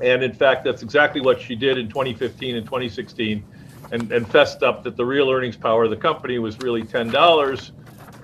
And 0.01 0.23
in 0.23 0.33
fact, 0.33 0.65
that's 0.65 0.83
exactly 0.83 1.21
what 1.21 1.39
she 1.39 1.55
did 1.55 1.77
in 1.77 1.87
2015 1.87 2.57
and 2.57 2.65
2016 2.65 3.45
and, 3.91 4.11
and 4.11 4.27
fessed 4.27 4.63
up 4.63 4.83
that 4.83 4.97
the 4.97 5.05
real 5.05 5.29
earnings 5.29 5.55
power 5.55 5.83
of 5.85 5.91
the 5.91 5.97
company 5.97 6.39
was 6.39 6.57
really 6.59 6.83
$10 6.83 7.71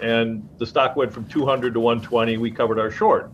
and 0.02 0.48
the 0.58 0.66
stock 0.66 0.96
went 0.96 1.14
from 1.14 1.26
200 1.26 1.74
to 1.74 1.80
120. 1.80 2.38
We 2.38 2.52
covered 2.52 2.80
our 2.80 2.92
short. 2.92 3.32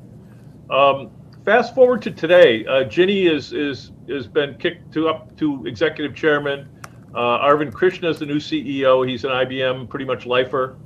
Um, 0.70 1.12
fast 1.44 1.76
forward 1.76 2.02
to 2.04 2.12
today, 2.12 2.66
uh, 2.66 2.84
Ginni 2.86 3.32
is 3.32 3.54
is 3.54 3.92
has 4.10 4.28
been 4.28 4.56
kicked 4.56 4.92
to 4.94 5.08
up 5.08 5.36
to 5.38 5.66
executive 5.66 6.16
chairman. 6.16 6.68
Uh, 7.14 7.40
Arvind 7.40 7.74
Krishna 7.74 8.10
is 8.10 8.20
the 8.20 8.26
new 8.26 8.40
CEO. 8.40 9.08
He's 9.08 9.24
an 9.24 9.32
IBM 9.32 9.88
pretty 9.90 10.06
much 10.06 10.26
lifer. 10.26 10.78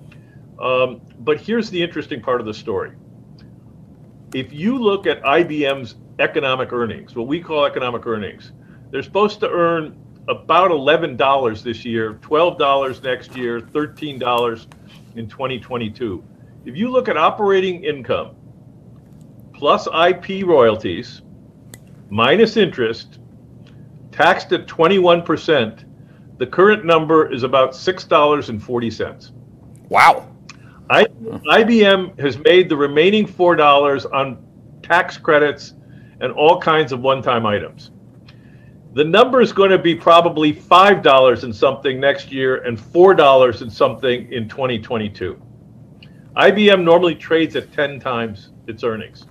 Um, 0.60 1.02
but 1.20 1.40
here's 1.40 1.70
the 1.70 1.82
interesting 1.82 2.22
part 2.22 2.42
of 2.42 2.46
the 2.46 2.54
story. 2.54 2.92
If 4.34 4.54
you 4.54 4.78
look 4.78 5.08
at 5.08 5.22
IBM's 5.24 5.96
economic 6.20 6.74
earnings, 6.74 7.16
what 7.16 7.28
we 7.28 7.42
call 7.42 7.66
economic 7.66 8.06
earnings, 8.06 8.52
they're 8.92 9.04
supposed 9.04 9.40
to 9.40 9.50
earn 9.50 9.98
about 10.28 10.70
$11 10.70 11.64
this 11.64 11.86
year, 11.86 12.16
$12 12.16 13.04
next 13.04 13.36
year, 13.36 13.60
$13 13.60 14.68
in 15.16 15.28
2022. 15.28 16.24
If 16.66 16.76
you 16.76 16.92
look 16.92 17.08
at 17.08 17.18
operating 17.18 17.84
income 17.84 18.36
plus 19.54 19.88
IP 19.88 20.46
royalties 20.46 21.22
minus 22.10 22.58
interest, 22.58 23.20
taxed 24.12 24.52
at 24.52 24.68
21%, 24.68 25.86
the 26.38 26.48
current 26.48 26.86
number 26.86 27.32
is 27.32 27.44
about 27.44 27.72
$6.40. 27.72 29.32
Wow. 29.90 30.29
I, 31.50 31.64
IBM 31.64 32.20
has 32.20 32.38
made 32.38 32.70
the 32.70 32.78
remaining 32.78 33.28
$4 33.28 34.14
on 34.14 34.46
tax 34.82 35.18
credits 35.18 35.74
and 36.22 36.32
all 36.32 36.60
kinds 36.60 36.92
of 36.92 37.02
one 37.02 37.22
time 37.22 37.46
items. 37.46 37.92
The 38.94 39.04
number 39.04 39.40
is 39.40 39.54
going 39.54 39.70
to 39.70 39.78
be 39.78 39.94
probably 39.94 40.54
$5 40.54 41.44
and 41.44 41.56
something 41.56 42.00
next 42.00 42.32
year 42.32 42.64
and 42.64 42.78
$4 42.78 43.62
and 43.62 43.72
something 43.72 44.32
in 44.32 44.50
2022. 44.50 45.40
IBM 46.36 46.84
normally 46.84 47.16
trades 47.16 47.56
at 47.56 47.72
10 47.74 48.00
times 48.00 48.50
its 48.68 48.84
earnings. 48.84 49.26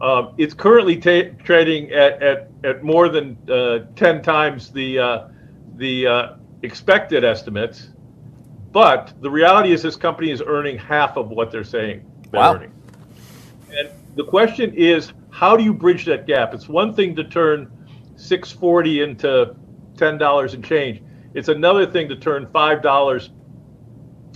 Uh, 0.00 0.32
it's 0.38 0.54
currently 0.54 0.96
trading 0.96 1.90
at, 1.92 2.22
at, 2.22 2.50
at 2.64 2.82
more 2.82 3.08
than 3.08 3.36
uh, 3.50 3.80
10 3.96 4.22
times 4.22 4.70
the, 4.70 4.98
uh, 4.98 5.28
the 5.76 6.06
uh, 6.06 6.36
expected 6.62 7.24
estimates. 7.24 7.90
But 8.74 9.14
the 9.20 9.30
reality 9.30 9.70
is, 9.70 9.82
this 9.82 9.94
company 9.94 10.32
is 10.32 10.42
earning 10.44 10.76
half 10.76 11.16
of 11.16 11.30
what 11.30 11.52
they're 11.52 11.62
saying 11.62 12.04
they're 12.32 12.40
wow. 12.40 12.54
earning. 12.56 12.72
And 13.70 13.88
the 14.16 14.24
question 14.24 14.74
is, 14.74 15.12
how 15.30 15.56
do 15.56 15.62
you 15.62 15.72
bridge 15.72 16.04
that 16.06 16.26
gap? 16.26 16.52
It's 16.52 16.68
one 16.68 16.92
thing 16.92 17.14
to 17.14 17.22
turn 17.22 17.70
640 18.16 19.02
into 19.02 19.54
$10 19.94 20.54
and 20.54 20.64
change. 20.64 21.02
It's 21.34 21.48
another 21.48 21.86
thing 21.86 22.08
to 22.08 22.16
turn 22.16 22.46
$5 22.46 23.28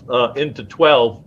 uh, 0.08 0.32
into 0.36 0.62
12 0.62 1.24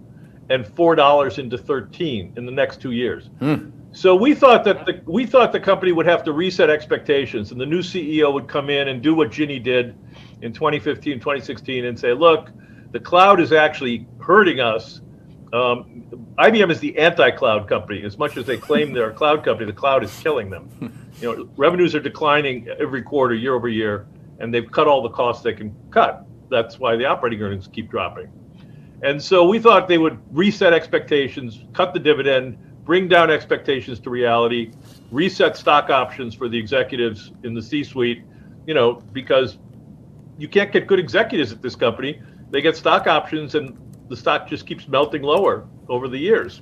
and 0.49 0.65
$4 0.65 1.37
into 1.37 1.57
13 1.57 2.33
in 2.37 2.45
the 2.45 2.51
next 2.51 2.79
two 2.79 2.91
years. 2.91 3.29
Hmm. 3.39 3.71
So 3.91 4.15
we 4.15 4.33
thought 4.33 4.63
that 4.63 4.85
the, 4.85 5.01
we 5.05 5.25
thought 5.25 5.51
the 5.51 5.59
company 5.59 5.91
would 5.91 6.05
have 6.05 6.23
to 6.23 6.31
reset 6.31 6.69
expectations 6.69 7.51
and 7.51 7.59
the 7.59 7.65
new 7.65 7.79
CEO 7.79 8.33
would 8.33 8.47
come 8.47 8.69
in 8.69 8.87
and 8.87 9.01
do 9.01 9.13
what 9.13 9.31
Ginni 9.31 9.61
did 9.61 9.95
in 10.41 10.53
2015, 10.53 11.19
2016 11.19 11.83
and 11.83 11.99
say, 11.99 12.13
look, 12.13 12.51
the 12.91 12.99
cloud 12.99 13.39
is 13.39 13.51
actually 13.51 14.07
hurting 14.19 14.59
us. 14.59 15.01
Um, 15.53 16.03
IBM 16.37 16.71
is 16.71 16.79
the 16.79 16.97
anti-cloud 16.97 17.67
company. 17.67 18.03
As 18.03 18.17
much 18.17 18.37
as 18.37 18.45
they 18.45 18.57
claim 18.57 18.93
they're 18.93 19.09
a 19.09 19.13
cloud 19.13 19.43
company, 19.43 19.65
the 19.65 19.77
cloud 19.77 20.03
is 20.03 20.17
killing 20.21 20.49
them. 20.49 20.69
You 21.21 21.35
know, 21.35 21.49
revenues 21.57 21.93
are 21.93 21.99
declining 21.99 22.67
every 22.79 23.01
quarter, 23.01 23.35
year 23.35 23.53
over 23.53 23.67
year, 23.67 24.07
and 24.39 24.53
they've 24.53 24.69
cut 24.71 24.87
all 24.87 25.01
the 25.01 25.09
costs 25.09 25.43
they 25.43 25.53
can 25.53 25.75
cut. 25.91 26.25
That's 26.49 26.79
why 26.79 26.95
the 26.95 27.05
operating 27.05 27.41
earnings 27.41 27.67
keep 27.67 27.89
dropping. 27.89 28.31
And 29.03 29.21
so 29.21 29.47
we 29.47 29.59
thought 29.59 29.87
they 29.87 29.97
would 29.97 30.19
reset 30.31 30.73
expectations, 30.73 31.65
cut 31.73 31.93
the 31.93 31.99
dividend, 31.99 32.57
bring 32.85 33.07
down 33.07 33.29
expectations 33.29 33.99
to 34.01 34.09
reality, 34.09 34.71
reset 35.11 35.57
stock 35.57 35.89
options 35.89 36.33
for 36.33 36.49
the 36.49 36.57
executives 36.57 37.31
in 37.43 37.53
the 37.53 37.61
C-suite. 37.61 38.23
You 38.67 38.73
know, 38.73 38.95
because 39.11 39.57
you 40.37 40.47
can't 40.47 40.71
get 40.71 40.87
good 40.87 40.99
executives 40.99 41.51
at 41.51 41.61
this 41.61 41.75
company. 41.75 42.21
They 42.51 42.61
get 42.61 42.75
stock 42.75 43.07
options, 43.07 43.55
and 43.55 43.77
the 44.09 44.15
stock 44.15 44.47
just 44.47 44.67
keeps 44.67 44.87
melting 44.87 45.23
lower 45.23 45.67
over 45.87 46.07
the 46.07 46.17
years. 46.17 46.61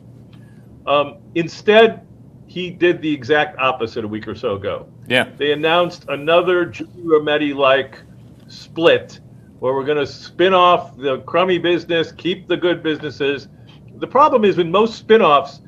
Um, 0.85 1.17
instead, 1.35 2.07
he 2.47 2.69
did 2.69 3.01
the 3.01 3.11
exact 3.11 3.59
opposite 3.59 4.05
a 4.05 4.07
week 4.07 4.27
or 4.27 4.35
so 4.35 4.55
ago. 4.55 4.87
Yeah. 5.07 5.29
They 5.37 5.51
announced 5.51 6.05
another 6.09 6.65
Ginni 6.67 7.03
Rometty 7.03 7.55
like 7.55 8.01
split 8.47 9.19
where 9.59 9.73
we're 9.73 9.83
going 9.83 9.97
to 9.97 10.07
spin 10.07 10.53
off 10.53 10.95
the 10.97 11.19
crummy 11.19 11.57
business, 11.57 12.11
keep 12.11 12.47
the 12.47 12.57
good 12.57 12.81
businesses. 12.81 13.49
The 13.97 14.07
problem 14.07 14.45
is 14.45 14.57
in 14.57 14.71
most 14.71 14.97
spin-offs, 14.97 15.61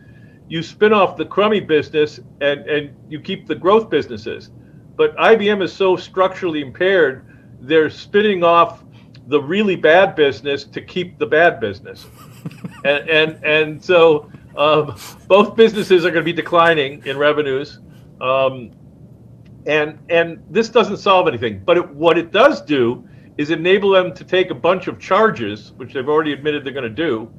you 0.48 0.64
spin 0.64 0.94
off 0.94 1.18
the 1.18 1.26
crummy 1.26 1.60
business 1.60 2.20
and, 2.40 2.62
and 2.68 2.96
you 3.10 3.20
keep 3.20 3.48
the 3.48 3.56
growth 3.56 3.90
businesses. 3.90 4.50
But 4.96 5.16
IBM 5.18 5.62
is 5.62 5.74
so 5.74 5.96
structurally 5.96 6.62
impaired, 6.62 7.26
they're 7.60 7.90
spinning 7.90 8.44
off 8.44 8.84
the 9.32 9.42
really 9.42 9.78
bad 9.78 10.14
business 10.14 10.66
to 10.66 10.82
keep 10.82 11.18
the 11.18 11.26
bad 11.26 11.62
business. 11.62 12.06
and, 12.86 13.10
and, 13.10 13.46
and 13.46 13.84
so 13.84 14.30
um, 14.58 14.98
both 15.28 15.56
businesses 15.56 16.06
are 16.06 16.12
going 16.12 16.26
to 16.26 16.26
be 16.26 16.34
declining 16.34 17.02
in 17.06 17.18
revenues. 17.18 17.80
Um, 18.20 18.72
and, 19.66 19.98
and 20.10 20.44
this 20.50 20.68
doesn't 20.68 20.98
solve 20.98 21.30
anything. 21.30 21.62
But 21.64 21.78
it, 21.78 21.90
what 21.92 22.18
it 22.18 22.32
does 22.34 22.62
do 22.62 23.08
is 23.38 23.52
enable 23.52 23.92
them 23.92 24.14
to 24.16 24.26
take 24.26 24.52
a 24.52 24.56
bunch 24.56 24.88
of 24.88 25.00
charges, 25.00 25.72
which 25.78 25.94
they've 25.94 26.10
already 26.10 26.34
admitted 26.34 26.66
they're 26.66 26.74
going 26.74 26.84
to 26.84 26.90
do, 26.90 27.32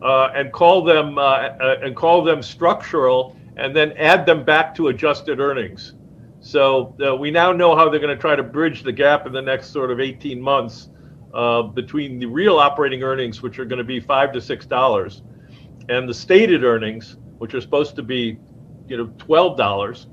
uh, 0.00 0.30
and 0.34 0.50
call 0.50 0.82
them 0.82 1.18
uh, 1.18 1.22
uh, 1.22 1.80
and 1.82 1.94
call 1.94 2.24
them 2.24 2.42
structural, 2.42 3.36
and 3.58 3.76
then 3.76 3.92
add 3.98 4.24
them 4.24 4.44
back 4.44 4.74
to 4.76 4.88
adjusted 4.88 5.40
earnings. 5.40 5.92
So 6.40 6.96
uh, 7.06 7.14
we 7.14 7.30
now 7.30 7.52
know 7.52 7.76
how 7.76 7.90
they're 7.90 8.00
going 8.00 8.16
to 8.16 8.20
try 8.20 8.34
to 8.34 8.42
bridge 8.42 8.82
the 8.82 8.92
gap 8.92 9.26
in 9.26 9.32
the 9.32 9.42
next 9.42 9.68
sort 9.68 9.90
of 9.90 10.00
18 10.00 10.40
months 10.40 10.88
uh, 11.34 11.62
between 11.62 12.18
the 12.18 12.26
real 12.26 12.58
operating 12.58 13.02
earnings, 13.02 13.42
which 13.42 13.58
are 13.58 13.64
going 13.64 13.78
to 13.78 13.84
be 13.84 14.00
five 14.00 14.32
to 14.32 14.40
six 14.40 14.66
dollars, 14.66 15.22
and 15.88 16.08
the 16.08 16.14
stated 16.14 16.64
earnings, 16.64 17.16
which 17.38 17.54
are 17.54 17.60
supposed 17.60 17.96
to 17.96 18.02
be, 18.02 18.38
you 18.88 18.96
know, 18.96 19.12
twelve 19.18 19.56
dollars. 19.56 20.06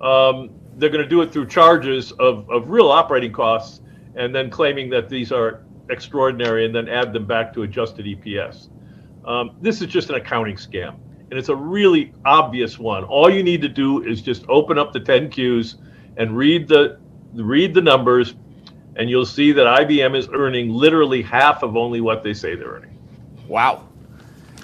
Um, 0.00 0.50
they're 0.76 0.90
going 0.90 1.04
to 1.04 1.08
do 1.08 1.22
it 1.22 1.32
through 1.32 1.46
charges 1.46 2.12
of, 2.12 2.50
of 2.50 2.68
real 2.68 2.90
operating 2.90 3.32
costs 3.32 3.80
and 4.16 4.34
then 4.34 4.50
claiming 4.50 4.90
that 4.90 5.08
these 5.08 5.32
are 5.32 5.62
extraordinary 5.90 6.64
and 6.64 6.74
then 6.74 6.88
add 6.88 7.12
them 7.12 7.26
back 7.26 7.52
to 7.54 7.62
adjusted 7.62 8.06
EPS. 8.06 8.68
Um, 9.24 9.56
this 9.60 9.80
is 9.80 9.88
just 9.88 10.10
an 10.10 10.16
accounting 10.16 10.56
scam, 10.56 10.96
and 11.30 11.38
it's 11.38 11.48
a 11.48 11.56
really 11.56 12.12
obvious 12.24 12.78
one. 12.78 13.04
All 13.04 13.30
you 13.30 13.42
need 13.42 13.62
to 13.62 13.68
do 13.68 14.02
is 14.04 14.20
just 14.20 14.44
open 14.48 14.78
up 14.78 14.92
the 14.92 15.00
10Qs 15.00 15.76
and 16.16 16.36
read 16.36 16.68
the 16.68 16.98
read 17.32 17.74
the 17.74 17.80
numbers, 17.80 18.34
and 18.96 19.10
you'll 19.10 19.26
see 19.26 19.52
that 19.52 19.66
IBM 19.66 20.16
is 20.16 20.28
earning 20.32 20.70
literally 20.70 21.22
half 21.22 21.62
of 21.62 21.76
only 21.76 22.00
what 22.00 22.22
they 22.22 22.34
say 22.34 22.54
they're 22.54 22.68
earning. 22.68 22.98
Wow. 23.48 23.88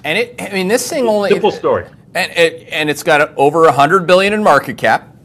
And 0.03 0.17
it, 0.17 0.41
I 0.41 0.51
mean, 0.53 0.67
this 0.67 0.89
thing 0.89 1.07
only 1.07 1.29
simple 1.29 1.51
story, 1.51 1.85
and 2.15 2.31
it, 2.31 2.67
and 2.71 2.89
it's 2.89 3.03
got 3.03 3.37
over 3.37 3.65
a 3.65 3.71
hundred 3.71 4.07
billion 4.07 4.33
in 4.33 4.43
market 4.43 4.77
cap. 4.77 5.15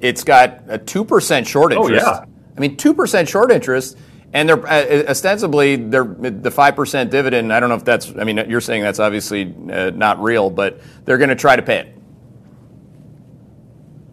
It's 0.00 0.24
got 0.24 0.62
a 0.66 0.78
two 0.78 1.04
percent 1.04 1.46
short 1.46 1.72
interest. 1.72 2.04
Oh, 2.04 2.10
yeah. 2.10 2.24
I 2.56 2.60
mean, 2.60 2.76
two 2.76 2.94
percent 2.94 3.28
short 3.28 3.52
interest, 3.52 3.96
and 4.32 4.48
they're 4.48 4.66
uh, 4.66 5.04
ostensibly 5.08 5.76
they're 5.76 6.04
the 6.04 6.50
five 6.50 6.74
percent 6.74 7.12
dividend. 7.12 7.52
I 7.52 7.60
don't 7.60 7.68
know 7.68 7.76
if 7.76 7.84
that's. 7.84 8.12
I 8.16 8.24
mean, 8.24 8.38
you're 8.48 8.60
saying 8.60 8.82
that's 8.82 8.98
obviously 8.98 9.54
uh, 9.70 9.90
not 9.90 10.20
real, 10.20 10.50
but 10.50 10.80
they're 11.04 11.18
going 11.18 11.30
to 11.30 11.36
try 11.36 11.54
to 11.54 11.62
pay 11.62 11.78
it. 11.78 11.94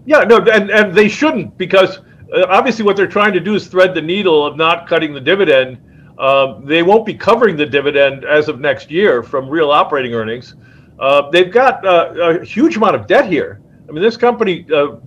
Yeah, 0.05 0.23
no, 0.23 0.37
and, 0.37 0.69
and 0.69 0.95
they 0.95 1.07
shouldn't 1.07 1.57
because 1.57 1.97
uh, 1.97 2.03
obviously 2.33 2.85
what 2.85 2.95
they're 2.95 3.07
trying 3.07 3.33
to 3.33 3.39
do 3.39 3.55
is 3.55 3.67
thread 3.67 3.93
the 3.93 4.01
needle 4.01 4.45
of 4.45 4.57
not 4.57 4.87
cutting 4.87 5.13
the 5.13 5.21
dividend. 5.21 5.77
Um, 6.17 6.65
they 6.65 6.83
won't 6.83 7.05
be 7.05 7.13
covering 7.13 7.55
the 7.57 7.65
dividend 7.65 8.25
as 8.25 8.47
of 8.47 8.59
next 8.59 8.91
year 8.91 9.23
from 9.23 9.49
real 9.49 9.71
operating 9.71 10.13
earnings. 10.13 10.55
Uh, 10.99 11.29
they've 11.31 11.51
got 11.51 11.83
uh, 11.85 12.39
a 12.39 12.45
huge 12.45 12.77
amount 12.77 12.95
of 12.95 13.07
debt 13.07 13.25
here. 13.25 13.59
I 13.89 13.91
mean, 13.91 14.03
this 14.03 14.17
company 14.17 14.65
uh, 14.73 14.97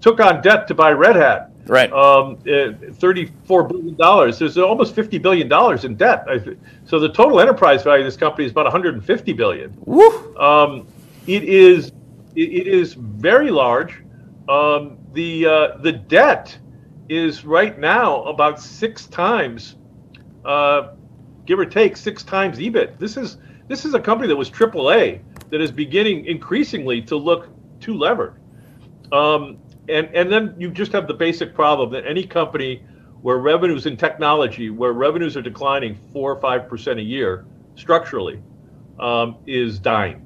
took 0.00 0.20
on 0.20 0.42
debt 0.42 0.68
to 0.68 0.74
buy 0.74 0.92
Red 0.92 1.16
Hat. 1.16 1.50
Right. 1.66 1.92
Um, 1.92 2.38
uh, 2.50 2.72
Thirty-four 2.94 3.64
billion 3.64 3.94
dollars. 3.96 4.38
There's 4.38 4.58
almost 4.58 4.94
fifty 4.94 5.18
billion 5.18 5.48
dollars 5.48 5.84
in 5.84 5.94
debt. 5.94 6.26
So 6.86 6.98
the 6.98 7.10
total 7.10 7.40
enterprise 7.40 7.82
value 7.82 8.04
of 8.04 8.06
this 8.06 8.16
company 8.16 8.46
is 8.46 8.52
about 8.52 8.64
150 8.64 9.32
billion. 9.34 9.76
Woo. 9.84 10.36
Um, 10.36 10.86
it 11.26 11.44
is 11.44 11.92
it 12.34 12.66
is 12.66 12.94
very 12.94 13.50
large. 13.50 14.02
Um, 14.48 14.98
the 15.12 15.46
uh, 15.46 15.76
the 15.78 15.92
debt 15.92 16.58
is 17.10 17.44
right 17.44 17.76
now 17.76 18.22
about 18.22 18.60
six 18.60 19.06
times, 19.06 19.74
uh, 20.44 20.92
give 21.44 21.58
or 21.58 21.66
take 21.66 21.96
six 21.96 22.22
times 22.22 22.58
EBIT. 22.58 22.98
This 22.98 23.16
is 23.16 23.36
this 23.66 23.84
is 23.84 23.94
a 23.94 24.00
company 24.00 24.28
that 24.28 24.36
was 24.36 24.48
AAA 24.48 25.20
that 25.50 25.60
is 25.60 25.72
beginning 25.72 26.26
increasingly 26.26 27.02
to 27.02 27.16
look 27.16 27.48
too 27.80 27.94
levered. 27.94 28.40
Um, 29.12 29.58
and 29.88 30.08
and 30.14 30.30
then 30.30 30.54
you 30.56 30.70
just 30.70 30.92
have 30.92 31.08
the 31.08 31.14
basic 31.14 31.52
problem 31.52 31.90
that 31.90 32.06
any 32.06 32.24
company 32.24 32.84
where 33.22 33.38
revenues 33.38 33.86
in 33.86 33.96
technology, 33.96 34.70
where 34.70 34.92
revenues 34.92 35.36
are 35.36 35.42
declining 35.42 35.98
four 36.12 36.32
or 36.32 36.40
five 36.40 36.68
percent 36.68 37.00
a 37.00 37.02
year 37.02 37.44
structurally, 37.74 38.40
um, 39.00 39.36
is 39.48 39.80
dying. 39.80 40.24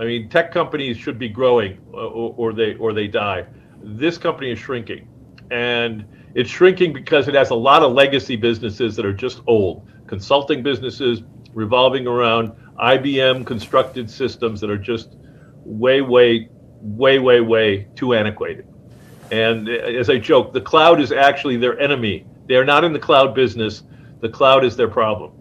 I 0.00 0.04
mean, 0.04 0.28
tech 0.28 0.50
companies 0.50 0.96
should 0.96 1.20
be 1.20 1.28
growing, 1.28 1.78
uh, 1.94 1.98
or, 1.98 2.34
or 2.36 2.52
they 2.52 2.74
or 2.74 2.92
they 2.92 3.06
die. 3.06 3.46
This 3.80 4.18
company 4.18 4.50
is 4.50 4.58
shrinking, 4.58 5.06
and 5.52 6.04
it's 6.36 6.50
shrinking 6.50 6.92
because 6.92 7.28
it 7.28 7.34
has 7.34 7.48
a 7.48 7.54
lot 7.54 7.82
of 7.82 7.92
legacy 7.92 8.36
businesses 8.36 8.94
that 8.94 9.06
are 9.06 9.12
just 9.12 9.40
old, 9.46 9.88
consulting 10.06 10.62
businesses 10.62 11.22
revolving 11.54 12.06
around 12.06 12.52
IBM 12.78 13.46
constructed 13.46 14.10
systems 14.10 14.60
that 14.60 14.68
are 14.68 14.76
just 14.76 15.16
way, 15.64 16.02
way, 16.02 16.50
way, 16.82 17.18
way, 17.18 17.40
way 17.40 17.88
too 17.96 18.12
antiquated. 18.12 18.68
And 19.32 19.66
as 19.70 20.10
I 20.10 20.18
joke, 20.18 20.52
the 20.52 20.60
cloud 20.60 21.00
is 21.00 21.10
actually 21.10 21.56
their 21.56 21.80
enemy. 21.80 22.26
They 22.48 22.56
are 22.56 22.66
not 22.66 22.84
in 22.84 22.92
the 22.92 22.98
cloud 22.98 23.34
business. 23.34 23.82
The 24.20 24.28
cloud 24.28 24.62
is 24.62 24.76
their 24.76 24.88
problem. 24.88 25.32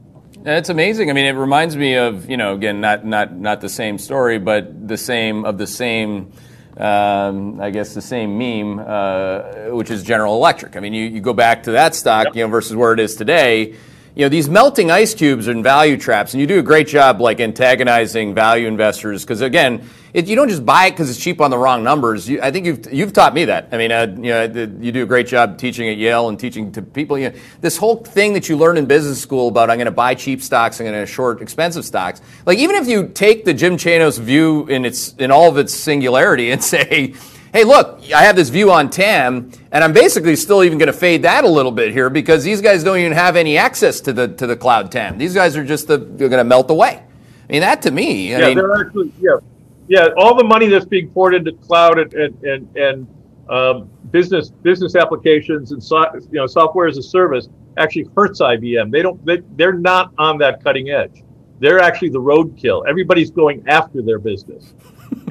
It's 0.45 0.69
amazing. 0.69 1.09
I 1.09 1.13
mean, 1.13 1.25
it 1.25 1.31
reminds 1.31 1.75
me 1.75 1.95
of 1.95 2.29
you 2.29 2.37
know 2.37 2.53
again 2.53 2.79
not 2.79 3.05
not 3.05 3.35
not 3.35 3.59
the 3.61 3.69
same 3.69 3.97
story, 3.97 4.39
but 4.39 4.87
the 4.87 4.97
same 4.97 5.43
of 5.43 5.57
the 5.57 5.67
same. 5.67 6.31
Um, 6.77 7.61
I 7.61 7.69
guess 7.69 7.93
the 7.93 8.01
same 8.01 8.37
meme, 8.37 8.83
uh, 8.85 9.75
which 9.75 9.89
is 9.89 10.03
General 10.03 10.35
Electric. 10.35 10.75
I 10.75 10.81
mean, 10.81 10.93
you, 10.93 11.05
you 11.05 11.21
go 11.21 11.33
back 11.33 11.63
to 11.63 11.71
that 11.71 11.95
stock, 11.95 12.25
yep. 12.25 12.35
you 12.35 12.43
know, 12.43 12.49
versus 12.49 12.75
where 12.75 12.91
it 12.91 12.99
is 12.99 13.15
today 13.15 13.75
you 14.15 14.23
know 14.23 14.29
these 14.29 14.49
melting 14.49 14.91
ice 14.91 15.13
cubes 15.13 15.47
and 15.47 15.61
value 15.61 15.97
traps 15.97 16.33
and 16.33 16.39
you 16.41 16.47
do 16.47 16.57
a 16.57 16.63
great 16.63 16.87
job 16.87 17.19
like 17.19 17.41
antagonizing 17.41 18.33
value 18.33 18.65
investors 18.67 19.23
because 19.23 19.41
again 19.41 19.83
it, 20.13 20.27
you 20.27 20.37
don't 20.37 20.47
just 20.47 20.65
buy 20.65 20.85
it 20.85 20.91
because 20.91 21.09
it's 21.09 21.19
cheap 21.19 21.41
on 21.41 21.51
the 21.51 21.57
wrong 21.57 21.83
numbers. 21.83 22.29
You, 22.29 22.39
i 22.41 22.49
think 22.49 22.65
you've, 22.65 22.93
you've 22.93 23.11
taught 23.11 23.33
me 23.33 23.45
that. 23.45 23.67
I 23.73 23.77
mean 23.77 23.91
uh, 23.91 24.07
you, 24.15 24.29
know, 24.29 24.43
you 24.79 24.93
do 24.93 25.03
a 25.03 25.05
great 25.05 25.27
job 25.27 25.57
teaching 25.57 25.89
at 25.89 25.97
yale 25.97 26.29
and 26.29 26.39
teaching 26.39 26.71
to 26.71 26.81
people. 26.81 27.17
You 27.19 27.31
know, 27.31 27.35
this 27.59 27.75
whole 27.75 27.97
thing 27.97 28.31
that 28.33 28.47
you 28.47 28.55
learn 28.55 28.77
in 28.77 28.85
business 28.85 29.21
school 29.21 29.49
about 29.49 29.69
i'm 29.69 29.77
going 29.77 29.85
to 29.85 29.91
buy 29.91 30.15
cheap 30.15 30.41
stocks 30.41 30.79
i'm 30.79 30.85
going 30.85 30.97
to 30.97 31.05
short 31.05 31.41
expensive 31.41 31.83
stocks 31.83 32.21
like 32.45 32.57
even 32.57 32.77
if 32.77 32.87
you 32.87 33.09
take 33.09 33.43
the 33.43 33.53
jim 33.53 33.75
chanos 33.75 34.17
view 34.17 34.65
in 34.67 34.85
its 34.85 35.13
in 35.15 35.31
all 35.31 35.49
of 35.49 35.57
its 35.57 35.73
singularity 35.73 36.51
and 36.51 36.63
say 36.75 37.13
hey, 37.55 37.63
look, 37.63 38.01
I 38.13 38.23
have 38.23 38.35
this 38.35 38.49
view 38.49 38.69
on 38.69 38.89
TAM, 38.89 39.49
and 39.71 39.81
I'm 39.81 39.93
basically 39.93 40.35
still 40.35 40.61
even 40.61 40.77
going 40.77 40.87
to 40.87 40.93
fade 40.93 41.21
that 41.21 41.45
a 41.45 41.47
little 41.47 41.71
bit 41.71 41.93
here 41.93 42.09
because 42.09 42.43
these 42.43 42.59
guys 42.59 42.83
don't 42.83 42.97
even 42.97 43.13
have 43.13 43.37
any 43.37 43.57
access 43.57 44.01
to 44.01 44.13
the 44.13 44.27
to 44.27 44.45
the 44.45 44.57
cloud 44.57 44.91
TAM. 44.91 45.17
These 45.17 45.33
guys 45.33 45.55
are 45.55 45.63
just 45.63 45.87
the, 45.87 45.97
they're 45.97 46.27
going 46.27 46.43
to 46.43 46.43
melt 46.43 46.69
away. 46.69 47.01
I 47.47 47.51
mean, 47.51 47.61
that 47.61 47.81
to 47.83 47.91
me, 47.91 48.35
I 48.35 48.39
yeah, 48.39 48.47
mean, 48.47 48.57
they're 48.57 48.85
actually 48.85 49.13
yeah, 49.21 49.37
yeah. 49.87 50.09
All 50.17 50.35
the 50.35 50.43
money 50.43 50.67
that's 50.67 50.85
being 50.85 51.09
poured 51.09 51.33
into 51.33 51.53
cloud 51.53 51.97
and 51.97 52.13
and 52.13 52.43
and, 52.43 52.75
and 52.75 53.07
um, 53.49 53.89
business 54.11 54.49
business 54.49 54.95
applications 54.97 55.71
and 55.71 55.81
so, 55.81 56.03
you 56.13 56.39
know 56.39 56.47
software 56.47 56.87
as 56.87 56.97
a 56.97 57.03
service 57.03 57.47
actually 57.77 58.09
hurts 58.17 58.41
IBM. 58.41 58.91
They 58.91 59.01
don't 59.01 59.25
they, 59.25 59.37
they're 59.55 59.73
not 59.73 60.11
on 60.17 60.37
that 60.39 60.61
cutting 60.61 60.89
edge. 60.89 61.23
They're 61.61 61.79
actually 61.79 62.09
the 62.09 62.19
roadkill. 62.19 62.85
Everybody's 62.85 63.31
going 63.31 63.63
after 63.69 64.01
their 64.01 64.19
business 64.19 64.73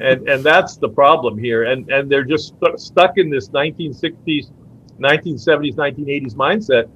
and 0.01 0.27
and 0.27 0.43
that's 0.43 0.77
the 0.77 0.89
problem 0.89 1.37
here. 1.37 1.63
And 1.63 1.89
and 1.89 2.11
they're 2.11 2.23
just 2.23 2.55
st- 2.59 2.79
stuck 2.79 3.17
in 3.17 3.29
this 3.29 3.49
1960s, 3.49 4.51
1970s, 4.99 5.75
1980s 5.75 6.35
mindset, 6.35 6.89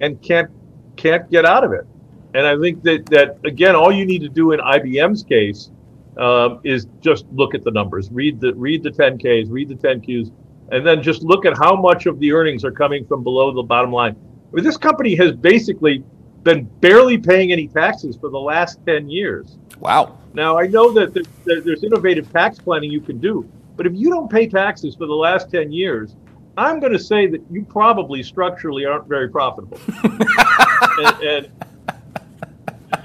and 0.00 0.20
can't 0.22 0.50
can't 0.96 1.30
get 1.30 1.44
out 1.44 1.64
of 1.64 1.72
it. 1.72 1.86
And 2.34 2.46
I 2.46 2.58
think 2.58 2.82
that 2.82 3.06
that 3.06 3.38
again, 3.44 3.74
all 3.74 3.92
you 3.92 4.04
need 4.04 4.20
to 4.22 4.28
do 4.28 4.52
in 4.52 4.60
IBM's 4.60 5.22
case 5.22 5.70
um, 6.16 6.60
is 6.64 6.86
just 7.00 7.26
look 7.32 7.54
at 7.54 7.64
the 7.64 7.70
numbers, 7.70 8.10
read 8.10 8.40
the 8.40 8.54
read 8.54 8.82
the 8.82 8.90
10Ks, 8.90 9.46
read 9.50 9.68
the 9.68 9.74
10Qs, 9.74 10.32
and 10.70 10.86
then 10.86 11.02
just 11.02 11.22
look 11.22 11.46
at 11.46 11.56
how 11.56 11.74
much 11.74 12.06
of 12.06 12.18
the 12.20 12.32
earnings 12.32 12.64
are 12.64 12.72
coming 12.72 13.06
from 13.06 13.22
below 13.22 13.52
the 13.52 13.62
bottom 13.62 13.92
line. 13.92 14.16
I 14.52 14.56
mean, 14.56 14.64
this 14.64 14.76
company 14.76 15.14
has 15.16 15.32
basically 15.32 16.04
been 16.42 16.64
barely 16.80 17.18
paying 17.18 17.52
any 17.52 17.68
taxes 17.68 18.16
for 18.16 18.30
the 18.30 18.38
last 18.38 18.84
10 18.86 19.08
years. 19.08 19.58
Wow. 19.80 20.18
Now, 20.34 20.58
I 20.58 20.66
know 20.66 20.92
that 20.92 21.26
there's 21.44 21.82
innovative 21.82 22.30
tax 22.32 22.58
planning 22.58 22.90
you 22.92 23.00
can 23.00 23.18
do, 23.18 23.50
but 23.76 23.86
if 23.86 23.94
you 23.94 24.10
don't 24.10 24.30
pay 24.30 24.46
taxes 24.46 24.94
for 24.94 25.06
the 25.06 25.14
last 25.14 25.50
10 25.50 25.72
years, 25.72 26.14
I'm 26.56 26.78
going 26.78 26.92
to 26.92 26.98
say 26.98 27.26
that 27.26 27.42
you 27.50 27.64
probably 27.64 28.22
structurally 28.22 28.84
aren't 28.84 29.08
very 29.08 29.28
profitable. 29.28 29.80
and, 30.02 31.22
and, 31.22 31.52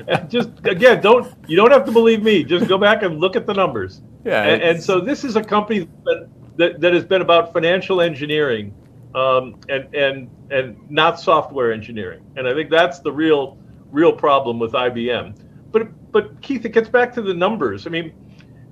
and, 0.07 0.29
just 0.29 0.49
again, 0.65 1.01
don't 1.01 1.33
you 1.47 1.55
don't 1.55 1.71
have 1.71 1.85
to 1.85 1.91
believe 1.91 2.21
me. 2.21 2.43
Just 2.43 2.67
go 2.67 2.77
back 2.77 3.03
and 3.03 3.19
look 3.19 3.35
at 3.35 3.45
the 3.45 3.53
numbers. 3.53 4.01
Yeah. 4.25 4.43
And, 4.43 4.61
and 4.61 4.83
so 4.83 4.99
this 4.99 5.23
is 5.23 5.35
a 5.35 5.43
company 5.43 5.87
that, 6.03 6.27
that, 6.57 6.81
that 6.81 6.93
has 6.93 7.05
been 7.05 7.21
about 7.21 7.53
financial 7.53 8.01
engineering 8.01 8.73
um, 9.13 9.57
and 9.69 9.93
and 9.95 10.29
and 10.51 10.91
not 10.91 11.19
software 11.19 11.71
engineering. 11.71 12.25
And 12.35 12.47
I 12.47 12.53
think 12.53 12.69
that's 12.69 12.99
the 12.99 13.11
real 13.11 13.57
real 13.91 14.11
problem 14.11 14.59
with 14.59 14.73
IBM 14.73 15.35
but 15.75 16.04
but 16.15 16.41
Keith, 16.41 16.63
it 16.63 16.69
gets 16.69 16.87
back 16.87 17.13
to 17.15 17.21
the 17.21 17.33
numbers. 17.33 17.85
I 17.85 17.89
mean, 17.89 18.13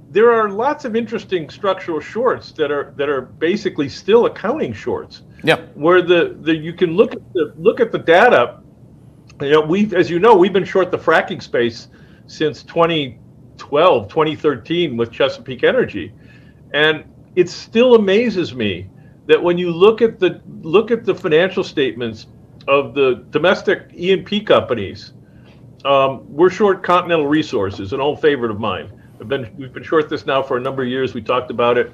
there 0.10 0.32
are 0.32 0.50
lots 0.50 0.86
of 0.86 0.96
interesting 0.96 1.50
structural 1.50 2.00
shorts 2.00 2.54
that 2.54 2.72
are 2.72 2.94
that 2.96 3.10
are 3.10 3.20
basically 3.20 3.90
still 3.90 4.28
accounting 4.28 4.72
shorts. 4.72 5.24
Yeah. 5.44 5.58
Where 5.74 6.02
the, 6.02 6.38
the 6.40 6.56
you 6.56 6.72
can 6.72 6.96
look 6.96 7.12
at 7.12 7.34
the 7.34 7.54
look 7.58 7.82
at 7.82 7.92
the 7.92 8.00
data. 8.00 8.62
You 9.42 9.52
know, 9.52 9.60
we've 9.60 9.94
as 9.94 10.10
you 10.10 10.20
know, 10.20 10.38
we've 10.38 10.54
been 10.54 10.64
short 10.64 10.90
the 10.90 10.98
fracking 10.98 11.44
space 11.44 11.90
since 12.28 12.64
2012, 12.64 14.08
2013 14.08 14.96
with 14.96 15.12
Chesapeake 15.12 15.66
Energy. 15.66 16.14
And 16.74 17.04
it 17.36 17.50
still 17.50 17.96
amazes 17.96 18.56
me 18.56 18.90
that 19.26 19.44
when 19.44 19.58
you 19.58 19.70
look 19.70 20.02
at 20.02 20.18
the 20.18 20.42
look 20.62 20.92
at 20.92 21.04
the 21.04 21.14
financial 21.14 21.66
statements 21.66 22.28
of 22.70 22.94
the 22.94 23.26
domestic 23.32 23.90
E&P 23.94 24.40
companies 24.40 25.12
um, 25.86 26.24
we're 26.34 26.50
short 26.50 26.84
Continental 26.84 27.28
Resources, 27.28 27.94
an 27.94 28.00
old 28.00 28.22
favorite 28.22 28.52
of 28.52 28.60
mine. 28.60 28.92
We've 29.20 29.28
been 29.28 29.54
we've 29.58 29.74
been 29.74 29.84
short 29.84 30.10
this 30.10 30.26
now 30.26 30.42
for 30.42 30.58
a 30.58 30.60
number 30.60 30.84
of 30.84 30.90
years. 30.90 31.14
We 31.14 31.22
talked 31.22 31.52
about 31.52 31.78
it. 31.78 31.92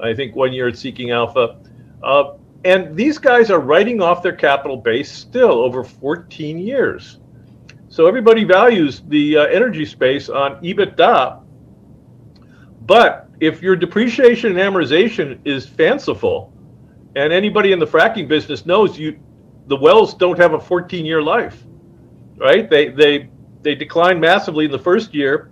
I 0.00 0.14
think 0.14 0.34
one 0.34 0.52
year 0.52 0.68
at 0.68 0.76
Seeking 0.76 1.10
Alpha, 1.10 1.58
uh, 2.02 2.34
and 2.64 2.96
these 2.96 3.18
guys 3.18 3.50
are 3.50 3.60
writing 3.60 4.00
off 4.00 4.22
their 4.22 4.34
capital 4.34 4.76
base 4.76 5.10
still 5.10 5.60
over 5.60 5.82
14 5.82 6.58
years. 6.58 7.18
So 7.88 8.06
everybody 8.06 8.44
values 8.44 9.02
the 9.08 9.38
uh, 9.38 9.44
energy 9.46 9.84
space 9.84 10.28
on 10.28 10.62
EBITDA, 10.62 11.42
but 12.82 13.28
if 13.40 13.62
your 13.62 13.76
depreciation 13.76 14.58
and 14.58 14.74
amortization 14.74 15.38
is 15.44 15.66
fanciful, 15.66 16.52
and 17.16 17.32
anybody 17.32 17.72
in 17.72 17.78
the 17.78 17.86
fracking 17.86 18.28
business 18.28 18.66
knows 18.66 18.98
you, 18.98 19.18
the 19.66 19.76
wells 19.76 20.14
don't 20.14 20.38
have 20.38 20.52
a 20.52 20.60
14 20.60 21.06
year 21.06 21.22
life 21.22 21.64
right? 22.38 22.68
They 22.68 22.88
they 22.88 23.28
they 23.62 23.74
decline 23.74 24.20
massively 24.20 24.64
in 24.64 24.70
the 24.70 24.78
first 24.78 25.14
year, 25.14 25.50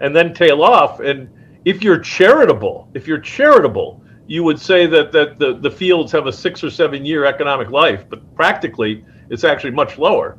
and 0.00 0.14
then 0.14 0.32
tail 0.34 0.62
off. 0.62 1.00
And 1.00 1.28
if 1.64 1.82
you're 1.82 1.98
charitable, 1.98 2.88
if 2.94 3.06
you're 3.06 3.20
charitable, 3.20 4.02
you 4.26 4.42
would 4.44 4.60
say 4.60 4.86
that 4.86 5.12
that 5.12 5.38
the, 5.38 5.54
the 5.54 5.70
fields 5.70 6.12
have 6.12 6.26
a 6.26 6.32
six 6.32 6.62
or 6.62 6.70
seven 6.70 7.04
year 7.04 7.24
economic 7.24 7.70
life, 7.70 8.08
but 8.08 8.34
practically 8.34 9.04
it's 9.30 9.44
actually 9.44 9.72
much 9.72 9.98
lower. 9.98 10.38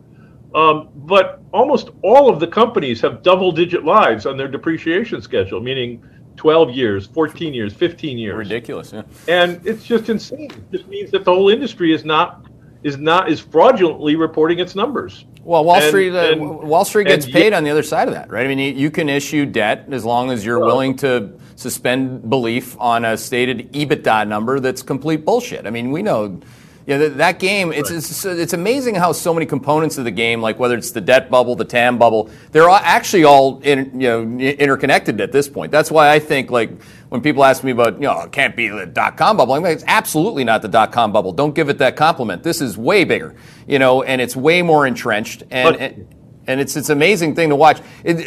Um, 0.55 0.89
but 0.95 1.41
almost 1.53 1.89
all 2.03 2.29
of 2.29 2.39
the 2.39 2.47
companies 2.47 3.01
have 3.01 3.21
double 3.21 3.51
digit 3.51 3.83
lives 3.83 4.25
on 4.25 4.37
their 4.37 4.47
depreciation 4.47 5.21
schedule, 5.21 5.59
meaning 5.59 6.01
12 6.37 6.71
years, 6.71 7.07
14 7.07 7.53
years, 7.53 7.73
15 7.73 8.17
years. 8.17 8.37
Ridiculous, 8.37 8.93
yeah. 8.93 9.03
And 9.27 9.65
it's 9.67 9.83
just 9.83 10.09
insane. 10.09 10.51
It 10.51 10.71
just 10.71 10.87
means 10.87 11.11
that 11.11 11.25
the 11.25 11.33
whole 11.33 11.49
industry 11.49 11.93
is 11.93 12.05
not 12.05 12.46
is 12.83 12.97
not 12.97 13.29
is 13.31 13.39
fraudulently 13.39 14.15
reporting 14.15 14.59
its 14.59 14.75
numbers. 14.75 15.25
Well, 15.43 15.63
Wall 15.63 15.77
and, 15.77 15.85
Street 15.85 16.13
uh, 16.13 16.31
and, 16.31 16.41
Wall 16.41 16.83
Street 16.83 17.07
gets 17.07 17.25
paid 17.25 17.53
on 17.53 17.63
the 17.63 17.69
other 17.69 17.83
side 17.83 18.07
of 18.07 18.13
that, 18.13 18.29
right? 18.29 18.45
I 18.45 18.49
mean, 18.49 18.59
you, 18.59 18.73
you 18.73 18.91
can 18.91 19.07
issue 19.07 19.45
debt 19.45 19.85
as 19.91 20.03
long 20.03 20.29
as 20.29 20.43
you're 20.45 20.59
well, 20.59 20.67
willing 20.67 20.97
to 20.97 21.31
suspend 21.55 22.29
belief 22.29 22.79
on 22.79 23.05
a 23.05 23.17
stated 23.17 23.71
EBITDA 23.71 24.27
number 24.27 24.59
that's 24.59 24.81
complete 24.81 25.23
bullshit. 25.23 25.65
I 25.65 25.69
mean, 25.69 25.91
we 25.91 26.01
know 26.01 26.41
Yeah, 26.87 26.99
that, 26.99 27.17
that 27.17 27.39
game, 27.39 27.73
it's, 27.73 27.91
it's, 27.91 28.23
it's 28.23 28.53
amazing 28.53 28.95
how 28.95 29.11
so 29.11 29.33
many 29.33 29.45
components 29.45 29.97
of 29.97 30.05
the 30.05 30.11
game, 30.11 30.41
like 30.41 30.57
whether 30.57 30.77
it's 30.77 30.91
the 30.91 31.01
debt 31.01 31.29
bubble, 31.29 31.53
the 31.53 31.65
TAM 31.65 31.97
bubble, 31.97 32.29
they're 32.53 32.69
all 32.69 32.79
actually 32.81 33.25
all 33.25 33.59
in, 33.59 33.99
you 33.99 34.07
know, 34.07 34.21
interconnected 34.39 35.19
at 35.19 35.33
this 35.33 35.49
point. 35.49 35.69
That's 35.69 35.91
why 35.91 36.09
I 36.09 36.19
think, 36.19 36.49
like, 36.49 36.81
when 37.09 37.19
people 37.19 37.43
ask 37.43 37.61
me 37.61 37.71
about, 37.71 37.95
you 37.95 38.07
know, 38.07 38.21
it 38.21 38.31
can't 38.31 38.55
be 38.55 38.69
the 38.69 38.85
dot 38.85 39.17
com 39.17 39.35
bubble, 39.35 39.55
I'm 39.55 39.63
like, 39.63 39.75
it's 39.75 39.83
absolutely 39.85 40.45
not 40.45 40.61
the 40.61 40.69
dot 40.69 40.93
com 40.93 41.11
bubble. 41.11 41.33
Don't 41.33 41.53
give 41.53 41.67
it 41.67 41.77
that 41.79 41.97
compliment. 41.97 42.41
This 42.41 42.61
is 42.61 42.77
way 42.77 43.03
bigger, 43.03 43.35
you 43.67 43.79
know, 43.79 44.03
and 44.03 44.21
it's 44.21 44.37
way 44.37 44.61
more 44.61 44.87
entrenched. 44.87 45.43
And, 45.51 45.73
but, 45.73 45.81
and 45.81 46.07
and 46.47 46.61
it's 46.61 46.77
it's 46.77 46.87
an 46.87 46.97
amazing 46.97 47.35
thing 47.35 47.49
to 47.49 47.57
watch. 47.57 47.81
It, 48.05 48.19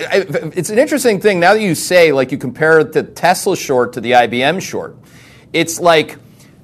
it's 0.55 0.69
an 0.69 0.79
interesting 0.79 1.19
thing 1.19 1.41
now 1.41 1.55
that 1.55 1.63
you 1.63 1.75
say 1.75 2.13
like 2.13 2.31
you 2.31 2.37
compare 2.37 2.85
the 2.85 3.05
Tesla 3.05 3.57
short 3.57 3.95
to 3.95 4.03
the 4.03 4.13
IBM 4.13 4.61
short. 4.61 4.99
It's 5.55 5.81
like 5.81 6.19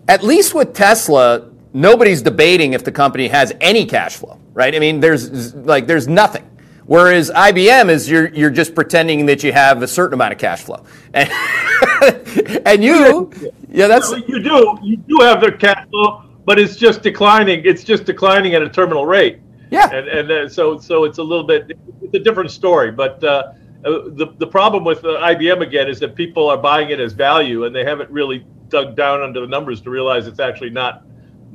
at 0.06 0.22
least 0.22 0.54
with 0.54 0.74
Tesla, 0.74 1.50
nobody's 1.76 2.22
debating 2.22 2.72
if 2.72 2.84
the 2.84 2.90
company 2.90 3.28
has 3.28 3.52
any 3.60 3.84
cash 3.84 4.16
flow, 4.16 4.40
right? 4.54 4.74
I 4.74 4.78
mean, 4.78 5.00
there's 5.00 5.54
like 5.54 5.86
there's 5.86 6.08
nothing. 6.08 6.50
Whereas 6.86 7.30
IBM 7.30 7.90
is 7.90 8.08
you're 8.08 8.28
you're 8.28 8.50
just 8.50 8.74
pretending 8.74 9.26
that 9.26 9.42
you 9.42 9.52
have 9.52 9.82
a 9.82 9.88
certain 9.88 10.14
amount 10.14 10.32
of 10.32 10.38
cash 10.38 10.62
flow, 10.62 10.84
and, 11.12 11.30
and 12.66 12.82
you, 12.82 13.30
yeah, 13.68 13.88
that's 13.88 14.10
you 14.10 14.42
do 14.42 14.78
you 14.82 14.96
do 14.96 15.18
have 15.20 15.40
the 15.40 15.52
cash 15.52 15.86
flow, 15.90 16.24
but 16.44 16.58
it's 16.58 16.76
just 16.76 17.02
declining. 17.02 17.62
It's 17.64 17.84
just 17.84 18.04
declining 18.04 18.54
at 18.54 18.62
a 18.62 18.68
terminal 18.68 19.04
rate. 19.04 19.40
Yeah, 19.70 19.90
and 19.90 20.08
and 20.08 20.30
uh, 20.30 20.48
so 20.48 20.78
so 20.78 21.04
it's 21.04 21.18
a 21.18 21.22
little 21.22 21.44
bit 21.44 21.76
it's 22.00 22.14
a 22.14 22.20
different 22.20 22.52
story. 22.52 22.92
But 22.92 23.22
uh, 23.24 23.52
uh 23.84 23.90
the 24.10 24.32
the 24.38 24.46
problem 24.46 24.84
with 24.84 25.04
uh, 25.04 25.18
IBM 25.34 25.62
again 25.62 25.88
is 25.88 25.98
that 26.00 26.14
people 26.14 26.48
are 26.48 26.56
buying 26.56 26.90
it 26.90 27.00
as 27.00 27.12
value, 27.12 27.64
and 27.64 27.74
they 27.74 27.84
haven't 27.84 28.10
really 28.10 28.46
dug 28.68 28.94
down 28.94 29.22
under 29.22 29.40
the 29.40 29.46
numbers 29.48 29.80
to 29.80 29.90
realize 29.90 30.28
it's 30.28 30.40
actually 30.40 30.70
not 30.70 31.02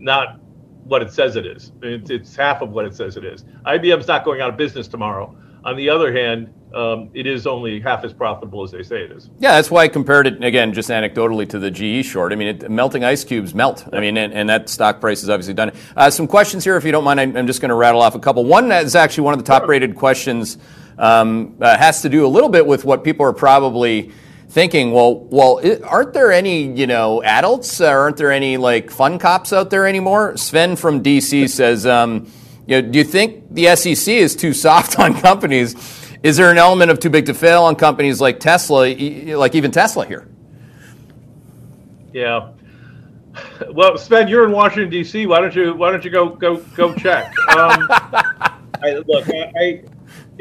not 0.02 0.40
what 0.84 1.02
it 1.02 1.14
says 1.14 1.36
it 1.36 1.46
is. 1.46 1.72
It's, 1.82 2.10
it's 2.10 2.36
half 2.36 2.62
of 2.62 2.72
what 2.72 2.86
it 2.86 2.96
says 2.96 3.16
it 3.18 3.24
is. 3.24 3.44
IBM's 3.66 4.08
not 4.08 4.26
going 4.26 4.42
out 4.42 4.50
of 4.50 4.58
business 4.58 4.88
tomorrow. 4.88 5.36
On 5.64 5.78
the 5.78 5.90
other 5.90 6.12
hand, 6.12 6.54
um, 6.74 7.10
it 7.14 7.28
is 7.28 7.46
only 7.46 7.80
half 7.80 8.04
as 8.04 8.14
profitable 8.14 8.64
as 8.64 8.72
they 8.72 8.82
say 8.82 9.04
it 9.04 9.12
is. 9.12 9.30
Yeah, 9.40 9.56
that's 9.56 9.70
why 9.70 9.84
I 9.84 9.88
compared 9.88 10.26
it 10.26 10.44
again, 10.44 10.74
just 10.74 10.90
anecdotally, 10.90 11.48
to 11.50 11.60
the 11.60 11.70
GE 11.70 12.06
short. 12.06 12.32
I 12.32 12.36
mean, 12.36 12.48
it, 12.48 12.72
melting 12.72 13.04
ice 13.04 13.24
cubes 13.24 13.54
melt. 13.54 13.88
I 13.94 14.00
mean, 14.00 14.18
and, 14.18 14.34
and, 14.34 14.50
that 14.50 14.70
stock 14.70 15.00
price 15.00 15.22
has 15.22 15.30
obviously 15.30 15.54
done 15.54 15.70
it. 15.70 15.76
Uh, 15.96 16.10
some 16.10 16.28
questions 16.28 16.64
here, 16.64 16.78
if 16.78 16.84
you 16.84 16.92
don't 16.92 17.04
mind. 17.04 17.20
I, 17.20 17.24
am 17.24 17.46
just 17.46 17.62
going 17.62 17.70
to 17.70 17.76
rattle 17.76 18.02
off 18.02 18.16
a 18.16 18.20
couple. 18.20 18.46
One 18.46 18.72
is 18.72 18.96
actually 18.96 19.26
one 19.26 19.34
of 19.34 19.40
the 19.40 19.46
top-rated 19.46 19.96
questions. 19.96 20.58
Um, 20.98 21.58
uh, 21.60 21.78
has 21.78 22.02
to 22.04 22.10
do 22.10 22.26
a 22.26 22.28
little 22.28 22.50
bit 22.50 22.66
with 22.66 22.86
what 22.86 23.04
people 23.04 23.26
are 23.26 23.34
probably 23.34 24.12
thinking, 24.52 24.92
well, 24.92 25.16
well, 25.16 25.62
aren't 25.86 26.14
there 26.14 26.30
any, 26.30 26.64
you 26.64 26.86
know, 26.86 27.24
adults? 27.24 27.80
Aren't 27.80 28.18
there 28.18 28.34
any 28.34 28.58
like 28.58 28.92
fun 28.92 29.18
cops 29.18 29.54
out 29.54 29.70
there 29.70 29.88
anymore? 29.88 30.36
Sven 30.36 30.76
from 30.76 31.02
DC 31.02 31.50
says, 31.58 31.86
um, 31.86 32.30
you 32.68 32.82
know, 32.82 32.90
do 32.90 32.98
you 32.98 33.06
think 33.06 33.46
the 33.50 33.74
SEC 33.76 34.14
is 34.14 34.36
too 34.36 34.52
soft 34.54 35.00
on 35.00 35.14
companies? 35.20 35.76
Is 36.22 36.38
there 36.38 36.52
an 36.52 36.58
element 36.58 36.92
of 36.92 37.00
too 37.00 37.10
big 37.10 37.26
to 37.28 37.34
fail 37.34 37.64
on 37.64 37.76
companies 37.76 38.20
like 38.20 38.40
Tesla, 38.42 38.94
like 39.36 39.56
even 39.56 39.72
Tesla 39.72 40.06
here? 40.06 40.28
Yeah. 42.14 42.52
Well, 43.72 43.98
Sven, 43.98 44.28
you're 44.28 44.44
in 44.44 44.52
Washington 44.52 44.90
D.C. 44.90 45.26
Why 45.26 45.40
don't 45.40 45.56
you 45.56 45.74
Why 45.74 45.92
don't 45.92 46.04
you 46.04 46.12
go 46.12 46.28
go 46.30 46.58
go 46.76 46.94
check? 46.96 47.28
Um, 47.56 47.88
I, 48.84 49.02
look, 49.08 49.26
I, 49.30 49.84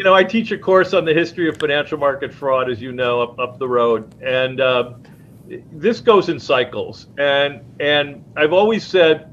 you 0.01 0.05
know, 0.05 0.14
I 0.14 0.24
teach 0.24 0.51
a 0.51 0.57
course 0.57 0.94
on 0.94 1.05
the 1.05 1.12
history 1.12 1.46
of 1.46 1.59
financial 1.59 1.98
market 1.98 2.32
fraud, 2.32 2.70
as 2.70 2.80
you 2.80 2.90
know, 2.90 3.20
up, 3.20 3.38
up 3.38 3.59
the 3.59 3.68
road, 3.68 4.14
and 4.22 4.59
uh, 4.59 4.94
this 5.72 6.01
goes 6.01 6.30
in 6.30 6.40
cycles. 6.40 7.09
And 7.18 7.61
and 7.80 8.24
I've 8.34 8.55
always 8.55 8.82
said 8.82 9.30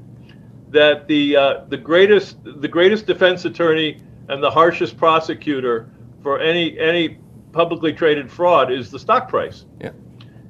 that 0.68 1.08
the 1.08 1.36
uh, 1.36 1.64
the 1.70 1.78
greatest 1.78 2.36
the 2.44 2.68
greatest 2.68 3.06
defense 3.06 3.46
attorney 3.46 4.02
and 4.28 4.42
the 4.42 4.50
harshest 4.50 4.98
prosecutor 4.98 5.88
for 6.22 6.38
any 6.38 6.78
any 6.78 7.16
publicly 7.52 7.94
traded 7.94 8.30
fraud 8.30 8.70
is 8.70 8.90
the 8.90 8.98
stock 8.98 9.26
price. 9.26 9.64
Yeah. 9.80 9.92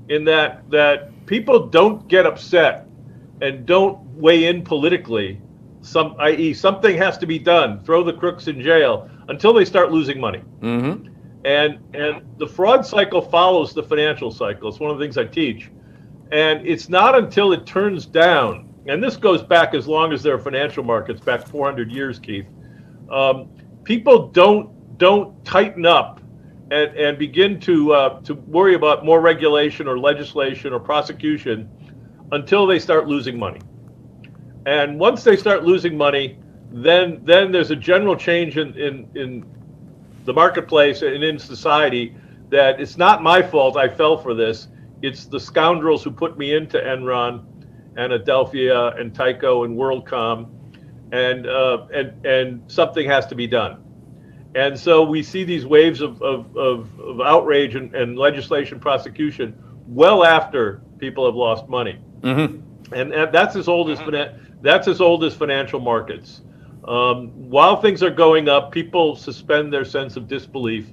In 0.09 0.25
that 0.25 0.69
that 0.73 1.27
people 1.27 1.69
don't 1.69 2.09
get 2.09 2.27
upset 2.27 2.89
and 3.41 3.65
don't 3.65 4.01
weigh 4.17 4.47
in 4.47 4.65
politically 4.65 5.41
some 5.81 6.17
i.e. 6.19 6.53
something 6.53 6.97
has 6.97 7.17
to 7.19 7.25
be 7.25 7.39
done 7.39 7.79
throw 7.85 8.03
the 8.03 8.13
crooks 8.13 8.49
in 8.49 8.61
jail 8.61 9.09
until 9.29 9.53
they 9.53 9.65
start 9.65 9.93
losing 9.93 10.21
money. 10.21 10.43
Mm-hmm. 10.61 11.15
And 11.45 11.79
and 11.95 12.23
the 12.39 12.47
fraud 12.47 12.85
cycle 12.85 13.21
follows 13.23 13.73
the 13.73 13.83
financial 13.83 14.31
cycle. 14.31 14.69
It's 14.69 14.81
one 14.81 14.91
of 14.91 14.99
the 14.99 15.05
things 15.05 15.17
I 15.17 15.25
teach. 15.25 15.71
And 16.33 16.67
it's 16.67 16.89
not 16.89 17.17
until 17.17 17.53
it 17.53 17.65
turns 17.65 18.05
down, 18.05 18.69
and 18.87 19.03
this 19.03 19.17
goes 19.17 19.43
back 19.43 19.73
as 19.73 19.87
long 19.87 20.13
as 20.13 20.23
there 20.23 20.35
are 20.35 20.39
financial 20.39 20.85
markets, 20.85 21.21
back 21.21 21.47
400 21.47 21.91
years, 21.91 22.19
Keith. 22.19 22.47
Um, 23.11 23.49
people 23.85 24.29
don't 24.29 24.99
don't 24.99 25.43
tighten 25.45 25.87
up 25.87 26.21
and, 26.71 26.95
and 26.97 27.19
begin 27.19 27.61
to 27.61 27.93
uh, 27.93 28.21
to 28.23 28.35
worry 28.35 28.75
about 28.75 29.05
more 29.05 29.21
regulation 29.21 29.89
or 29.89 29.99
legislation 29.99 30.73
or 30.73 30.81
prosecution 30.81 31.71
until 32.33 32.67
they 32.67 32.79
start 32.79 33.07
losing 33.07 33.39
money. 33.39 33.61
And 34.67 34.99
once 34.99 35.25
they 35.25 35.37
start 35.37 35.65
losing 35.65 35.97
money, 35.97 36.39
then 36.71 37.21
then 37.25 37.53
there's 37.53 37.71
a 37.71 37.77
general 37.77 38.17
change 38.17 38.59
in, 38.59 38.77
in, 38.77 39.09
in 39.15 39.47
the 40.25 40.33
marketplace 40.33 41.03
and 41.03 41.25
in 41.25 41.39
society 41.39 42.15
that 42.51 42.81
it's 42.81 42.97
not 42.97 43.23
my 43.23 43.43
fault 43.43 43.77
I 43.77 43.89
fell 43.89 44.17
for 44.17 44.35
this. 44.35 44.69
It's 45.03 45.27
the 45.27 45.41
scoundrels 45.41 46.03
who 46.03 46.11
put 46.11 46.39
me 46.39 46.55
into 46.55 46.79
Enron 46.79 47.45
and 47.97 48.13
Adelphia 48.13 48.99
and 49.01 49.13
Tyco 49.13 49.65
and 49.65 49.77
WorldCom, 49.77 50.49
and 51.13 51.47
uh, 51.47 51.87
and 51.95 52.27
and 52.27 52.73
something 52.73 53.09
has 53.09 53.27
to 53.27 53.35
be 53.35 53.47
done. 53.47 53.85
And 54.55 54.79
so 54.79 55.03
we 55.03 55.23
see 55.23 55.45
these 55.45 55.67
waves 55.67 56.01
of, 56.01 56.21
of, 56.23 56.57
of, 56.57 56.99
of 56.99 57.21
outrage 57.21 57.75
and, 57.75 57.95
and, 57.95 58.19
legislation 58.19 58.81
prosecution 58.81 59.55
well 59.87 60.25
after 60.25 60.81
people 60.99 61.27
have 61.27 61.35
lost 61.35 61.69
money. 61.69 61.99
Mm-hmm. 62.23 62.95
And, 62.95 63.13
and, 63.13 63.33
that's 63.33 63.57
as 63.57 63.69
old 63.69 63.91
as 63.91 64.01
that's 64.63 64.89
as 64.89 65.01
old 65.01 65.23
as 65.25 65.35
financial 65.35 65.81
markets. 65.81 66.41
Um, 66.89 67.29
while 67.51 67.81
things 67.83 68.03
are 68.03 68.11
going 68.11 68.49
up, 68.49 68.73
people 68.73 69.15
suspend 69.15 69.71
their 69.71 69.85
sense 69.85 70.17
of 70.17 70.27
disbelief 70.27 70.87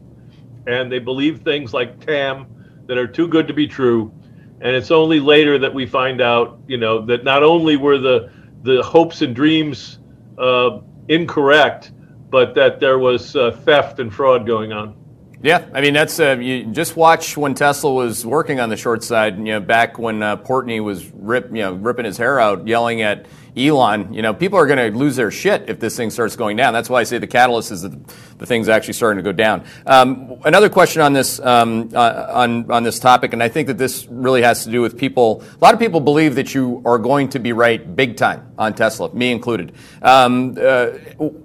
and 0.67 0.91
they 0.91 0.99
believe 0.99 1.41
things 1.41 1.73
like 1.73 2.05
TAM 2.05 2.47
that 2.87 2.97
are 2.97 3.07
too 3.07 3.29
good 3.29 3.47
to 3.47 3.53
be 3.53 3.65
true. 3.65 4.13
And 4.59 4.75
it's 4.75 4.91
only 4.91 5.21
later 5.21 5.57
that 5.57 5.73
we 5.73 5.85
find 5.85 6.19
out, 6.19 6.59
you 6.67 6.77
know, 6.77 7.05
that 7.05 7.23
not 7.23 7.43
only 7.43 7.77
were 7.77 7.97
the 7.97 8.29
the 8.63 8.81
hopes 8.81 9.21
and 9.21 9.35
dreams 9.35 9.99
uh, 10.37 10.79
incorrect, 11.07 11.91
but 12.29 12.55
that 12.55 12.79
there 12.79 12.99
was 12.99 13.35
uh, 13.35 13.51
theft 13.51 13.99
and 13.99 14.13
fraud 14.13 14.45
going 14.45 14.73
on. 14.73 14.95
Yeah, 15.41 15.65
I 15.73 15.81
mean 15.81 15.93
that's 15.93 16.19
uh, 16.19 16.37
you 16.39 16.65
just 16.65 16.95
watch 16.95 17.37
when 17.37 17.53
Tesla 17.53 17.93
was 17.93 18.25
working 18.25 18.59
on 18.59 18.69
the 18.69 18.77
short 18.77 19.03
side. 19.03 19.37
You 19.37 19.43
know, 19.43 19.59
back 19.59 19.99
when 19.99 20.23
uh, 20.23 20.37
Portnoy 20.37 20.83
was 20.83 21.09
rip, 21.13 21.47
you 21.51 21.61
know, 21.61 21.73
ripping 21.73 22.05
his 22.05 22.17
hair 22.17 22.39
out, 22.39 22.67
yelling 22.67 23.01
at 23.01 23.27
Elon, 23.57 24.13
you 24.13 24.21
know, 24.21 24.33
people 24.33 24.59
are 24.59 24.67
going 24.67 24.91
to 24.91 24.97
lose 24.97 25.15
their 25.15 25.31
shit 25.31 25.69
if 25.69 25.79
this 25.79 25.95
thing 25.95 26.09
starts 26.09 26.35
going 26.35 26.57
down. 26.57 26.73
That's 26.73 26.89
why 26.89 26.99
I 26.99 27.03
say 27.03 27.19
the 27.19 27.27
catalyst 27.27 27.71
is 27.71 27.83
that 27.83 28.07
the 28.37 28.45
thing's 28.45 28.67
actually 28.67 28.95
starting 28.95 29.23
to 29.23 29.23
go 29.23 29.31
down. 29.31 29.63
Um, 29.85 30.41
another 30.43 30.67
question 30.67 31.01
on 31.01 31.13
this 31.13 31.39
um, 31.39 31.89
uh, 31.93 32.27
on 32.33 32.69
on 32.69 32.83
this 32.83 32.99
topic, 32.99 33.31
and 33.31 33.41
I 33.41 33.47
think 33.47 33.67
that 33.67 33.77
this 33.77 34.07
really 34.07 34.41
has 34.41 34.65
to 34.65 34.71
do 34.71 34.81
with 34.81 34.97
people. 34.97 35.41
A 35.61 35.63
lot 35.63 35.73
of 35.73 35.79
people 35.79 36.01
believe 36.01 36.35
that 36.35 36.53
you 36.53 36.81
are 36.85 36.97
going 36.97 37.29
to 37.29 37.39
be 37.39 37.53
right 37.53 37.95
big 37.95 38.17
time 38.17 38.53
on 38.57 38.73
Tesla, 38.73 39.13
me 39.13 39.31
included. 39.31 39.73
Um, 40.01 40.57
uh, 40.59 40.89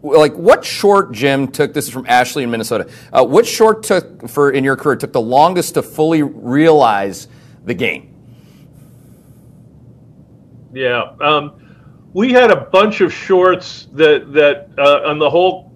like, 0.03 0.35
what 0.35 0.65
short, 0.65 1.13
Jim, 1.13 1.47
took? 1.47 1.73
This 1.75 1.87
is 1.87 1.93
from 1.93 2.07
Ashley 2.09 2.43
in 2.43 2.51
Minnesota. 2.51 2.91
Uh, 3.13 3.25
which 3.25 3.47
short 3.47 3.85
took 3.85 4.29
for 4.29 4.51
in 4.51 4.65
your 4.65 4.75
career 4.75 4.97
took 4.97 5.13
the 5.13 5.21
longest 5.21 5.75
to 5.75 5.83
fully 5.83 6.23
realize 6.23 7.29
the 7.65 7.75
game? 7.75 8.09
Yeah. 10.73 11.13
Um, 11.21 11.60
we 12.13 12.33
had 12.33 12.51
a 12.51 12.57
bunch 12.57 13.01
of 13.01 13.13
shorts 13.13 13.89
that 13.93 14.33
that 14.33 14.69
uh, 14.79 15.09
on 15.09 15.19
the 15.19 15.31
whole 15.31 15.73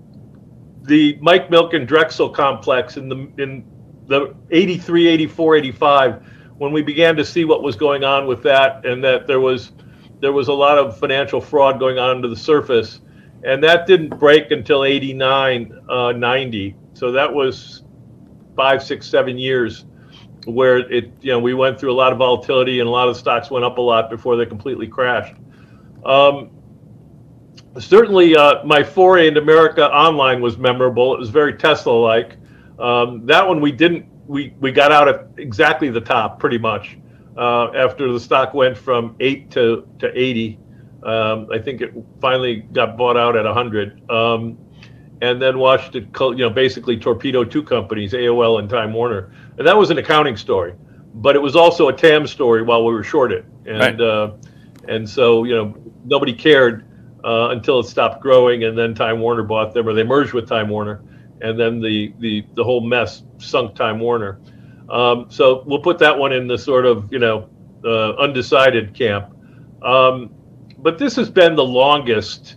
the 0.83 1.19
Mike 1.21 1.49
Milken 1.49 1.87
Drexel 1.87 2.29
complex 2.29 2.97
in 2.97 3.09
the 3.09 3.29
in 3.43 3.65
the 4.07 4.35
83 4.51 5.09
84 5.09 5.57
85 5.57 6.27
when 6.59 6.73
we 6.73 6.83
began 6.83 7.17
to 7.17 7.25
see 7.25 7.45
what 7.45 7.63
was 7.63 7.75
going 7.77 8.05
on 8.05 8.27
with 8.27 8.43
that 8.43 8.85
and 8.85 9.03
that 9.03 9.27
there 9.27 9.41
was 9.41 9.73
there 10.21 10.33
was 10.33 10.49
a 10.49 10.53
lot 10.53 10.79
of 10.79 10.99
financial 10.99 11.41
fraud 11.41 11.79
going 11.79 11.99
on 11.99 12.11
under 12.11 12.29
the 12.29 12.37
surface. 12.37 13.01
And 13.45 13.63
that 13.63 13.87
didn't 13.87 14.19
break 14.19 14.51
until 14.51 14.85
89 14.85 15.81
uh, 15.89 16.13
90 16.13 16.77
so 16.95 17.13
that 17.13 17.33
was 17.33 17.83
five 18.57 18.83
six 18.83 19.07
seven 19.07 19.37
years 19.37 19.85
where 20.47 20.79
it 20.91 21.13
you 21.21 21.33
know 21.33 21.39
we 21.39 21.55
went 21.55 21.79
through 21.79 21.93
a 21.93 21.95
lot 21.95 22.13
of 22.13 22.19
volatility 22.19 22.81
and 22.81 22.89
a 22.89 22.91
lot 22.91 23.09
of 23.09 23.17
stocks 23.17 23.51
went 23.51 23.65
up 23.65 23.79
a 23.79 23.81
lot 23.81 24.11
before 24.11 24.37
they 24.37 24.47
completely 24.47 24.87
crashed 24.87 25.35
um, 26.05 26.51
certainly, 27.79 28.37
uh, 28.37 28.65
my 28.65 28.83
foray 28.83 29.29
into 29.29 29.41
America 29.41 29.91
online 29.91 30.41
was 30.41 30.59
memorable. 30.59 31.15
It 31.15 31.19
was 31.19 31.31
very 31.31 31.55
Tesla-like. 31.55 32.37
Um, 32.79 33.27
that 33.27 33.47
one 33.47 33.61
we 33.61 33.73
didn't. 33.73 34.07
We 34.27 34.55
we 34.61 34.73
got 34.73 34.91
out 34.91 35.09
at 35.09 35.27
exactly 35.37 35.91
the 35.91 36.01
top, 36.01 36.39
pretty 36.39 36.59
much. 36.59 36.99
Uh, 37.37 37.73
after 37.73 38.13
the 38.13 38.21
stock 38.21 38.55
went 38.55 38.77
from 38.77 39.17
eight 39.21 39.51
to 39.53 39.87
to 39.99 40.11
eighty, 40.19 40.59
Um, 41.03 41.49
I 41.53 41.59
think 41.59 41.81
it 41.83 41.93
finally 42.21 42.57
got 42.73 42.97
bought 42.97 43.17
out 43.17 43.37
at 43.37 43.45
100. 43.45 44.11
Um, 44.11 44.59
and 45.21 45.41
then 45.41 45.59
watched 45.59 45.95
it, 45.95 46.09
you 46.21 46.37
know, 46.37 46.51
basically 46.51 46.97
torpedo 46.99 47.45
two 47.45 47.63
companies, 47.63 48.13
AOL 48.13 48.59
and 48.59 48.69
Time 48.69 48.93
Warner. 48.93 49.33
And 49.59 49.67
that 49.67 49.77
was 49.77 49.91
an 49.91 49.99
accounting 49.99 50.37
story, 50.37 50.75
but 51.15 51.37
it 51.37 51.39
was 51.39 51.57
also 51.57 51.89
a 51.89 51.93
TAM 51.93 52.27
story 52.27 52.63
while 52.63 52.85
we 52.85 52.93
were 52.93 53.05
short 53.05 53.33
it. 53.33 53.45
And, 53.67 53.79
right. 53.79 54.01
uh, 54.01 54.33
and 54.89 55.09
so, 55.09 55.45
you 55.45 55.55
know, 55.55 55.75
nobody 56.05 56.33
cared 56.33 56.87
uh, 57.25 57.49
until 57.51 57.81
it 57.81 57.85
stopped 57.85 58.23
growing. 58.23 58.65
And 58.65 58.77
then 58.77 58.95
Time 58.95 59.21
Warner 59.21 59.43
bought 59.43 59.75
them 59.75 59.89
or 59.89 59.95
they 59.95 60.03
merged 60.03 60.33
with 60.33 60.49
Time 60.49 60.69
Warner. 60.69 61.03
And 61.41 61.59
then 61.59 61.81
the, 61.81 62.15
the, 62.19 62.45
the 62.55 62.65
whole 62.65 62.81
mess 62.81 63.23
sunk 63.39 63.75
Time 63.75 63.99
Warner. 64.01 64.41
Um, 64.89 65.27
so 65.29 65.65
we'll 65.67 65.81
put 65.83 65.99
that 65.99 66.17
one 66.17 66.33
in 66.33 66.47
the 66.47 66.59
sort 66.59 66.87
of, 66.87 67.13
you 67.13 67.19
know, 67.19 67.49
uh, 67.85 68.15
undecided 68.15 68.95
camp. 68.95 69.35
Um, 69.83 70.35
but 70.79 70.99
this 70.99 71.17
has 71.17 71.31
been 71.31 71.55
the 71.57 71.65
longest 71.65 72.57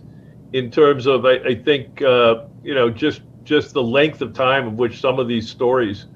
in 0.52 0.70
terms 0.70 1.06
of, 1.06 1.26
I, 1.26 1.34
I 1.36 1.54
think, 1.54 2.02
uh, 2.02 2.44
you 2.62 2.74
know, 2.74 2.90
just 2.90 3.22
just 3.44 3.72
the 3.72 3.82
length 3.82 4.20
of 4.20 4.34
time 4.34 4.66
of 4.66 4.74
which 4.74 5.00
some 5.00 5.18
of 5.18 5.26
these 5.26 5.48
stories, 5.48 6.06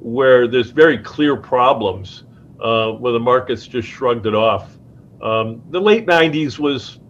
where 0.00 0.48
there's 0.48 0.70
very 0.70 0.96
clear 0.96 1.36
problems, 1.36 2.24
uh, 2.62 2.92
where 2.92 3.12
the 3.12 3.20
markets 3.20 3.66
just 3.66 3.86
shrugged 3.86 4.26
it 4.26 4.34
off. 4.34 4.77
Um, 5.22 5.62
the 5.70 5.80
late 5.80 6.06
'90s 6.06 6.58
was 6.58 7.00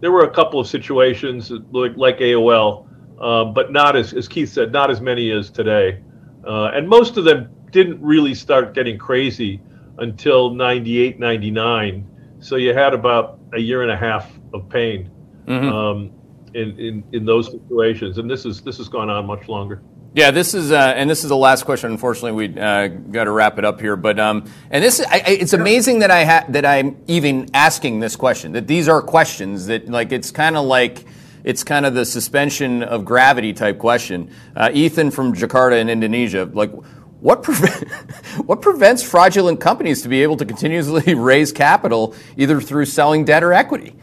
there 0.00 0.12
were 0.12 0.24
a 0.24 0.30
couple 0.30 0.60
of 0.60 0.66
situations 0.66 1.50
like, 1.70 1.96
like 1.96 2.18
AOL, 2.18 2.86
uh, 3.20 3.44
but 3.44 3.72
not 3.72 3.96
as, 3.96 4.12
as 4.12 4.28
Keith 4.28 4.50
said, 4.50 4.72
not 4.72 4.90
as 4.90 5.00
many 5.00 5.30
as 5.30 5.50
today. 5.50 6.00
Uh, 6.46 6.66
and 6.66 6.88
most 6.88 7.16
of 7.16 7.24
them 7.24 7.50
didn't 7.70 8.00
really 8.00 8.34
start 8.34 8.74
getting 8.74 8.98
crazy 8.98 9.60
until 9.98 10.50
98, 10.50 11.18
99. 11.18 12.06
So 12.40 12.56
you 12.56 12.72
had 12.72 12.94
about 12.94 13.40
a 13.52 13.60
year 13.60 13.82
and 13.82 13.90
a 13.90 13.96
half 13.96 14.30
of 14.54 14.68
pain 14.68 15.10
mm-hmm. 15.46 15.68
um, 15.68 16.12
in, 16.54 16.78
in, 16.78 17.04
in 17.12 17.24
those 17.24 17.50
situations. 17.50 18.18
And 18.18 18.30
this 18.30 18.44
is 18.44 18.62
this 18.62 18.78
has 18.78 18.88
gone 18.88 19.10
on 19.10 19.26
much 19.26 19.48
longer. 19.48 19.82
Yeah, 20.14 20.30
this 20.30 20.54
is, 20.54 20.72
uh, 20.72 20.94
and 20.96 21.08
this 21.08 21.22
is 21.22 21.28
the 21.28 21.36
last 21.36 21.64
question. 21.64 21.90
Unfortunately, 21.90 22.32
we 22.32 22.58
uh, 22.58 22.88
got 22.88 23.24
to 23.24 23.30
wrap 23.30 23.58
it 23.58 23.64
up 23.64 23.80
here. 23.80 23.94
But 23.94 24.18
um, 24.18 24.50
and 24.70 24.82
this, 24.82 25.00
I, 25.00 25.22
it's 25.26 25.52
amazing 25.52 25.98
that 25.98 26.10
I 26.10 26.24
ha- 26.24 26.44
that 26.48 26.64
I'm 26.64 26.96
even 27.06 27.50
asking 27.52 28.00
this 28.00 28.16
question. 28.16 28.52
That 28.52 28.66
these 28.66 28.88
are 28.88 29.02
questions 29.02 29.66
that, 29.66 29.88
like, 29.88 30.10
it's 30.10 30.30
kind 30.30 30.56
of 30.56 30.64
like 30.64 31.04
it's 31.44 31.62
kind 31.62 31.84
of 31.84 31.94
the 31.94 32.06
suspension 32.06 32.82
of 32.82 33.04
gravity 33.04 33.52
type 33.52 33.78
question. 33.78 34.30
Uh, 34.56 34.70
Ethan 34.72 35.10
from 35.10 35.34
Jakarta 35.34 35.78
in 35.78 35.90
Indonesia, 35.90 36.48
like, 36.52 36.72
what, 37.20 37.42
pre- 37.42 37.54
what 38.46 38.62
prevents 38.62 39.02
fraudulent 39.02 39.60
companies 39.60 40.02
to 40.02 40.08
be 40.08 40.22
able 40.22 40.36
to 40.38 40.44
continuously 40.44 41.14
raise 41.16 41.52
capital 41.52 42.14
either 42.36 42.60
through 42.60 42.86
selling 42.86 43.24
debt 43.24 43.44
or 43.44 43.52
equity? 43.52 43.94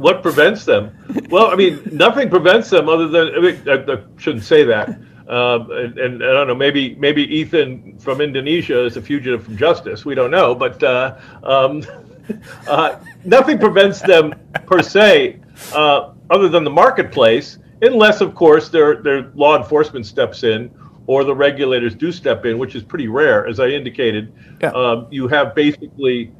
What 0.00 0.22
prevents 0.22 0.64
them? 0.64 0.96
Well, 1.28 1.48
I 1.50 1.56
mean, 1.56 1.80
nothing 1.92 2.30
prevents 2.30 2.70
them 2.70 2.88
other 2.88 3.06
than 3.06 3.34
I, 3.34 3.40
mean, 3.40 3.68
I, 3.68 3.92
I 3.92 3.98
shouldn't 4.16 4.44
say 4.44 4.64
that. 4.64 4.88
Um, 5.28 5.70
and, 5.70 5.98
and, 5.98 6.24
I 6.24 6.32
don't 6.32 6.48
know, 6.48 6.54
maybe 6.54 6.96
maybe 6.96 7.22
Ethan 7.22 7.98
from 7.98 8.20
Indonesia 8.20 8.84
is 8.84 8.96
a 8.96 9.02
fugitive 9.02 9.44
from 9.44 9.56
justice. 9.56 10.04
We 10.04 10.14
don't 10.14 10.30
know, 10.30 10.54
but 10.54 10.82
uh, 10.82 11.18
um, 11.44 11.84
uh, 12.66 12.96
nothing 13.24 13.58
prevents 13.58 14.00
them 14.00 14.34
per 14.66 14.82
se, 14.82 15.38
uh, 15.72 16.14
other 16.30 16.48
than 16.48 16.64
the 16.64 16.70
marketplace, 16.70 17.58
unless, 17.82 18.20
of 18.20 18.34
course, 18.34 18.70
their 18.70 19.02
their 19.02 19.30
law 19.34 19.56
enforcement 19.56 20.06
steps 20.06 20.42
in 20.42 20.70
or 21.06 21.24
the 21.24 21.34
regulators 21.34 21.94
do 21.94 22.10
step 22.10 22.44
in, 22.46 22.58
which 22.58 22.74
is 22.74 22.82
pretty 22.82 23.08
rare, 23.08 23.46
as 23.46 23.60
I 23.60 23.68
indicated. 23.68 24.32
Yeah. 24.60 24.70
Um, 24.70 25.06
you 25.10 25.28
have 25.28 25.54
basically 25.54 26.32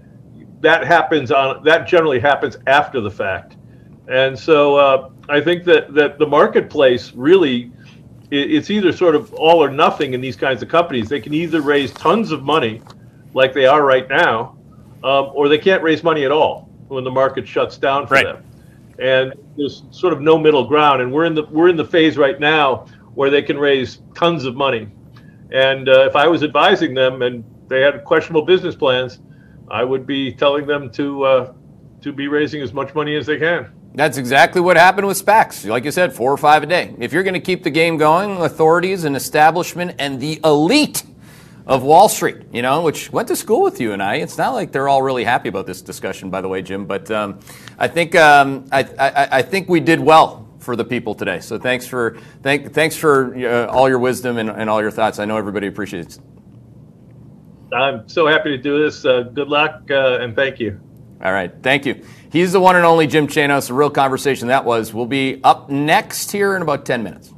that 0.60 0.86
happens 0.86 1.30
on 1.30 1.62
that 1.64 1.86
generally 1.86 2.20
happens 2.20 2.56
after 2.66 3.00
the 3.00 3.10
fact, 3.10 3.56
and 4.08 4.38
so 4.38 4.76
uh, 4.76 5.10
I 5.28 5.40
think 5.40 5.64
that 5.64 5.94
that 5.94 6.18
the 6.18 6.26
marketplace 6.26 7.12
really 7.12 7.72
it's 8.30 8.70
either 8.70 8.92
sort 8.92 9.14
of 9.14 9.32
all 9.34 9.62
or 9.62 9.70
nothing 9.70 10.14
in 10.14 10.20
these 10.20 10.36
kinds 10.36 10.62
of 10.62 10.68
companies. 10.68 11.08
They 11.08 11.20
can 11.20 11.34
either 11.34 11.60
raise 11.60 11.92
tons 11.92 12.30
of 12.30 12.42
money, 12.42 12.80
like 13.34 13.52
they 13.52 13.66
are 13.66 13.84
right 13.84 14.08
now, 14.08 14.56
um, 15.02 15.30
or 15.34 15.48
they 15.48 15.58
can't 15.58 15.82
raise 15.82 16.02
money 16.02 16.24
at 16.24 16.30
all 16.30 16.70
when 16.88 17.04
the 17.04 17.10
market 17.10 17.46
shuts 17.46 17.76
down 17.76 18.06
for 18.06 18.14
right. 18.14 18.24
them. 18.24 18.44
And 18.98 19.34
there's 19.56 19.82
sort 19.90 20.12
of 20.12 20.20
no 20.20 20.38
middle 20.38 20.64
ground. 20.64 21.02
And 21.02 21.12
we're 21.12 21.24
in 21.24 21.34
the 21.34 21.44
we're 21.44 21.68
in 21.68 21.76
the 21.76 21.84
phase 21.84 22.16
right 22.16 22.38
now 22.38 22.86
where 23.14 23.30
they 23.30 23.42
can 23.42 23.58
raise 23.58 24.00
tons 24.14 24.44
of 24.44 24.54
money. 24.54 24.88
And 25.52 25.88
uh, 25.88 26.06
if 26.06 26.14
I 26.14 26.28
was 26.28 26.44
advising 26.44 26.94
them 26.94 27.22
and 27.22 27.44
they 27.66 27.80
had 27.80 28.04
questionable 28.04 28.42
business 28.42 28.76
plans, 28.76 29.20
I 29.70 29.84
would 29.84 30.06
be 30.06 30.32
telling 30.32 30.66
them 30.66 30.90
to 30.92 31.24
uh, 31.24 31.52
to 32.02 32.12
be 32.12 32.28
raising 32.28 32.62
as 32.62 32.72
much 32.72 32.94
money 32.94 33.16
as 33.16 33.26
they 33.26 33.38
can. 33.38 33.70
That's 33.94 34.18
exactly 34.18 34.60
what 34.60 34.76
happened 34.76 35.06
with 35.06 35.24
SPACs. 35.24 35.68
Like 35.68 35.84
you 35.84 35.90
said, 35.90 36.12
four 36.12 36.32
or 36.32 36.36
five 36.36 36.62
a 36.62 36.66
day. 36.66 36.94
If 36.98 37.12
you're 37.12 37.24
going 37.24 37.34
to 37.34 37.40
keep 37.40 37.64
the 37.64 37.70
game 37.70 37.96
going, 37.96 38.30
authorities 38.38 39.04
and 39.04 39.16
establishment 39.16 39.96
and 39.98 40.20
the 40.20 40.40
elite 40.44 41.02
of 41.66 41.82
Wall 41.82 42.08
Street, 42.08 42.38
you 42.52 42.62
know, 42.62 42.82
which 42.82 43.12
went 43.12 43.28
to 43.28 43.36
school 43.36 43.62
with 43.62 43.80
you 43.80 43.92
and 43.92 44.02
I. 44.02 44.16
It's 44.16 44.38
not 44.38 44.54
like 44.54 44.72
they're 44.72 44.88
all 44.88 45.02
really 45.02 45.24
happy 45.24 45.48
about 45.48 45.66
this 45.66 45.82
discussion, 45.82 46.30
by 46.30 46.40
the 46.40 46.48
way, 46.48 46.62
Jim. 46.62 46.86
But 46.86 47.10
um, 47.10 47.40
I 47.78 47.88
think 47.88 48.14
um, 48.14 48.66
I, 48.70 48.82
I, 48.98 49.38
I, 49.38 49.42
think 49.42 49.68
we 49.68 49.80
did 49.80 50.00
well 50.00 50.48
for 50.58 50.76
the 50.76 50.84
people 50.84 51.14
today. 51.14 51.40
So 51.40 51.58
thanks 51.58 51.86
for 51.86 52.16
thank, 52.42 52.72
thanks 52.72 52.96
for 52.96 53.34
uh, 53.36 53.66
all 53.66 53.88
your 53.88 53.98
wisdom 53.98 54.38
and, 54.38 54.50
and 54.50 54.70
all 54.70 54.80
your 54.80 54.90
thoughts. 54.90 55.18
I 55.18 55.24
know 55.24 55.36
everybody 55.36 55.66
appreciates. 55.66 56.20
It. 57.72 57.76
I'm 57.76 58.08
so 58.08 58.26
happy 58.26 58.50
to 58.50 58.58
do 58.58 58.82
this. 58.82 59.04
Uh, 59.04 59.22
good 59.22 59.48
luck 59.48 59.82
uh, 59.90 60.18
and 60.20 60.34
thank 60.34 60.60
you. 60.60 60.80
All 61.22 61.32
right, 61.32 61.52
thank 61.62 61.84
you. 61.84 62.02
He's 62.32 62.52
the 62.52 62.60
one 62.60 62.76
and 62.76 62.84
only 62.84 63.06
Jim 63.06 63.26
Chanos. 63.26 63.70
A 63.70 63.74
real 63.74 63.90
conversation 63.90 64.48
that 64.48 64.64
was. 64.64 64.94
We'll 64.94 65.06
be 65.06 65.40
up 65.44 65.68
next 65.68 66.32
here 66.32 66.56
in 66.56 66.62
about 66.62 66.86
10 66.86 67.02
minutes. 67.02 67.32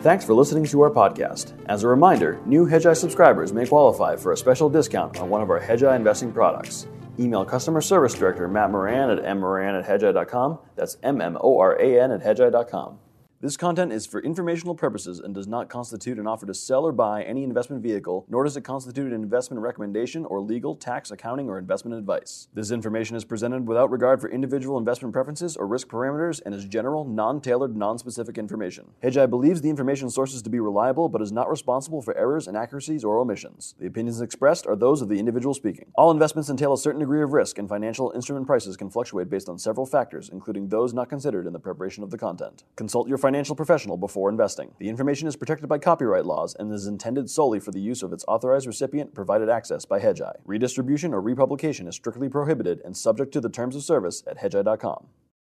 Thanks 0.00 0.24
for 0.24 0.32
listening 0.32 0.64
to 0.64 0.80
our 0.80 0.90
podcast. 0.90 1.52
As 1.66 1.82
a 1.82 1.88
reminder, 1.88 2.40
new 2.46 2.66
Hedgeye 2.66 2.96
subscribers 2.96 3.52
may 3.52 3.66
qualify 3.66 4.16
for 4.16 4.32
a 4.32 4.36
special 4.36 4.70
discount 4.70 5.20
on 5.20 5.28
one 5.28 5.42
of 5.42 5.50
our 5.50 5.60
Hedgeye 5.60 5.94
investing 5.94 6.32
products. 6.32 6.86
Email 7.18 7.44
customer 7.44 7.82
service 7.82 8.14
director 8.14 8.48
Matt 8.48 8.70
Moran 8.70 9.10
at 9.10 9.22
mmoran 9.22 9.78
at 9.78 9.86
hedgeye.com. 9.86 10.58
That's 10.76 10.96
M 11.02 11.20
M 11.20 11.36
O 11.42 11.58
R 11.58 11.78
A 11.78 12.00
N 12.00 12.12
at 12.12 12.22
hedgeye.com. 12.22 12.98
This 13.42 13.56
content 13.56 13.90
is 13.90 14.04
for 14.04 14.20
informational 14.20 14.74
purposes 14.74 15.18
and 15.18 15.34
does 15.34 15.48
not 15.48 15.70
constitute 15.70 16.18
an 16.18 16.26
offer 16.26 16.44
to 16.44 16.52
sell 16.52 16.84
or 16.84 16.92
buy 16.92 17.22
any 17.22 17.42
investment 17.42 17.82
vehicle, 17.82 18.26
nor 18.28 18.44
does 18.44 18.54
it 18.54 18.64
constitute 18.64 19.14
an 19.14 19.22
investment 19.22 19.62
recommendation 19.62 20.26
or 20.26 20.42
legal, 20.42 20.76
tax, 20.76 21.10
accounting, 21.10 21.48
or 21.48 21.56
investment 21.56 21.96
advice. 21.96 22.48
This 22.52 22.70
information 22.70 23.16
is 23.16 23.24
presented 23.24 23.66
without 23.66 23.90
regard 23.90 24.20
for 24.20 24.28
individual 24.28 24.76
investment 24.76 25.14
preferences 25.14 25.56
or 25.56 25.66
risk 25.66 25.88
parameters 25.88 26.42
and 26.44 26.54
is 26.54 26.66
general, 26.66 27.06
non 27.06 27.40
tailored, 27.40 27.74
non 27.74 27.96
specific 27.96 28.36
information. 28.36 28.90
Hedgeye 29.02 29.30
believes 29.30 29.62
the 29.62 29.70
information 29.70 30.10
sources 30.10 30.42
to 30.42 30.50
be 30.50 30.60
reliable 30.60 31.08
but 31.08 31.22
is 31.22 31.32
not 31.32 31.48
responsible 31.48 32.02
for 32.02 32.14
errors, 32.18 32.46
inaccuracies, 32.46 33.04
or 33.04 33.20
omissions. 33.20 33.74
The 33.80 33.86
opinions 33.86 34.20
expressed 34.20 34.66
are 34.66 34.76
those 34.76 35.00
of 35.00 35.08
the 35.08 35.18
individual 35.18 35.54
speaking. 35.54 35.92
All 35.94 36.10
investments 36.10 36.50
entail 36.50 36.74
a 36.74 36.78
certain 36.78 37.00
degree 37.00 37.22
of 37.22 37.32
risk, 37.32 37.56
and 37.56 37.70
financial 37.70 38.12
instrument 38.14 38.46
prices 38.46 38.76
can 38.76 38.90
fluctuate 38.90 39.30
based 39.30 39.48
on 39.48 39.58
several 39.58 39.86
factors, 39.86 40.28
including 40.28 40.68
those 40.68 40.92
not 40.92 41.08
considered 41.08 41.46
in 41.46 41.54
the 41.54 41.58
preparation 41.58 42.04
of 42.04 42.10
the 42.10 42.18
content. 42.18 42.64
Consult 42.76 43.08
your 43.08 43.16
financial 43.16 43.29
professional 43.56 43.96
before 43.96 44.28
investing. 44.28 44.74
The 44.78 44.88
information 44.88 45.28
is 45.28 45.36
protected 45.36 45.68
by 45.68 45.78
copyright 45.78 46.26
laws 46.26 46.54
and 46.58 46.72
is 46.72 46.86
intended 46.86 47.30
solely 47.30 47.60
for 47.60 47.70
the 47.70 47.80
use 47.80 48.02
of 48.02 48.12
its 48.12 48.24
authorized 48.28 48.66
recipient 48.66 49.14
provided 49.14 49.48
access 49.48 49.84
by 49.84 50.00
Hedgeye. 50.00 50.36
Redistribution 50.44 51.14
or 51.14 51.20
republication 51.20 51.86
is 51.86 51.94
strictly 51.94 52.28
prohibited 52.28 52.80
and 52.84 52.96
subject 52.96 53.32
to 53.32 53.40
the 53.40 53.48
terms 53.48 53.76
of 53.76 53.82
service 53.82 54.22
at 54.26 54.38
hedgeye.com. 54.38 55.06